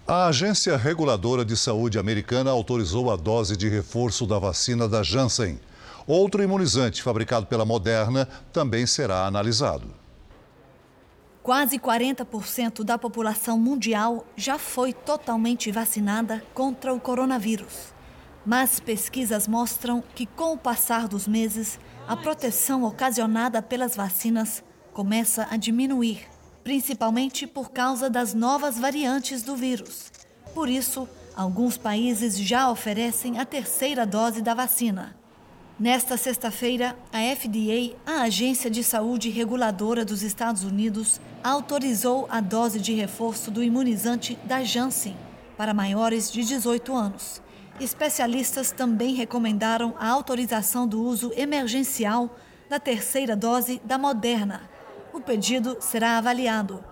A 0.08 0.28
Agência 0.28 0.78
Reguladora 0.78 1.44
de 1.44 1.58
Saúde 1.58 2.00
americana 2.00 2.50
autorizou 2.50 3.12
a 3.12 3.16
dose 3.16 3.58
de 3.58 3.68
reforço 3.68 4.26
da 4.26 4.40
vacina 4.40 4.88
da 4.88 5.04
Janssen. 5.04 5.60
Outro 6.08 6.42
imunizante 6.42 7.04
fabricado 7.04 7.46
pela 7.46 7.66
Moderna 7.66 8.28
também 8.54 8.86
será 8.86 9.26
analisado. 9.26 10.07
Quase 11.48 11.80
40% 11.80 12.84
da 12.84 12.98
população 12.98 13.58
mundial 13.58 14.28
já 14.36 14.60
foi 14.60 14.92
totalmente 14.92 15.72
vacinada 15.72 16.44
contra 16.54 16.94
o 16.94 17.00
coronavírus. 17.00 17.94
Mas 18.46 18.82
pesquisas 18.82 19.48
mostram 19.48 20.04
que, 20.14 20.26
com 20.26 20.52
o 20.52 20.58
passar 20.58 21.08
dos 21.08 21.26
meses, 21.26 21.80
a 22.06 22.18
proteção 22.18 22.84
ocasionada 22.84 23.62
pelas 23.62 23.96
vacinas 23.96 24.62
começa 24.92 25.48
a 25.50 25.56
diminuir, 25.56 26.28
principalmente 26.66 27.48
por 27.48 27.72
causa 27.72 28.10
das 28.10 28.34
novas 28.34 28.78
variantes 28.78 29.42
do 29.42 29.56
vírus. 29.56 30.12
Por 30.54 30.68
isso, 30.68 31.08
alguns 31.34 31.78
países 31.78 32.38
já 32.38 32.70
oferecem 32.70 33.40
a 33.40 33.46
terceira 33.46 34.06
dose 34.06 34.42
da 34.42 34.54
vacina. 34.54 35.16
Nesta 35.80 36.18
sexta-feira, 36.18 36.98
a 37.14 37.20
FDA, 37.36 37.96
a 38.04 38.24
Agência 38.24 38.68
de 38.68 38.84
Saúde 38.84 39.30
Reguladora 39.30 40.04
dos 40.04 40.24
Estados 40.24 40.64
Unidos, 40.64 41.22
autorizou 41.44 42.26
a 42.32 42.42
dose 42.42 42.80
de 42.80 42.96
reforço 42.96 43.52
do 43.52 43.64
imunizante 43.64 44.40
da 44.44 44.64
Janssen 44.64 45.16
para 45.56 45.76
maiores 45.76 46.32
de 46.32 46.44
18 46.44 46.96
anos. 46.96 47.44
Especialistas 47.80 48.72
também 48.72 49.14
recomendaram 49.14 49.94
a 50.00 50.10
autorização 50.10 50.88
do 50.88 51.00
uso 51.00 51.32
emergencial 51.38 52.36
da 52.68 52.80
terceira 52.80 53.36
dose 53.36 53.80
da 53.86 54.00
Moderna. 54.00 54.68
O 55.14 55.22
pedido 55.22 55.78
será 55.80 56.18
avaliado. 56.18 56.84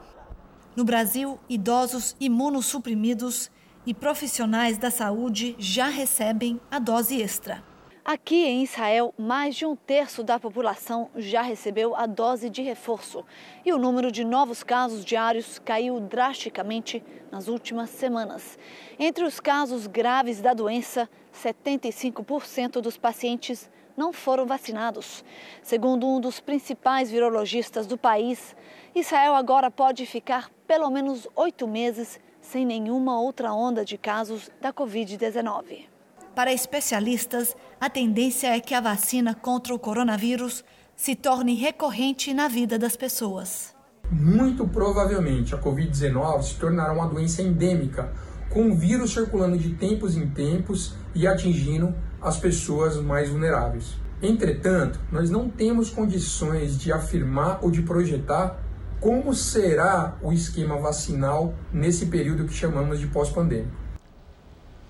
No 0.75 0.83
Brasil, 0.83 1.39
idosos 1.49 2.15
imunossuprimidos 2.19 3.49
e 3.83 3.95
profissionais 3.95 4.77
da 4.77 4.91
saúde 4.91 5.55
já 5.57 5.87
recebem 5.87 6.61
a 6.69 6.77
dose 6.77 7.19
extra. 7.19 7.74
Aqui 8.07 8.45
em 8.45 8.61
Israel, 8.61 9.15
mais 9.17 9.55
de 9.55 9.65
um 9.65 9.75
terço 9.75 10.23
da 10.23 10.39
população 10.39 11.09
já 11.15 11.41
recebeu 11.41 11.95
a 11.95 12.05
dose 12.05 12.51
de 12.51 12.61
reforço 12.61 13.25
e 13.65 13.73
o 13.73 13.79
número 13.79 14.11
de 14.11 14.23
novos 14.23 14.61
casos 14.61 15.03
diários 15.03 15.57
caiu 15.57 15.99
drasticamente 15.99 17.03
nas 17.31 17.47
últimas 17.47 17.89
semanas. 17.89 18.59
Entre 18.99 19.23
os 19.23 19.39
casos 19.39 19.87
graves 19.87 20.39
da 20.39 20.53
doença, 20.53 21.09
75% 21.33 22.79
dos 22.79 22.95
pacientes 22.95 23.71
não 23.97 24.13
foram 24.13 24.45
vacinados. 24.45 25.25
Segundo 25.63 26.07
um 26.07 26.21
dos 26.21 26.39
principais 26.39 27.09
virologistas 27.09 27.87
do 27.87 27.97
país, 27.97 28.55
Israel 28.93 29.33
agora 29.33 29.71
pode 29.71 30.05
ficar 30.05 30.51
pelo 30.67 30.91
menos 30.91 31.27
oito 31.35 31.67
meses 31.67 32.19
sem 32.39 32.67
nenhuma 32.67 33.19
outra 33.19 33.51
onda 33.51 33.83
de 33.83 33.97
casos 33.97 34.51
da 34.61 34.71
Covid-19. 34.71 35.94
Para 36.35 36.51
especialistas, 36.51 37.55
a 37.79 37.89
tendência 37.89 38.47
é 38.53 38.59
que 38.59 38.73
a 38.73 38.81
vacina 38.81 39.33
contra 39.33 39.73
o 39.73 39.79
coronavírus 39.79 40.65
se 40.93 41.15
torne 41.15 41.55
recorrente 41.55 42.33
na 42.33 42.49
vida 42.49 42.77
das 42.77 42.97
pessoas. 42.97 43.73
Muito 44.11 44.67
provavelmente 44.67 45.55
a 45.55 45.57
Covid-19 45.57 46.41
se 46.43 46.55
tornará 46.55 46.91
uma 46.91 47.07
doença 47.07 47.41
endêmica, 47.41 48.11
com 48.49 48.69
o 48.69 48.75
vírus 48.75 49.13
circulando 49.13 49.57
de 49.57 49.75
tempos 49.75 50.17
em 50.17 50.29
tempos 50.29 50.93
e 51.15 51.25
atingindo 51.25 51.95
as 52.21 52.37
pessoas 52.37 52.97
mais 52.97 53.29
vulneráveis. 53.29 53.95
Entretanto, 54.21 54.99
nós 55.09 55.29
não 55.29 55.49
temos 55.49 55.89
condições 55.89 56.77
de 56.77 56.91
afirmar 56.91 57.59
ou 57.61 57.71
de 57.71 57.81
projetar 57.81 58.59
como 58.99 59.33
será 59.33 60.17
o 60.21 60.33
esquema 60.33 60.77
vacinal 60.77 61.53
nesse 61.71 62.07
período 62.07 62.43
que 62.43 62.53
chamamos 62.53 62.99
de 62.99 63.07
pós-pandêmico. 63.07 63.84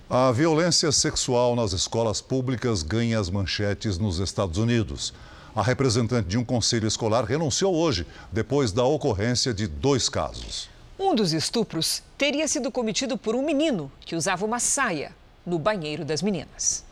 A 0.08 0.32
violência 0.32 0.92
sexual 0.92 1.56
nas 1.56 1.74
escolas 1.74 2.22
públicas 2.22 2.84
ganha 2.84 3.20
as 3.20 3.28
manchetes 3.28 3.98
nos 3.98 4.20
Estados 4.20 4.60
Unidos. 4.60 5.12
A 5.56 5.64
representante 5.64 6.28
de 6.28 6.38
um 6.38 6.46
conselho 6.46 6.88
escolar 6.88 7.26
renunciou 7.26 7.74
hoje, 7.74 8.06
depois 8.32 8.72
da 8.72 8.84
ocorrência 8.84 9.52
de 9.52 9.66
dois 9.66 10.08
casos. 10.08 10.70
Um 11.00 11.16
dos 11.16 11.34
estupros 11.34 12.04
teria 12.20 12.48
sido 12.48 12.70
cometido 12.70 13.18
por 13.18 13.34
um 13.34 13.44
menino 13.44 13.92
que 14.02 14.16
usava 14.16 14.46
uma 14.46 14.60
saia 14.60 15.12
no 15.44 15.58
banheiro 15.58 16.06
das 16.06 16.22
meninas. 16.22 16.85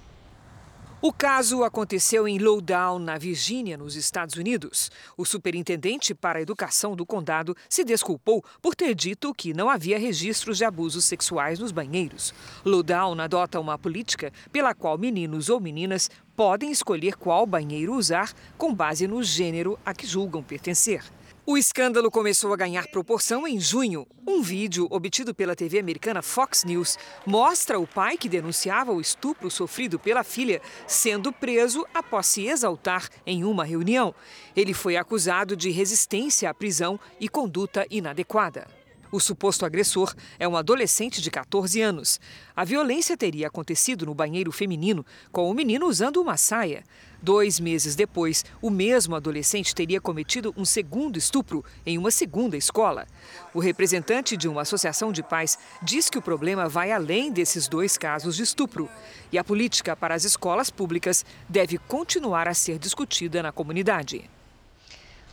O 1.05 1.11
caso 1.11 1.65
aconteceu 1.65 2.29
em 2.29 2.37
Lowdown, 2.39 2.97
na 2.97 3.17
Virgínia, 3.17 3.75
nos 3.75 3.97
Estados 3.97 4.35
Unidos. 4.35 4.89
O 5.17 5.25
superintendente 5.25 6.15
para 6.15 6.39
a 6.39 6.41
educação 6.41 6.95
do 6.95 7.05
condado 7.05 7.57
se 7.67 7.83
desculpou 7.83 8.41
por 8.61 8.73
ter 8.73 8.95
dito 8.95 9.33
que 9.33 9.53
não 9.53 9.69
havia 9.69 9.99
registros 9.99 10.57
de 10.57 10.63
abusos 10.63 11.03
sexuais 11.03 11.59
nos 11.59 11.73
banheiros. 11.73 12.33
Lowdown 12.63 13.19
adota 13.19 13.59
uma 13.59 13.77
política 13.77 14.31
pela 14.49 14.73
qual 14.73 14.97
meninos 14.97 15.49
ou 15.49 15.59
meninas 15.59 16.09
podem 16.37 16.71
escolher 16.71 17.17
qual 17.17 17.45
banheiro 17.45 17.93
usar 17.93 18.31
com 18.57 18.73
base 18.73 19.05
no 19.05 19.21
gênero 19.21 19.77
a 19.85 19.93
que 19.93 20.07
julgam 20.07 20.41
pertencer. 20.41 21.03
O 21.45 21.57
escândalo 21.57 22.09
começou 22.09 22.53
a 22.53 22.55
ganhar 22.55 22.87
proporção 22.87 23.45
em 23.45 23.59
junho. 23.59 24.07
Um 24.25 24.41
vídeo 24.41 24.87
obtido 24.89 25.35
pela 25.35 25.57
TV 25.57 25.77
americana 25.77 26.21
Fox 26.21 26.63
News 26.63 26.97
mostra 27.25 27.77
o 27.77 27.85
pai 27.85 28.15
que 28.15 28.29
denunciava 28.29 28.93
o 28.93 29.01
estupro 29.01 29.51
sofrido 29.51 29.99
pela 29.99 30.23
filha 30.23 30.61
sendo 30.87 31.33
preso 31.33 31.85
após 31.93 32.27
se 32.27 32.47
exaltar 32.47 33.09
em 33.25 33.43
uma 33.43 33.65
reunião. 33.65 34.15
Ele 34.55 34.73
foi 34.73 34.95
acusado 34.95 35.57
de 35.57 35.69
resistência 35.69 36.49
à 36.49 36.53
prisão 36.53 36.97
e 37.19 37.27
conduta 37.27 37.85
inadequada. 37.91 38.65
O 39.13 39.19
suposto 39.19 39.63
agressor 39.63 40.15
é 40.39 40.47
um 40.47 40.57
adolescente 40.57 41.21
de 41.21 41.29
14 41.29 41.79
anos. 41.79 42.19
A 42.55 42.65
violência 42.65 43.15
teria 43.15 43.45
acontecido 43.45 44.07
no 44.07 44.15
banheiro 44.15 44.51
feminino, 44.51 45.05
com 45.31 45.47
o 45.47 45.53
menino 45.53 45.85
usando 45.85 46.19
uma 46.19 46.35
saia. 46.35 46.83
Dois 47.21 47.59
meses 47.59 47.95
depois, 47.95 48.43
o 48.59 48.71
mesmo 48.71 49.15
adolescente 49.15 49.75
teria 49.75 50.01
cometido 50.01 50.51
um 50.57 50.65
segundo 50.65 51.15
estupro 51.15 51.63
em 51.85 51.95
uma 51.95 52.09
segunda 52.09 52.57
escola. 52.57 53.05
O 53.53 53.59
representante 53.59 54.35
de 54.35 54.47
uma 54.47 54.63
associação 54.63 55.11
de 55.11 55.21
pais 55.21 55.59
diz 55.83 56.09
que 56.09 56.17
o 56.17 56.21
problema 56.21 56.67
vai 56.67 56.91
além 56.91 57.31
desses 57.31 57.67
dois 57.67 57.99
casos 57.99 58.35
de 58.35 58.41
estupro. 58.41 58.89
E 59.31 59.37
a 59.37 59.43
política 59.43 59.95
para 59.95 60.15
as 60.15 60.23
escolas 60.23 60.71
públicas 60.71 61.23
deve 61.47 61.77
continuar 61.77 62.47
a 62.47 62.53
ser 62.55 62.79
discutida 62.79 63.43
na 63.43 63.51
comunidade. 63.51 64.27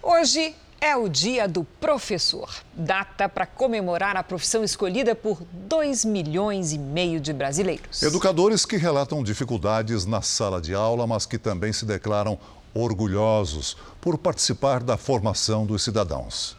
Hoje 0.03 0.55
é 0.81 0.97
o 0.97 1.09
Dia 1.09 1.47
do 1.47 1.63
Professor, 1.63 2.51
data 2.73 3.29
para 3.29 3.45
comemorar 3.47 4.17
a 4.17 4.23
profissão 4.23 4.65
escolhida 4.65 5.15
por 5.15 5.43
2 5.53 6.05
milhões 6.07 6.73
e 6.73 6.79
meio 6.79 7.21
de 7.21 7.33
brasileiros. 7.33 8.03
Educadores 8.03 8.65
que 8.65 8.77
relatam 8.77 9.23
dificuldades 9.23 10.07
na 10.07 10.23
sala 10.23 10.61
de 10.61 10.75
aula, 10.75 11.07
mas 11.07 11.27
que 11.27 11.37
também 11.37 11.73
se 11.73 11.85
declaram 11.85 12.39
orgulhosos 12.73 13.77
por 14.01 14.17
participar 14.17 14.83
da 14.83 14.97
formação 14.97 15.67
dos 15.67 15.83
cidadãos. 15.83 16.57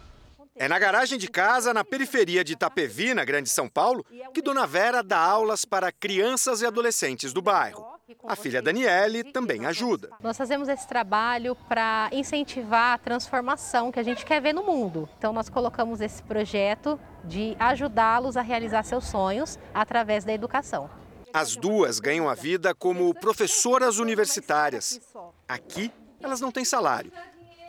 É 0.55 0.67
na 0.67 0.77
garagem 0.77 1.17
de 1.17 1.27
casa, 1.27 1.73
na 1.73 1.83
periferia 1.83 2.43
de 2.43 2.53
Itapevi, 2.53 3.15
na 3.15 3.25
Grande 3.25 3.49
São 3.49 3.67
Paulo, 3.67 4.05
que 4.31 4.43
Dona 4.43 4.67
Vera 4.67 5.01
dá 5.01 5.17
aulas 5.17 5.65
para 5.65 5.91
crianças 5.91 6.61
e 6.61 6.65
adolescentes 6.67 7.33
do 7.33 7.41
bairro. 7.41 7.90
A 8.27 8.35
filha 8.35 8.61
Daniele 8.61 9.23
também 9.23 9.65
ajuda. 9.65 10.09
Nós 10.21 10.37
fazemos 10.37 10.67
esse 10.67 10.87
trabalho 10.87 11.55
para 11.67 12.09
incentivar 12.11 12.93
a 12.93 12.97
transformação 12.97 13.91
que 13.91 13.99
a 13.99 14.03
gente 14.03 14.25
quer 14.25 14.41
ver 14.41 14.53
no 14.53 14.63
mundo. 14.63 15.09
Então, 15.17 15.31
nós 15.33 15.49
colocamos 15.49 16.01
esse 16.01 16.21
projeto 16.23 16.99
de 17.23 17.55
ajudá-los 17.59 18.37
a 18.37 18.41
realizar 18.41 18.83
seus 18.83 19.05
sonhos 19.05 19.57
através 19.73 20.23
da 20.23 20.33
educação. 20.33 20.89
As 21.33 21.55
duas 21.55 21.99
ganham 21.99 22.27
a 22.27 22.33
vida 22.33 22.75
como 22.75 23.13
professoras 23.13 23.99
universitárias. 23.99 24.99
Aqui, 25.47 25.91
elas 26.21 26.41
não 26.41 26.51
têm 26.51 26.65
salário. 26.65 27.11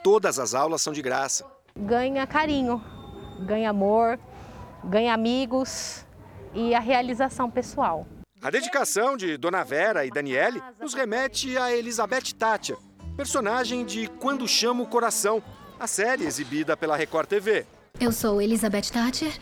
Todas 0.02 0.38
as 0.38 0.52
aulas 0.52 0.82
são 0.82 0.92
de 0.92 1.00
graça 1.00 1.46
ganha 1.76 2.26
carinho, 2.26 2.82
ganha 3.40 3.70
amor, 3.70 4.18
ganha 4.84 5.14
amigos 5.14 6.04
e 6.54 6.74
a 6.74 6.80
realização 6.80 7.50
pessoal. 7.50 8.06
A 8.42 8.50
dedicação 8.50 9.16
de 9.16 9.36
Dona 9.36 9.62
Vera 9.62 10.04
e 10.04 10.10
Daniele 10.10 10.60
nos 10.80 10.94
remete 10.94 11.56
a 11.56 11.72
Elizabeth 11.72 12.34
Tátia, 12.36 12.76
personagem 13.16 13.84
de 13.84 14.08
Quando 14.18 14.48
Chama 14.48 14.82
o 14.82 14.86
Coração, 14.88 15.40
a 15.78 15.86
série 15.86 16.24
exibida 16.24 16.76
pela 16.76 16.96
Record 16.96 17.28
TV. 17.28 17.64
Eu 18.00 18.10
sou 18.10 18.42
Elizabeth 18.42 18.90
Thatcher, 18.92 19.32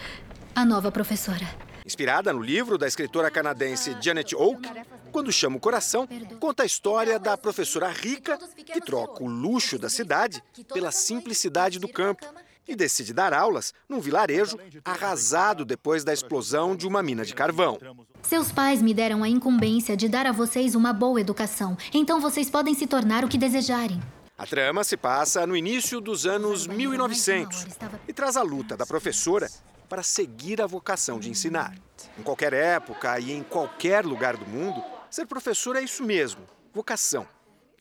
a 0.55 0.67
nova 0.67 0.93
professora. 0.93 1.49
Inspirada 1.87 2.31
no 2.31 2.43
livro 2.43 2.77
da 2.77 2.87
escritora 2.87 3.31
canadense 3.31 3.97
Janet 4.03 4.37
Oak, 4.37 4.69
Quando 5.11 5.33
Chama 5.33 5.57
o 5.57 5.61
Coração, 5.61 6.07
conta 6.39 6.63
a 6.63 6.67
história 6.67 7.19
da 7.19 7.39
professora 7.39 7.89
rica 7.89 8.39
que 8.55 8.83
troca 8.83 9.25
o 9.25 9.27
luxo 9.27 9.79
da 9.79 9.89
cidade 9.89 10.43
pela 10.75 10.93
simplicidade 10.93 11.79
do 11.79 11.89
campo 11.89 12.27
e 12.67 12.77
decide 12.77 13.13
dar 13.13 13.33
aulas 13.33 13.73
num 13.89 14.01
vilarejo 14.01 14.59
arrasado 14.85 15.65
depois 15.65 16.05
da 16.05 16.13
explosão 16.13 16.77
de 16.77 16.87
uma 16.87 17.03
mina 17.03 17.25
de 17.25 17.35
carvão. 17.35 17.79
Seus 18.23 18.53
pais 18.53 18.81
me 18.81 18.95
deram 18.95 19.23
a 19.23 19.29
incumbência 19.29 19.97
de 19.97 20.09
dar 20.09 20.27
a 20.27 20.33
vocês 20.33 20.75
uma 20.75 20.93
boa 20.93 21.21
educação, 21.21 21.77
então 21.93 22.21
vocês 22.21 22.51
podem 22.51 22.75
se 22.75 22.87
tornar 22.87 23.25
o 23.25 23.29
que 23.29 23.39
desejarem. 23.39 24.01
A 24.37 24.47
trama 24.47 24.85
se 24.85 24.97
passa 24.97 25.47
no 25.47 25.55
início 25.55 26.01
dos 26.01 26.25
anos 26.25 26.67
1900 26.67 27.67
e 28.09 28.13
traz 28.13 28.37
a 28.37 28.43
luta 28.43 28.77
da 28.77 28.87
professora 28.87 29.51
para 29.89 30.03
seguir 30.03 30.63
a 30.63 30.67
vocação 30.67 31.19
de 31.19 31.29
ensinar. 31.29 31.75
Em 32.19 32.23
qualquer 32.23 32.53
época 32.53 33.19
e 33.19 33.33
em 33.33 33.43
qualquer 33.43 34.07
lugar 34.07 34.37
do 34.37 34.47
mundo, 34.47 34.83
ser 35.11 35.27
professor 35.27 35.77
é 35.77 35.83
isso 35.83 36.05
mesmo, 36.05 36.41
vocação. 36.73 37.27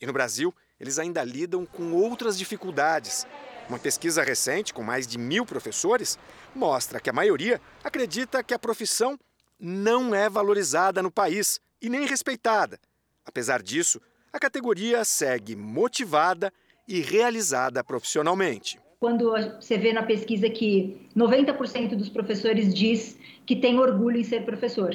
E 0.00 0.06
no 0.06 0.12
Brasil, 0.12 0.52
eles 0.80 0.98
ainda 0.98 1.22
lidam 1.22 1.64
com 1.64 1.92
outras 1.92 2.36
dificuldades. 2.36 3.26
Uma 3.70 3.78
pesquisa 3.78 4.24
recente, 4.24 4.74
com 4.74 4.82
mais 4.82 5.06
de 5.06 5.16
mil 5.16 5.46
professores, 5.46 6.18
mostra 6.52 6.98
que 6.98 7.08
a 7.08 7.12
maioria 7.12 7.60
acredita 7.84 8.42
que 8.42 8.52
a 8.52 8.58
profissão 8.58 9.16
não 9.60 10.12
é 10.12 10.28
valorizada 10.28 11.00
no 11.00 11.08
país 11.08 11.60
e 11.80 11.88
nem 11.88 12.04
respeitada. 12.04 12.80
Apesar 13.24 13.62
disso, 13.62 14.00
a 14.32 14.40
categoria 14.40 15.04
segue 15.04 15.54
motivada 15.54 16.52
e 16.88 17.00
realizada 17.00 17.84
profissionalmente 17.84 18.80
quando 18.98 19.30
você 19.30 19.78
vê 19.78 19.94
na 19.94 20.02
pesquisa 20.02 20.50
que 20.50 21.08
90% 21.16 21.96
dos 21.96 22.10
professores 22.10 22.74
diz 22.74 23.18
que 23.46 23.56
tem 23.56 23.78
orgulho 23.78 24.18
em 24.18 24.24
ser 24.24 24.44
professor, 24.44 24.94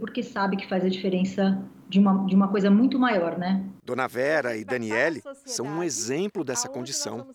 porque 0.00 0.24
sabe 0.24 0.56
que 0.56 0.68
faz 0.68 0.84
a 0.84 0.88
diferença 0.88 1.64
de 1.88 2.00
uma, 2.00 2.26
de 2.26 2.34
uma 2.34 2.48
coisa 2.48 2.68
muito 2.68 2.98
maior, 2.98 3.38
né? 3.38 3.64
Dona 3.84 4.08
Vera 4.08 4.56
e 4.56 4.64
Daniele 4.64 5.22
são 5.46 5.66
um 5.66 5.84
exemplo 5.84 6.42
dessa 6.42 6.68
condição. 6.68 7.28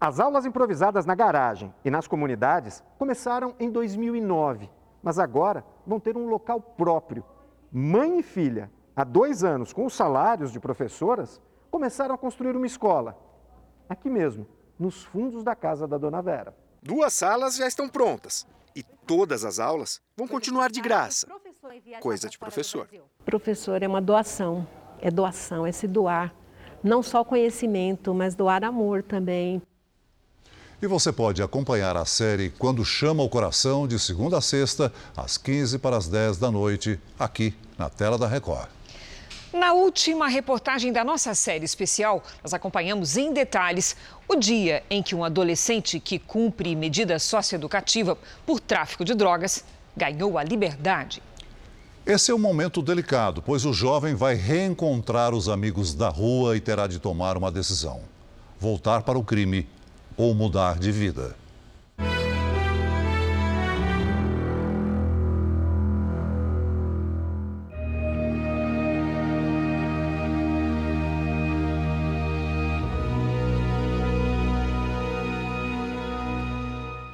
As 0.00 0.20
aulas 0.20 0.46
improvisadas 0.46 1.04
na 1.04 1.16
garagem 1.16 1.74
e 1.84 1.90
nas 1.90 2.06
comunidades 2.06 2.84
começaram 2.96 3.56
em 3.58 3.68
2009, 3.68 4.70
mas 5.02 5.18
agora 5.18 5.64
vão 5.84 5.98
ter 5.98 6.16
um 6.16 6.28
local 6.28 6.60
próprio. 6.60 7.24
Mãe 7.72 8.20
e 8.20 8.22
filha, 8.22 8.70
há 8.94 9.02
dois 9.02 9.42
anos, 9.42 9.72
com 9.72 9.84
os 9.84 9.92
salários 9.92 10.52
de 10.52 10.60
professoras, 10.60 11.40
começaram 11.68 12.14
a 12.14 12.18
construir 12.18 12.54
uma 12.54 12.66
escola. 12.66 13.18
Aqui 13.88 14.08
mesmo, 14.08 14.46
nos 14.78 15.02
fundos 15.02 15.42
da 15.42 15.56
casa 15.56 15.88
da 15.88 15.98
Dona 15.98 16.22
Vera. 16.22 16.54
Duas 16.80 17.12
salas 17.12 17.56
já 17.56 17.66
estão 17.66 17.88
prontas 17.88 18.46
e 18.76 18.84
todas 18.84 19.44
as 19.44 19.58
aulas 19.58 20.00
vão 20.16 20.28
continuar 20.28 20.70
de 20.70 20.80
graça. 20.80 21.26
Coisa 22.00 22.28
de 22.28 22.38
professor. 22.38 22.88
Professor 23.24 23.82
é 23.82 23.88
uma 23.88 24.00
doação, 24.00 24.64
é 25.00 25.10
doação, 25.10 25.66
é 25.66 25.72
se 25.72 25.88
doar. 25.88 26.32
Não 26.84 27.02
só 27.02 27.24
conhecimento, 27.24 28.14
mas 28.14 28.36
doar 28.36 28.62
amor 28.62 29.02
também. 29.02 29.60
E 30.80 30.86
você 30.86 31.10
pode 31.10 31.42
acompanhar 31.42 31.96
a 31.96 32.04
série 32.04 32.50
Quando 32.50 32.84
Chama 32.84 33.20
o 33.20 33.28
Coração, 33.28 33.88
de 33.88 33.98
segunda 33.98 34.38
a 34.38 34.40
sexta, 34.40 34.92
às 35.16 35.36
15 35.36 35.76
para 35.80 35.96
as 35.96 36.06
10 36.06 36.36
da 36.36 36.52
noite, 36.52 37.00
aqui 37.18 37.52
na 37.76 37.90
tela 37.90 38.16
da 38.16 38.28
Record. 38.28 38.68
Na 39.52 39.72
última 39.72 40.28
reportagem 40.28 40.92
da 40.92 41.02
nossa 41.02 41.34
série 41.34 41.64
especial, 41.64 42.22
nós 42.44 42.54
acompanhamos 42.54 43.16
em 43.16 43.32
detalhes 43.32 43.96
o 44.28 44.36
dia 44.36 44.84
em 44.88 45.02
que 45.02 45.16
um 45.16 45.24
adolescente 45.24 45.98
que 45.98 46.16
cumpre 46.16 46.76
medida 46.76 47.18
socioeducativa 47.18 48.16
por 48.46 48.60
tráfico 48.60 49.04
de 49.04 49.16
drogas 49.16 49.64
ganhou 49.96 50.38
a 50.38 50.44
liberdade. 50.44 51.20
Esse 52.06 52.30
é 52.30 52.34
um 52.34 52.38
momento 52.38 52.80
delicado, 52.82 53.42
pois 53.42 53.64
o 53.64 53.72
jovem 53.72 54.14
vai 54.14 54.36
reencontrar 54.36 55.34
os 55.34 55.48
amigos 55.48 55.92
da 55.92 56.08
rua 56.08 56.56
e 56.56 56.60
terá 56.60 56.86
de 56.86 57.00
tomar 57.00 57.36
uma 57.36 57.50
decisão: 57.50 58.02
voltar 58.60 59.02
para 59.02 59.18
o 59.18 59.24
crime 59.24 59.66
ou 60.18 60.34
mudar 60.34 60.80
de 60.80 60.90
vida. 60.90 61.36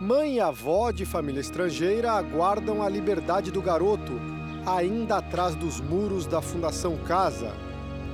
Mãe 0.01 0.37
e 0.37 0.41
avó 0.41 0.91
de 0.91 1.05
família 1.05 1.41
estrangeira 1.41 2.13
aguardam 2.13 2.83
a 2.83 2.89
liberdade 2.89 3.51
do 3.51 3.61
garoto, 3.61 4.19
ainda 4.65 5.19
atrás 5.19 5.55
dos 5.55 5.79
muros 5.79 6.27
da 6.27 6.41
Fundação 6.41 6.97
Casa. 6.97 7.53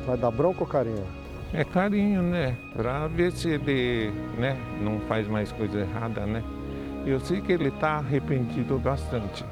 Vai 0.05 0.16
dar 0.16 0.32
bronca 0.32 0.62
ou 0.62 0.66
carinho? 0.66 1.20
É 1.53 1.64
carinho, 1.64 2.22
né? 2.22 2.57
Pra 2.72 3.09
ver 3.09 3.32
se 3.32 3.48
ele 3.48 4.12
né, 4.38 4.57
não 4.80 5.01
faz 5.01 5.26
mais 5.26 5.51
coisa 5.51 5.80
errada, 5.80 6.24
né? 6.24 6.44
Eu 7.05 7.18
sei 7.18 7.40
que 7.40 7.51
ele 7.53 7.72
tá 7.72 7.96
arrependido 7.96 8.78
bastante. 8.78 9.44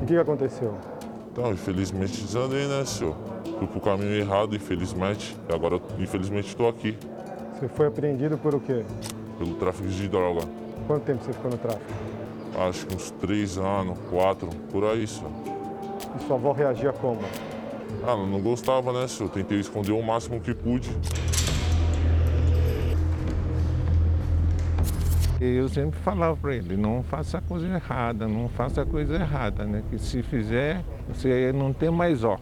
O 0.00 0.06
que 0.06 0.16
aconteceu? 0.16 0.78
Então, 1.32 1.52
infelizmente 1.52 2.22
desandei, 2.22 2.66
né, 2.68 2.84
senhor? 2.84 3.16
Fui 3.58 3.66
pro 3.66 3.80
caminho 3.80 4.14
errado, 4.14 4.54
infelizmente. 4.54 5.36
E 5.48 5.54
agora, 5.54 5.80
infelizmente, 5.98 6.48
estou 6.48 6.68
aqui. 6.68 6.96
Você 7.54 7.66
foi 7.68 7.88
apreendido 7.88 8.38
por 8.38 8.54
o 8.54 8.60
quê? 8.60 8.84
Pelo 9.36 9.54
tráfico 9.54 9.88
de 9.88 10.08
droga. 10.08 10.42
Quanto 10.86 11.02
tempo 11.02 11.24
você 11.24 11.32
ficou 11.32 11.50
no 11.50 11.58
tráfico? 11.58 11.92
Acho 12.56 12.86
que 12.86 12.94
uns 12.94 13.10
três 13.10 13.58
anos, 13.58 13.98
quatro, 14.10 14.48
por 14.70 14.84
aí, 14.84 15.06
senhor. 15.06 15.47
E 16.18 16.26
sua 16.26 16.36
avó 16.36 16.52
reagia 16.52 16.92
como? 16.92 17.20
Ah, 18.02 18.10
ela 18.10 18.26
não 18.26 18.40
gostava, 18.40 18.92
né, 18.92 19.06
senhor? 19.06 19.30
Tentei 19.30 19.58
esconder 19.60 19.92
o 19.92 20.02
máximo 20.02 20.40
que 20.40 20.52
pude. 20.52 20.90
Eu 25.40 25.68
sempre 25.68 25.98
falava 26.00 26.36
para 26.36 26.56
ele, 26.56 26.76
não 26.76 27.02
faça 27.04 27.40
coisa 27.40 27.68
errada, 27.68 28.26
não 28.26 28.48
faça 28.48 28.84
coisa 28.84 29.14
errada, 29.14 29.64
né? 29.64 29.84
Que 29.88 29.96
se 29.96 30.20
fizer, 30.20 30.82
você 31.06 31.52
não 31.52 31.72
tem 31.72 31.90
mais 31.90 32.24
ó. 32.24 32.36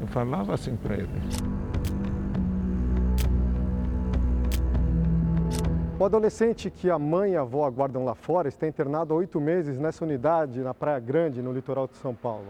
Eu 0.00 0.06
falava 0.06 0.54
assim 0.54 0.76
para 0.76 0.94
ele. 0.94 1.53
O 6.04 6.06
adolescente 6.06 6.68
que 6.68 6.90
a 6.90 6.98
mãe 6.98 7.32
e 7.32 7.36
a 7.36 7.40
avó 7.40 7.64
aguardam 7.64 8.04
lá 8.04 8.14
fora 8.14 8.46
está 8.46 8.68
internado 8.68 9.14
há 9.14 9.16
oito 9.16 9.40
meses 9.40 9.78
nessa 9.78 10.04
unidade 10.04 10.60
na 10.60 10.74
Praia 10.74 11.00
Grande, 11.00 11.40
no 11.40 11.50
litoral 11.50 11.86
de 11.86 11.96
São 11.96 12.14
Paulo. 12.14 12.48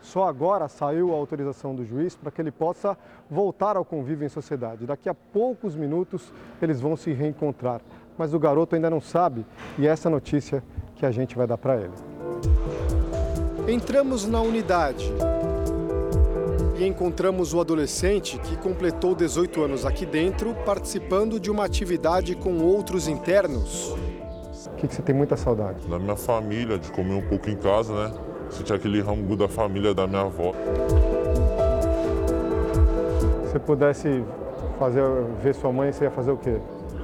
Só 0.00 0.28
agora 0.28 0.68
saiu 0.68 1.12
a 1.12 1.16
autorização 1.16 1.74
do 1.74 1.84
juiz 1.84 2.14
para 2.14 2.30
que 2.30 2.40
ele 2.40 2.52
possa 2.52 2.96
voltar 3.28 3.76
ao 3.76 3.84
convívio 3.84 4.24
em 4.24 4.28
sociedade. 4.28 4.86
Daqui 4.86 5.08
a 5.08 5.14
poucos 5.14 5.74
minutos 5.74 6.32
eles 6.62 6.80
vão 6.80 6.94
se 6.94 7.12
reencontrar. 7.12 7.80
Mas 8.16 8.32
o 8.34 8.38
garoto 8.38 8.76
ainda 8.76 8.88
não 8.88 9.00
sabe 9.00 9.44
e 9.76 9.88
é 9.88 9.90
essa 9.90 10.08
notícia 10.08 10.62
que 10.94 11.04
a 11.04 11.10
gente 11.10 11.36
vai 11.36 11.48
dar 11.48 11.58
para 11.58 11.78
ele. 11.78 11.94
Entramos 13.66 14.28
na 14.28 14.40
unidade 14.40 15.12
e 16.82 16.88
encontramos 16.88 17.54
o 17.54 17.60
adolescente 17.60 18.38
que 18.38 18.56
completou 18.56 19.14
18 19.14 19.62
anos 19.62 19.86
aqui 19.86 20.04
dentro, 20.04 20.52
participando 20.66 21.38
de 21.38 21.48
uma 21.48 21.64
atividade 21.64 22.34
com 22.34 22.58
outros 22.58 23.06
internos. 23.06 23.92
O 24.66 24.70
que, 24.76 24.88
que 24.88 24.94
você 24.94 25.02
tem 25.02 25.14
muita 25.14 25.36
saudade? 25.36 25.86
Da 25.86 25.98
minha 25.98 26.16
família, 26.16 26.78
de 26.78 26.90
comer 26.90 27.14
um 27.14 27.22
pouco 27.22 27.48
em 27.48 27.56
casa, 27.56 27.94
né? 27.94 28.14
Sentir 28.50 28.72
aquele 28.72 29.00
rango 29.00 29.36
da 29.36 29.46
família 29.48 29.94
da 29.94 30.08
minha 30.08 30.22
avó. 30.22 30.52
Se 33.46 33.52
você 33.52 33.58
pudesse 33.60 34.24
fazer, 34.76 35.04
ver 35.40 35.54
sua 35.54 35.72
mãe, 35.72 35.92
você 35.92 36.04
ia 36.04 36.10
fazer 36.10 36.32
o 36.32 36.36
quê? 36.36 36.58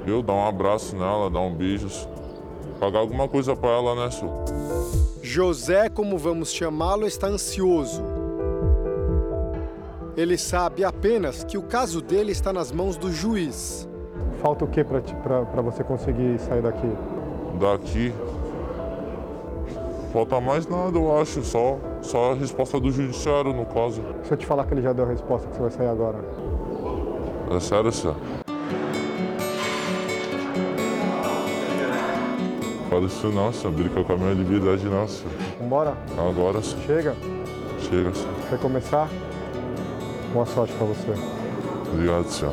Eu 0.05 0.23
dar 0.23 0.33
um 0.33 0.47
abraço 0.47 0.97
nela, 0.97 1.31
dar 1.31 1.41
um 1.41 1.55
beijo, 1.55 1.89
pagar 2.81 2.99
alguma 2.99 3.29
coisa 3.29 3.55
para 3.55 3.71
ela, 3.71 3.95
né, 3.95 4.11
Su? 4.11 4.27
José, 5.23 5.89
como 5.89 6.19
vamos 6.19 6.53
chamá-lo, 6.53 7.07
está 7.07 7.29
ansioso. 7.29 8.18
Ele 10.19 10.37
sabe 10.37 10.83
apenas 10.83 11.45
que 11.45 11.57
o 11.57 11.63
caso 11.63 12.03
dele 12.03 12.33
está 12.33 12.53
nas 12.53 12.73
mãos 12.73 12.97
do 12.97 13.13
juiz. 13.13 13.89
Falta 14.43 14.65
o 14.65 14.69
que 14.69 14.83
para 14.83 15.63
você 15.63 15.85
conseguir 15.85 16.41
sair 16.41 16.61
daqui? 16.61 16.91
Daqui. 17.61 18.13
Falta 20.13 20.41
mais 20.41 20.67
nada, 20.67 20.99
eu 20.99 21.17
acho. 21.21 21.45
Só, 21.45 21.79
só 22.03 22.33
a 22.33 22.35
resposta 22.35 22.81
do 22.81 22.91
judiciário, 22.91 23.53
no 23.53 23.65
caso. 23.65 24.03
Se 24.25 24.33
eu 24.33 24.37
te 24.37 24.45
falar 24.45 24.65
que 24.67 24.75
ele 24.75 24.83
já 24.83 24.93
deu 24.93 25.05
a 25.05 25.09
resposta, 25.09 25.47
que 25.47 25.55
você 25.55 25.63
vai 25.63 25.71
sair 25.71 25.89
agora. 25.89 26.19
É 27.53 27.61
sério, 27.61 27.93
senhor? 27.93 28.17
Fala 32.91 33.07
isso 33.07 33.29
não, 33.29 33.53
senhor. 33.53 33.73
Brinca 33.73 34.03
com 34.03 34.13
a 34.15 34.17
minha 34.17 34.35
liberdade, 34.35 34.85
não, 34.85 35.07
senhor. 35.07 35.33
Vambora? 35.61 35.97
Agora, 36.19 36.61
senhor. 36.61 36.85
Chega? 36.87 37.17
Chega, 37.79 38.13
senhor. 38.13 38.35
Quer 38.51 38.59
começar? 38.59 39.09
Boa 40.33 40.45
sorte 40.45 40.73
para 40.75 40.87
você. 40.87 41.15
Obrigado, 41.91 42.29
senhor. 42.29 42.53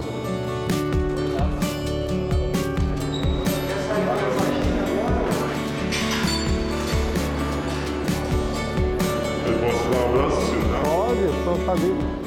Eu 9.46 9.60
posso 9.60 9.90
dar 9.90 9.98
um 9.98 10.06
abraço, 10.10 10.42
senhor? 10.46 10.84
Pode, 10.84 11.24
só 11.44 11.66
saber. 11.66 12.25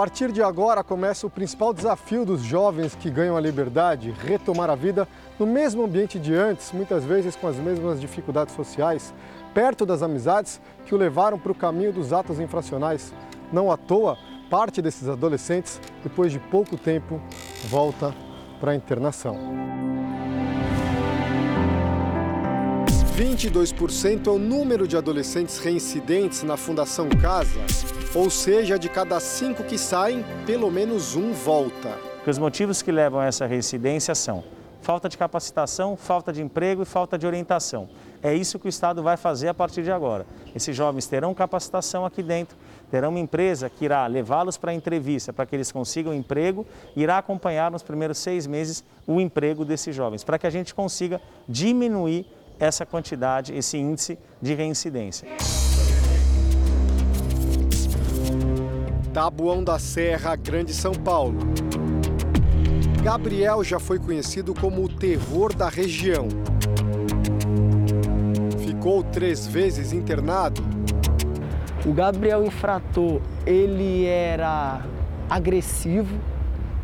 Partir 0.00 0.32
de 0.32 0.42
agora 0.42 0.82
começa 0.82 1.26
o 1.26 1.30
principal 1.30 1.74
desafio 1.74 2.24
dos 2.24 2.40
jovens 2.40 2.94
que 2.94 3.10
ganham 3.10 3.36
a 3.36 3.40
liberdade, 3.40 4.10
retomar 4.12 4.70
a 4.70 4.74
vida 4.74 5.06
no 5.38 5.46
mesmo 5.46 5.84
ambiente 5.84 6.18
de 6.18 6.32
antes, 6.32 6.72
muitas 6.72 7.04
vezes 7.04 7.36
com 7.36 7.46
as 7.46 7.56
mesmas 7.56 8.00
dificuldades 8.00 8.54
sociais, 8.54 9.12
perto 9.52 9.84
das 9.84 10.02
amizades 10.02 10.58
que 10.86 10.94
o 10.94 10.96
levaram 10.96 11.38
para 11.38 11.52
o 11.52 11.54
caminho 11.54 11.92
dos 11.92 12.14
atos 12.14 12.40
infracionais. 12.40 13.12
Não 13.52 13.70
à 13.70 13.76
toa, 13.76 14.16
parte 14.48 14.80
desses 14.80 15.06
adolescentes, 15.06 15.78
depois 16.02 16.32
de 16.32 16.38
pouco 16.38 16.78
tempo, 16.78 17.20
volta 17.68 18.14
para 18.58 18.72
a 18.72 18.74
internação. 18.74 19.36
22% 23.20 24.28
é 24.28 24.30
o 24.30 24.38
número 24.38 24.88
de 24.88 24.96
adolescentes 24.96 25.58
reincidentes 25.58 26.42
na 26.42 26.56
Fundação 26.56 27.06
Casa, 27.10 27.60
ou 28.14 28.30
seja, 28.30 28.78
de 28.78 28.88
cada 28.88 29.20
cinco 29.20 29.62
que 29.62 29.76
saem, 29.76 30.24
pelo 30.46 30.70
menos 30.70 31.16
um 31.16 31.30
volta. 31.34 31.98
Os 32.26 32.38
motivos 32.38 32.80
que 32.80 32.90
levam 32.90 33.20
a 33.20 33.26
essa 33.26 33.44
reincidência 33.44 34.14
são 34.14 34.42
falta 34.80 35.06
de 35.06 35.18
capacitação, 35.18 35.98
falta 35.98 36.32
de 36.32 36.40
emprego 36.40 36.82
e 36.82 36.86
falta 36.86 37.18
de 37.18 37.26
orientação. 37.26 37.90
É 38.22 38.34
isso 38.34 38.58
que 38.58 38.64
o 38.64 38.70
Estado 38.70 39.02
vai 39.02 39.18
fazer 39.18 39.48
a 39.48 39.54
partir 39.54 39.82
de 39.82 39.92
agora. 39.92 40.24
Esses 40.54 40.74
jovens 40.74 41.06
terão 41.06 41.34
capacitação 41.34 42.06
aqui 42.06 42.22
dentro, 42.22 42.56
terão 42.90 43.10
uma 43.10 43.18
empresa 43.18 43.68
que 43.68 43.84
irá 43.84 44.06
levá-los 44.06 44.56
para 44.56 44.70
a 44.70 44.74
entrevista 44.74 45.30
para 45.30 45.44
que 45.44 45.54
eles 45.54 45.70
consigam 45.70 46.14
emprego 46.14 46.66
e 46.96 47.02
irá 47.02 47.18
acompanhar 47.18 47.70
nos 47.70 47.82
primeiros 47.82 48.16
seis 48.16 48.46
meses 48.46 48.82
o 49.06 49.20
emprego 49.20 49.62
desses 49.62 49.94
jovens, 49.94 50.24
para 50.24 50.38
que 50.38 50.46
a 50.46 50.50
gente 50.50 50.74
consiga 50.74 51.20
diminuir 51.46 52.26
essa 52.60 52.84
quantidade, 52.84 53.54
esse 53.54 53.78
índice 53.78 54.18
de 54.40 54.54
reincidência. 54.54 55.26
Tabuão 59.14 59.64
da 59.64 59.78
Serra, 59.78 60.36
Grande 60.36 60.72
São 60.74 60.92
Paulo. 60.92 61.38
Gabriel 63.02 63.64
já 63.64 63.80
foi 63.80 63.98
conhecido 63.98 64.54
como 64.54 64.84
o 64.84 64.88
terror 64.88 65.54
da 65.54 65.70
região. 65.70 66.28
Ficou 68.58 69.02
três 69.02 69.46
vezes 69.46 69.92
internado. 69.94 70.62
O 71.86 71.94
Gabriel 71.94 72.44
infrator, 72.44 73.22
ele 73.46 74.04
era 74.04 74.84
agressivo, 75.30 76.18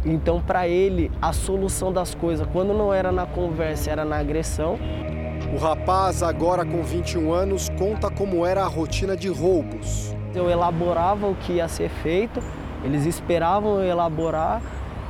então 0.03 0.41
para 0.41 0.67
ele 0.67 1.13
a 1.21 1.35
solução 1.35 1.93
das 1.93 2.15
coisas, 2.15 2.47
quando 2.51 2.73
não 2.73 2.95
era 2.95 3.13
na 3.13 3.27
conversa, 3.27 3.91
era 3.91 4.05
na 4.07 4.17
agressão. 4.17 4.79
O 5.55 5.59
rapaz, 5.59 6.23
agora 6.23 6.65
com 6.65 6.83
21 6.83 7.33
anos, 7.33 7.69
conta 7.79 8.11
como 8.11 8.45
era 8.45 8.63
a 8.65 8.67
rotina 8.67 9.17
de 9.17 9.29
roubos. 9.29 10.15
Eu 10.35 10.51
elaborava 10.51 11.27
o 11.27 11.35
que 11.35 11.55
ia 11.55 11.69
ser 11.69 11.89
feito, 11.89 12.43
eles 12.85 13.07
esperavam 13.07 13.81
eu 13.81 13.85
elaborar 13.91 14.61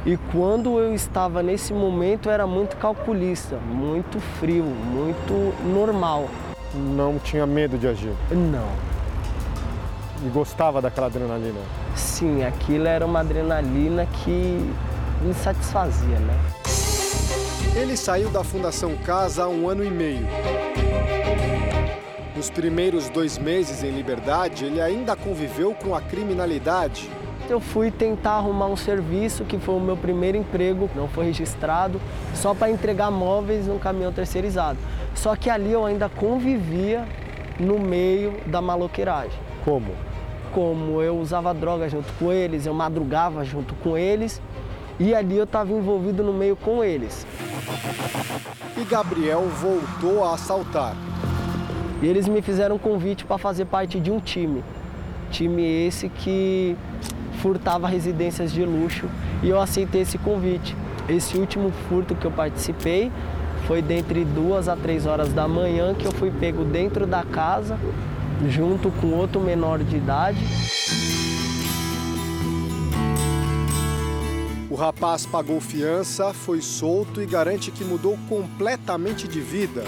E 0.05 0.17
quando 0.31 0.79
eu 0.79 0.95
estava 0.95 1.43
nesse 1.43 1.73
momento, 1.75 2.31
era 2.31 2.47
muito 2.47 2.77
calculista, 2.77 3.57
muito 3.57 4.21
frio, 4.21 4.63
muito 4.63 5.53
normal. 5.67 6.29
Não 6.73 7.19
tinha 7.19 7.45
medo 7.45 7.77
de 7.77 7.89
agir? 7.89 8.15
Não. 8.31 8.69
E 10.25 10.29
gostava 10.29 10.81
daquela 10.81 11.09
adrenalina? 11.09 11.59
Sim, 11.97 12.45
aquilo 12.45 12.87
era 12.87 13.05
uma 13.05 13.19
adrenalina 13.19 14.07
que 14.07 14.73
me 15.23 15.35
satisfazia, 15.35 16.21
né? 16.21 16.35
Ele 17.75 17.97
saiu 17.97 18.31
da 18.31 18.45
Fundação 18.45 18.95
Casa 18.97 19.45
há 19.45 19.49
um 19.49 19.69
ano 19.69 19.83
e 19.83 19.91
meio. 19.91 20.27
Nos 22.37 22.51
primeiros 22.51 23.09
dois 23.09 23.39
meses 23.39 23.83
em 23.83 23.91
liberdade, 23.91 24.67
ele 24.67 24.81
ainda 24.81 25.17
conviveu 25.17 25.75
com 25.75 25.95
a 25.95 26.01
criminalidade. 26.01 27.11
Eu 27.49 27.61
fui 27.61 27.91
tentar 27.91 28.33
arrumar 28.33 28.67
um 28.67 28.77
serviço 28.77 29.45
que 29.45 29.59
foi 29.59 29.75
o 29.77 29.81
meu 29.81 29.97
primeiro 29.97 30.37
emprego, 30.37 30.91
não 30.95 31.09
foi 31.09 31.27
registrado, 31.27 32.01
só 32.35 32.55
para 32.55 32.71
entregar 32.71 33.11
móveis 33.11 33.67
num 33.67 33.79
caminhão 33.79 34.13
terceirizado. 34.13 34.79
Só 35.15 35.35
que 35.35 35.49
ali 35.49 35.73
eu 35.73 35.85
ainda 35.85 36.09
convivia 36.09 37.07
no 37.59 37.79
meio 37.79 38.35
da 38.47 38.61
maloqueiragem. 38.61 39.39
Como? 39.65 39.93
Como 40.53 41.01
eu 41.01 41.19
usava 41.19 41.55
droga 41.55 41.89
junto 41.89 42.13
com 42.19 42.33
eles, 42.33 42.67
eu 42.67 42.75
madrugava 42.75 43.45
junto 43.45 43.75
com 43.77 43.97
eles 43.97 44.41
e 44.99 45.15
ali 45.15 45.37
eu 45.37 45.45
estava 45.45 45.73
envolvido 45.73 46.23
no 46.23 46.33
meio 46.33 46.57
com 46.57 46.83
eles. 46.83 47.27
E 48.77 48.85
Gabriel 48.85 49.43
voltou 49.61 50.25
a 50.25 50.35
assaltar. 50.35 50.95
E 52.03 52.07
eles 52.07 52.29
me 52.29 52.43
fizeram 52.43 52.77
um 52.77 52.79
convite 52.79 53.25
para 53.25 53.39
fazer 53.39 53.65
parte 53.67 53.99
de 53.99 54.11
um 54.11 54.21
time. 54.21 54.63
Time 55.31 55.63
esse 55.63 56.09
que 56.09 56.77
furtava 57.41 57.89
residências 57.89 58.53
de 58.53 58.65
luxo 58.65 59.07
e 59.43 59.49
eu 59.49 59.61
aceitei 59.61 60.03
esse 60.03 60.19
convite. 60.19 60.77
Esse 61.09 61.37
último 61.37 61.73
furto 61.89 62.15
que 62.15 62.25
eu 62.25 62.31
participei 62.31 63.11
foi 63.67 63.83
dentre 63.83 64.25
duas 64.25 64.69
a 64.69 64.77
três 64.77 65.07
horas 65.07 65.33
da 65.33 65.49
manhã 65.49 65.95
que 65.95 66.07
eu 66.07 66.13
fui 66.13 66.31
pego 66.31 66.65
dentro 66.65 67.07
da 67.07 67.23
casa 67.23 67.79
junto 68.49 68.91
com 69.01 69.09
outro 69.09 69.41
menor 69.41 69.79
de 69.79 69.97
idade. 69.97 70.39
O 74.69 74.75
rapaz 74.75 75.25
pagou 75.25 75.61
fiança, 75.61 76.35
foi 76.35 76.61
solto 76.61 77.23
e 77.23 77.27
garante 77.27 77.71
que 77.71 77.85
mudou 77.85 78.19
completamente 78.29 79.29
de 79.29 79.41
vida. 79.41 79.85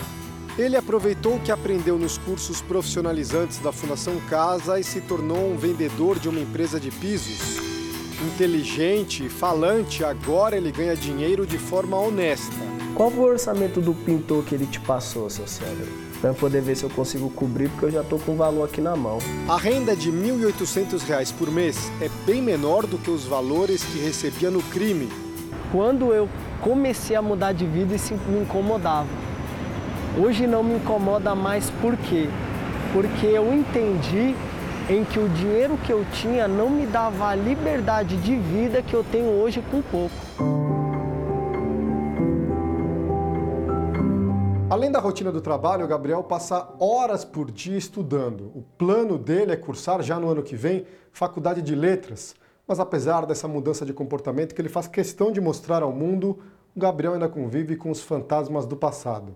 Ele 0.57 0.77
aproveitou 0.77 1.37
o 1.37 1.41
que 1.41 1.51
aprendeu 1.51 1.99
nos 1.99 2.17
cursos 2.19 2.61
profissionalizantes 2.61 3.59
da 3.59 3.73
Fundação 3.73 4.21
Casa 4.29 4.79
e 4.79 4.85
se 4.85 5.01
tornou 5.01 5.53
um 5.53 5.57
vendedor 5.57 6.19
de 6.19 6.29
uma 6.29 6.41
empresa 6.41 6.79
de 6.79 6.91
pisos. 6.93 7.59
Inteligente 8.35 9.29
falante, 9.29 10.05
agora 10.05 10.57
ele 10.57 10.71
ganha 10.71 10.97
dinheiro 10.97 11.45
de 11.45 11.59
forma 11.59 11.97
honesta. 11.97 12.55
Qual 12.95 13.11
foi 13.11 13.21
o 13.21 13.33
orçamento 13.33 13.81
do 13.81 13.95
pintor 13.95 14.45
que 14.45 14.55
ele 14.55 14.67
te 14.67 14.81
passou, 14.81 15.29
seu 15.29 15.47
cérebro? 15.47 16.08
Para 16.21 16.35
poder 16.35 16.61
ver 16.61 16.77
se 16.77 16.85
eu 16.85 16.91
consigo 16.91 17.31
cobrir, 17.31 17.69
porque 17.69 17.87
eu 17.87 17.91
já 17.93 18.01
estou 18.01 18.19
com 18.19 18.33
o 18.33 18.37
valor 18.37 18.65
aqui 18.65 18.81
na 18.81 18.97
mão. 18.97 19.19
A 19.49 19.57
renda 19.57 19.95
de 19.95 20.11
R$ 20.11 20.33
1.800 20.33 21.33
por 21.35 21.51
mês 21.51 21.93
é 22.01 22.09
bem 22.27 22.43
menor 22.43 22.87
do 22.87 22.99
que 22.99 23.11
os 23.11 23.25
valores 23.25 23.85
que 23.85 23.99
recebia 24.01 24.51
no 24.51 24.61
crime. 24.63 25.09
Quando 25.71 26.13
eu 26.13 26.29
comecei 26.61 27.15
a 27.15 27.23
mudar 27.23 27.53
de 27.53 27.65
vida, 27.67 27.95
isso 27.95 28.15
me 28.29 28.41
incomodava. 28.41 29.07
Hoje 30.19 30.47
não 30.47 30.65
me 30.65 30.75
incomoda 30.75 31.35
mais 31.35 31.71
por 31.81 31.97
quê? 31.97 32.29
Porque 32.93 33.27
eu 33.27 33.55
entendi 33.55 34.35
em 34.91 35.05
que 35.05 35.19
o 35.19 35.29
dinheiro 35.29 35.79
que 35.85 35.93
eu 35.93 36.05
tinha 36.13 36.49
não 36.49 36.69
me 36.71 36.87
dava 36.87 37.29
a 37.29 37.35
liberdade 37.35 38.17
de 38.17 38.35
vida 38.35 38.83
que 38.83 38.95
eu 38.95 39.05
tenho 39.05 39.27
hoje 39.27 39.63
com 39.71 39.83
pouco. 39.83 40.78
Além 44.71 44.93
da 44.93 44.99
rotina 44.99 45.33
do 45.33 45.41
trabalho, 45.41 45.87
o 45.87 45.89
Gabriel 45.89 46.23
passa 46.23 46.75
horas 46.79 47.25
por 47.25 47.51
dia 47.51 47.79
estudando. 47.79 48.53
O 48.55 48.63
plano 48.77 49.17
dele 49.17 49.51
é 49.51 49.57
cursar 49.57 50.03
já 50.03 50.21
no 50.21 50.29
ano 50.29 50.43
que 50.43 50.55
vem 50.55 50.85
faculdade 51.11 51.63
de 51.63 51.75
letras. 51.75 52.35
Mas 52.67 52.79
apesar 52.79 53.25
dessa 53.25 53.49
mudança 53.49 53.87
de 53.87 53.95
comportamento 53.95 54.55
que 54.55 54.61
ele 54.61 54.69
faz 54.69 54.87
questão 54.87 55.33
de 55.33 55.41
mostrar 55.41 55.83
ao 55.83 55.91
mundo, 55.91 56.39
o 56.77 56.81
Gabriel 56.81 57.15
ainda 57.15 57.31
convive 57.31 57.77
com 57.77 57.91
os 57.91 58.03
fantasmas 58.03 58.67
do 58.67 58.77
passado. 58.77 59.33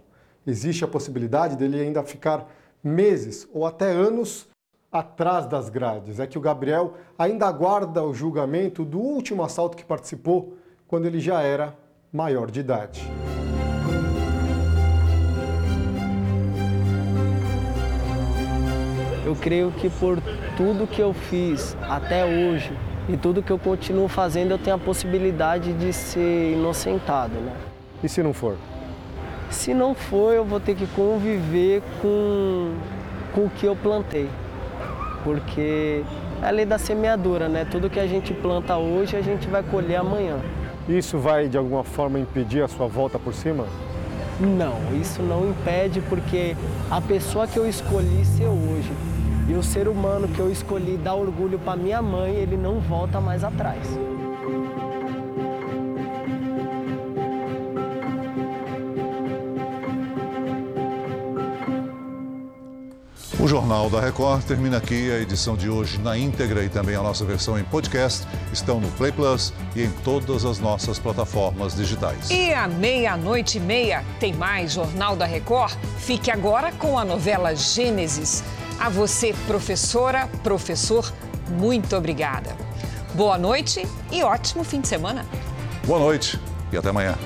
Existe 0.47 0.85
a 0.85 0.89
possibilidade 0.89 1.57
dele 1.57 1.81
ainda 1.81 2.03
ficar 2.03 2.47
meses 2.85 3.49
ou 3.55 3.65
até 3.65 3.91
anos 3.91 4.47
atrás 4.93 5.47
das 5.47 5.71
grades. 5.71 6.21
É 6.21 6.27
que 6.27 6.37
o 6.37 6.43
Gabriel 6.43 6.93
ainda 7.19 7.47
aguarda 7.47 8.05
o 8.05 8.13
julgamento 8.13 8.85
do 8.85 8.99
último 8.99 9.43
assalto 9.43 9.79
que 9.79 9.85
participou 9.85 10.59
quando 10.87 11.07
ele 11.07 11.21
já 11.21 11.41
era 11.41 11.75
maior 12.13 12.51
de 12.51 12.61
idade. 12.61 13.03
Eu 19.33 19.37
creio 19.37 19.73
que 19.73 19.89
por 19.89 20.19
tudo 20.59 20.87
que 20.87 21.01
eu 21.01 21.15
fiz 21.15 21.75
até 21.89 22.23
hoje 22.23 22.71
e 23.09 23.17
tudo 23.17 23.43
que 23.43 23.51
eu 23.51 23.59
continuo 23.59 24.07
fazendo, 24.07 24.51
eu 24.51 24.59
tenho 24.59 24.77
a 24.77 24.79
possibilidade 24.79 25.73
de 25.73 25.91
ser 25.91 26.53
inocentado, 26.53 27.33
né? 27.33 27.55
E 28.05 28.09
se 28.11 28.23
não 28.23 28.35
for? 28.35 28.59
Se 29.49 29.73
não 29.73 29.95
for, 29.95 30.35
eu 30.35 30.45
vou 30.45 30.61
ter 30.61 30.75
que 30.75 30.87
conviver 30.89 31.83
com, 32.03 32.75
com 33.35 33.47
o 33.47 33.51
que 33.51 33.65
eu 33.65 33.75
plantei. 33.75 34.29
Porque 35.25 36.05
é 36.43 36.47
a 36.47 36.51
lei 36.51 36.67
da 36.67 36.77
semeadura, 36.77 37.49
né? 37.49 37.65
Tudo 37.65 37.89
que 37.89 37.99
a 37.99 38.07
gente 38.07 38.35
planta 38.35 38.77
hoje, 38.77 39.17
a 39.17 39.23
gente 39.23 39.49
vai 39.49 39.63
colher 39.63 39.97
amanhã. 39.97 40.37
Isso 40.87 41.17
vai, 41.17 41.49
de 41.49 41.57
alguma 41.57 41.85
forma, 41.85 42.19
impedir 42.19 42.63
a 42.63 42.69
sua 42.69 42.87
volta 42.87 43.19
por 43.19 43.33
cima? 43.33 43.65
Não, 44.39 44.77
isso 45.01 45.23
não 45.23 45.49
impede 45.49 46.03
porque 46.03 46.55
a 46.91 47.01
pessoa 47.01 47.47
que 47.47 47.57
eu 47.57 47.67
escolhi 47.67 48.27
ser 48.27 48.47
hoje 48.47 48.93
e 49.49 49.55
o 49.55 49.63
ser 49.63 49.89
humano 49.89 50.29
que 50.29 50.39
eu 50.39 50.51
escolhi 50.51 50.97
dar 50.97 51.15
orgulho 51.15 51.59
para 51.59 51.77
minha 51.77 52.01
mãe, 52.01 52.35
ele 52.35 52.57
não 52.57 52.81
volta 52.81 53.21
mais 53.21 53.43
atrás. 53.45 53.87
O 63.43 63.49
Jornal 63.49 63.91
da 63.91 64.01
Record 64.01 64.45
termina 64.45 64.77
aqui. 64.77 65.11
A 65.11 65.19
edição 65.19 65.57
de 65.57 65.69
hoje 65.69 65.99
na 65.99 66.17
íntegra 66.17 66.63
e 66.63 66.69
também 66.69 66.95
a 66.95 67.03
nossa 67.03 67.25
versão 67.25 67.59
em 67.59 67.65
podcast 67.65 68.25
estão 68.53 68.79
no 68.79 68.87
Play 68.93 69.11
Plus 69.11 69.53
e 69.75 69.83
em 69.83 69.91
todas 70.05 70.45
as 70.45 70.61
nossas 70.61 71.01
plataformas 71.01 71.75
digitais. 71.75 72.31
E 72.31 72.55
à 72.55 72.69
meia-noite 72.69 73.59
e 73.59 73.61
meia 73.61 74.05
tem 74.21 74.33
mais 74.33 74.75
Jornal 74.75 75.17
da 75.17 75.27
Record. 75.27 75.75
Fique 75.99 76.31
agora 76.31 76.71
com 76.71 76.97
a 76.97 77.05
novela 77.05 77.53
Gênesis. 77.57 78.45
A 78.79 78.89
você, 78.89 79.35
professora, 79.47 80.29
professor, 80.43 81.13
muito 81.51 81.97
obrigada. 81.97 82.57
Boa 83.15 83.39
noite 83.39 83.87
e 84.11 84.23
ótimo 84.23 84.65
fim 84.65 84.81
de 84.81 84.89
semana. 84.89 85.27
Boa 85.87 85.99
noite 85.99 86.39
e 86.73 86.77
até 86.77 86.89
amanhã. 86.89 87.17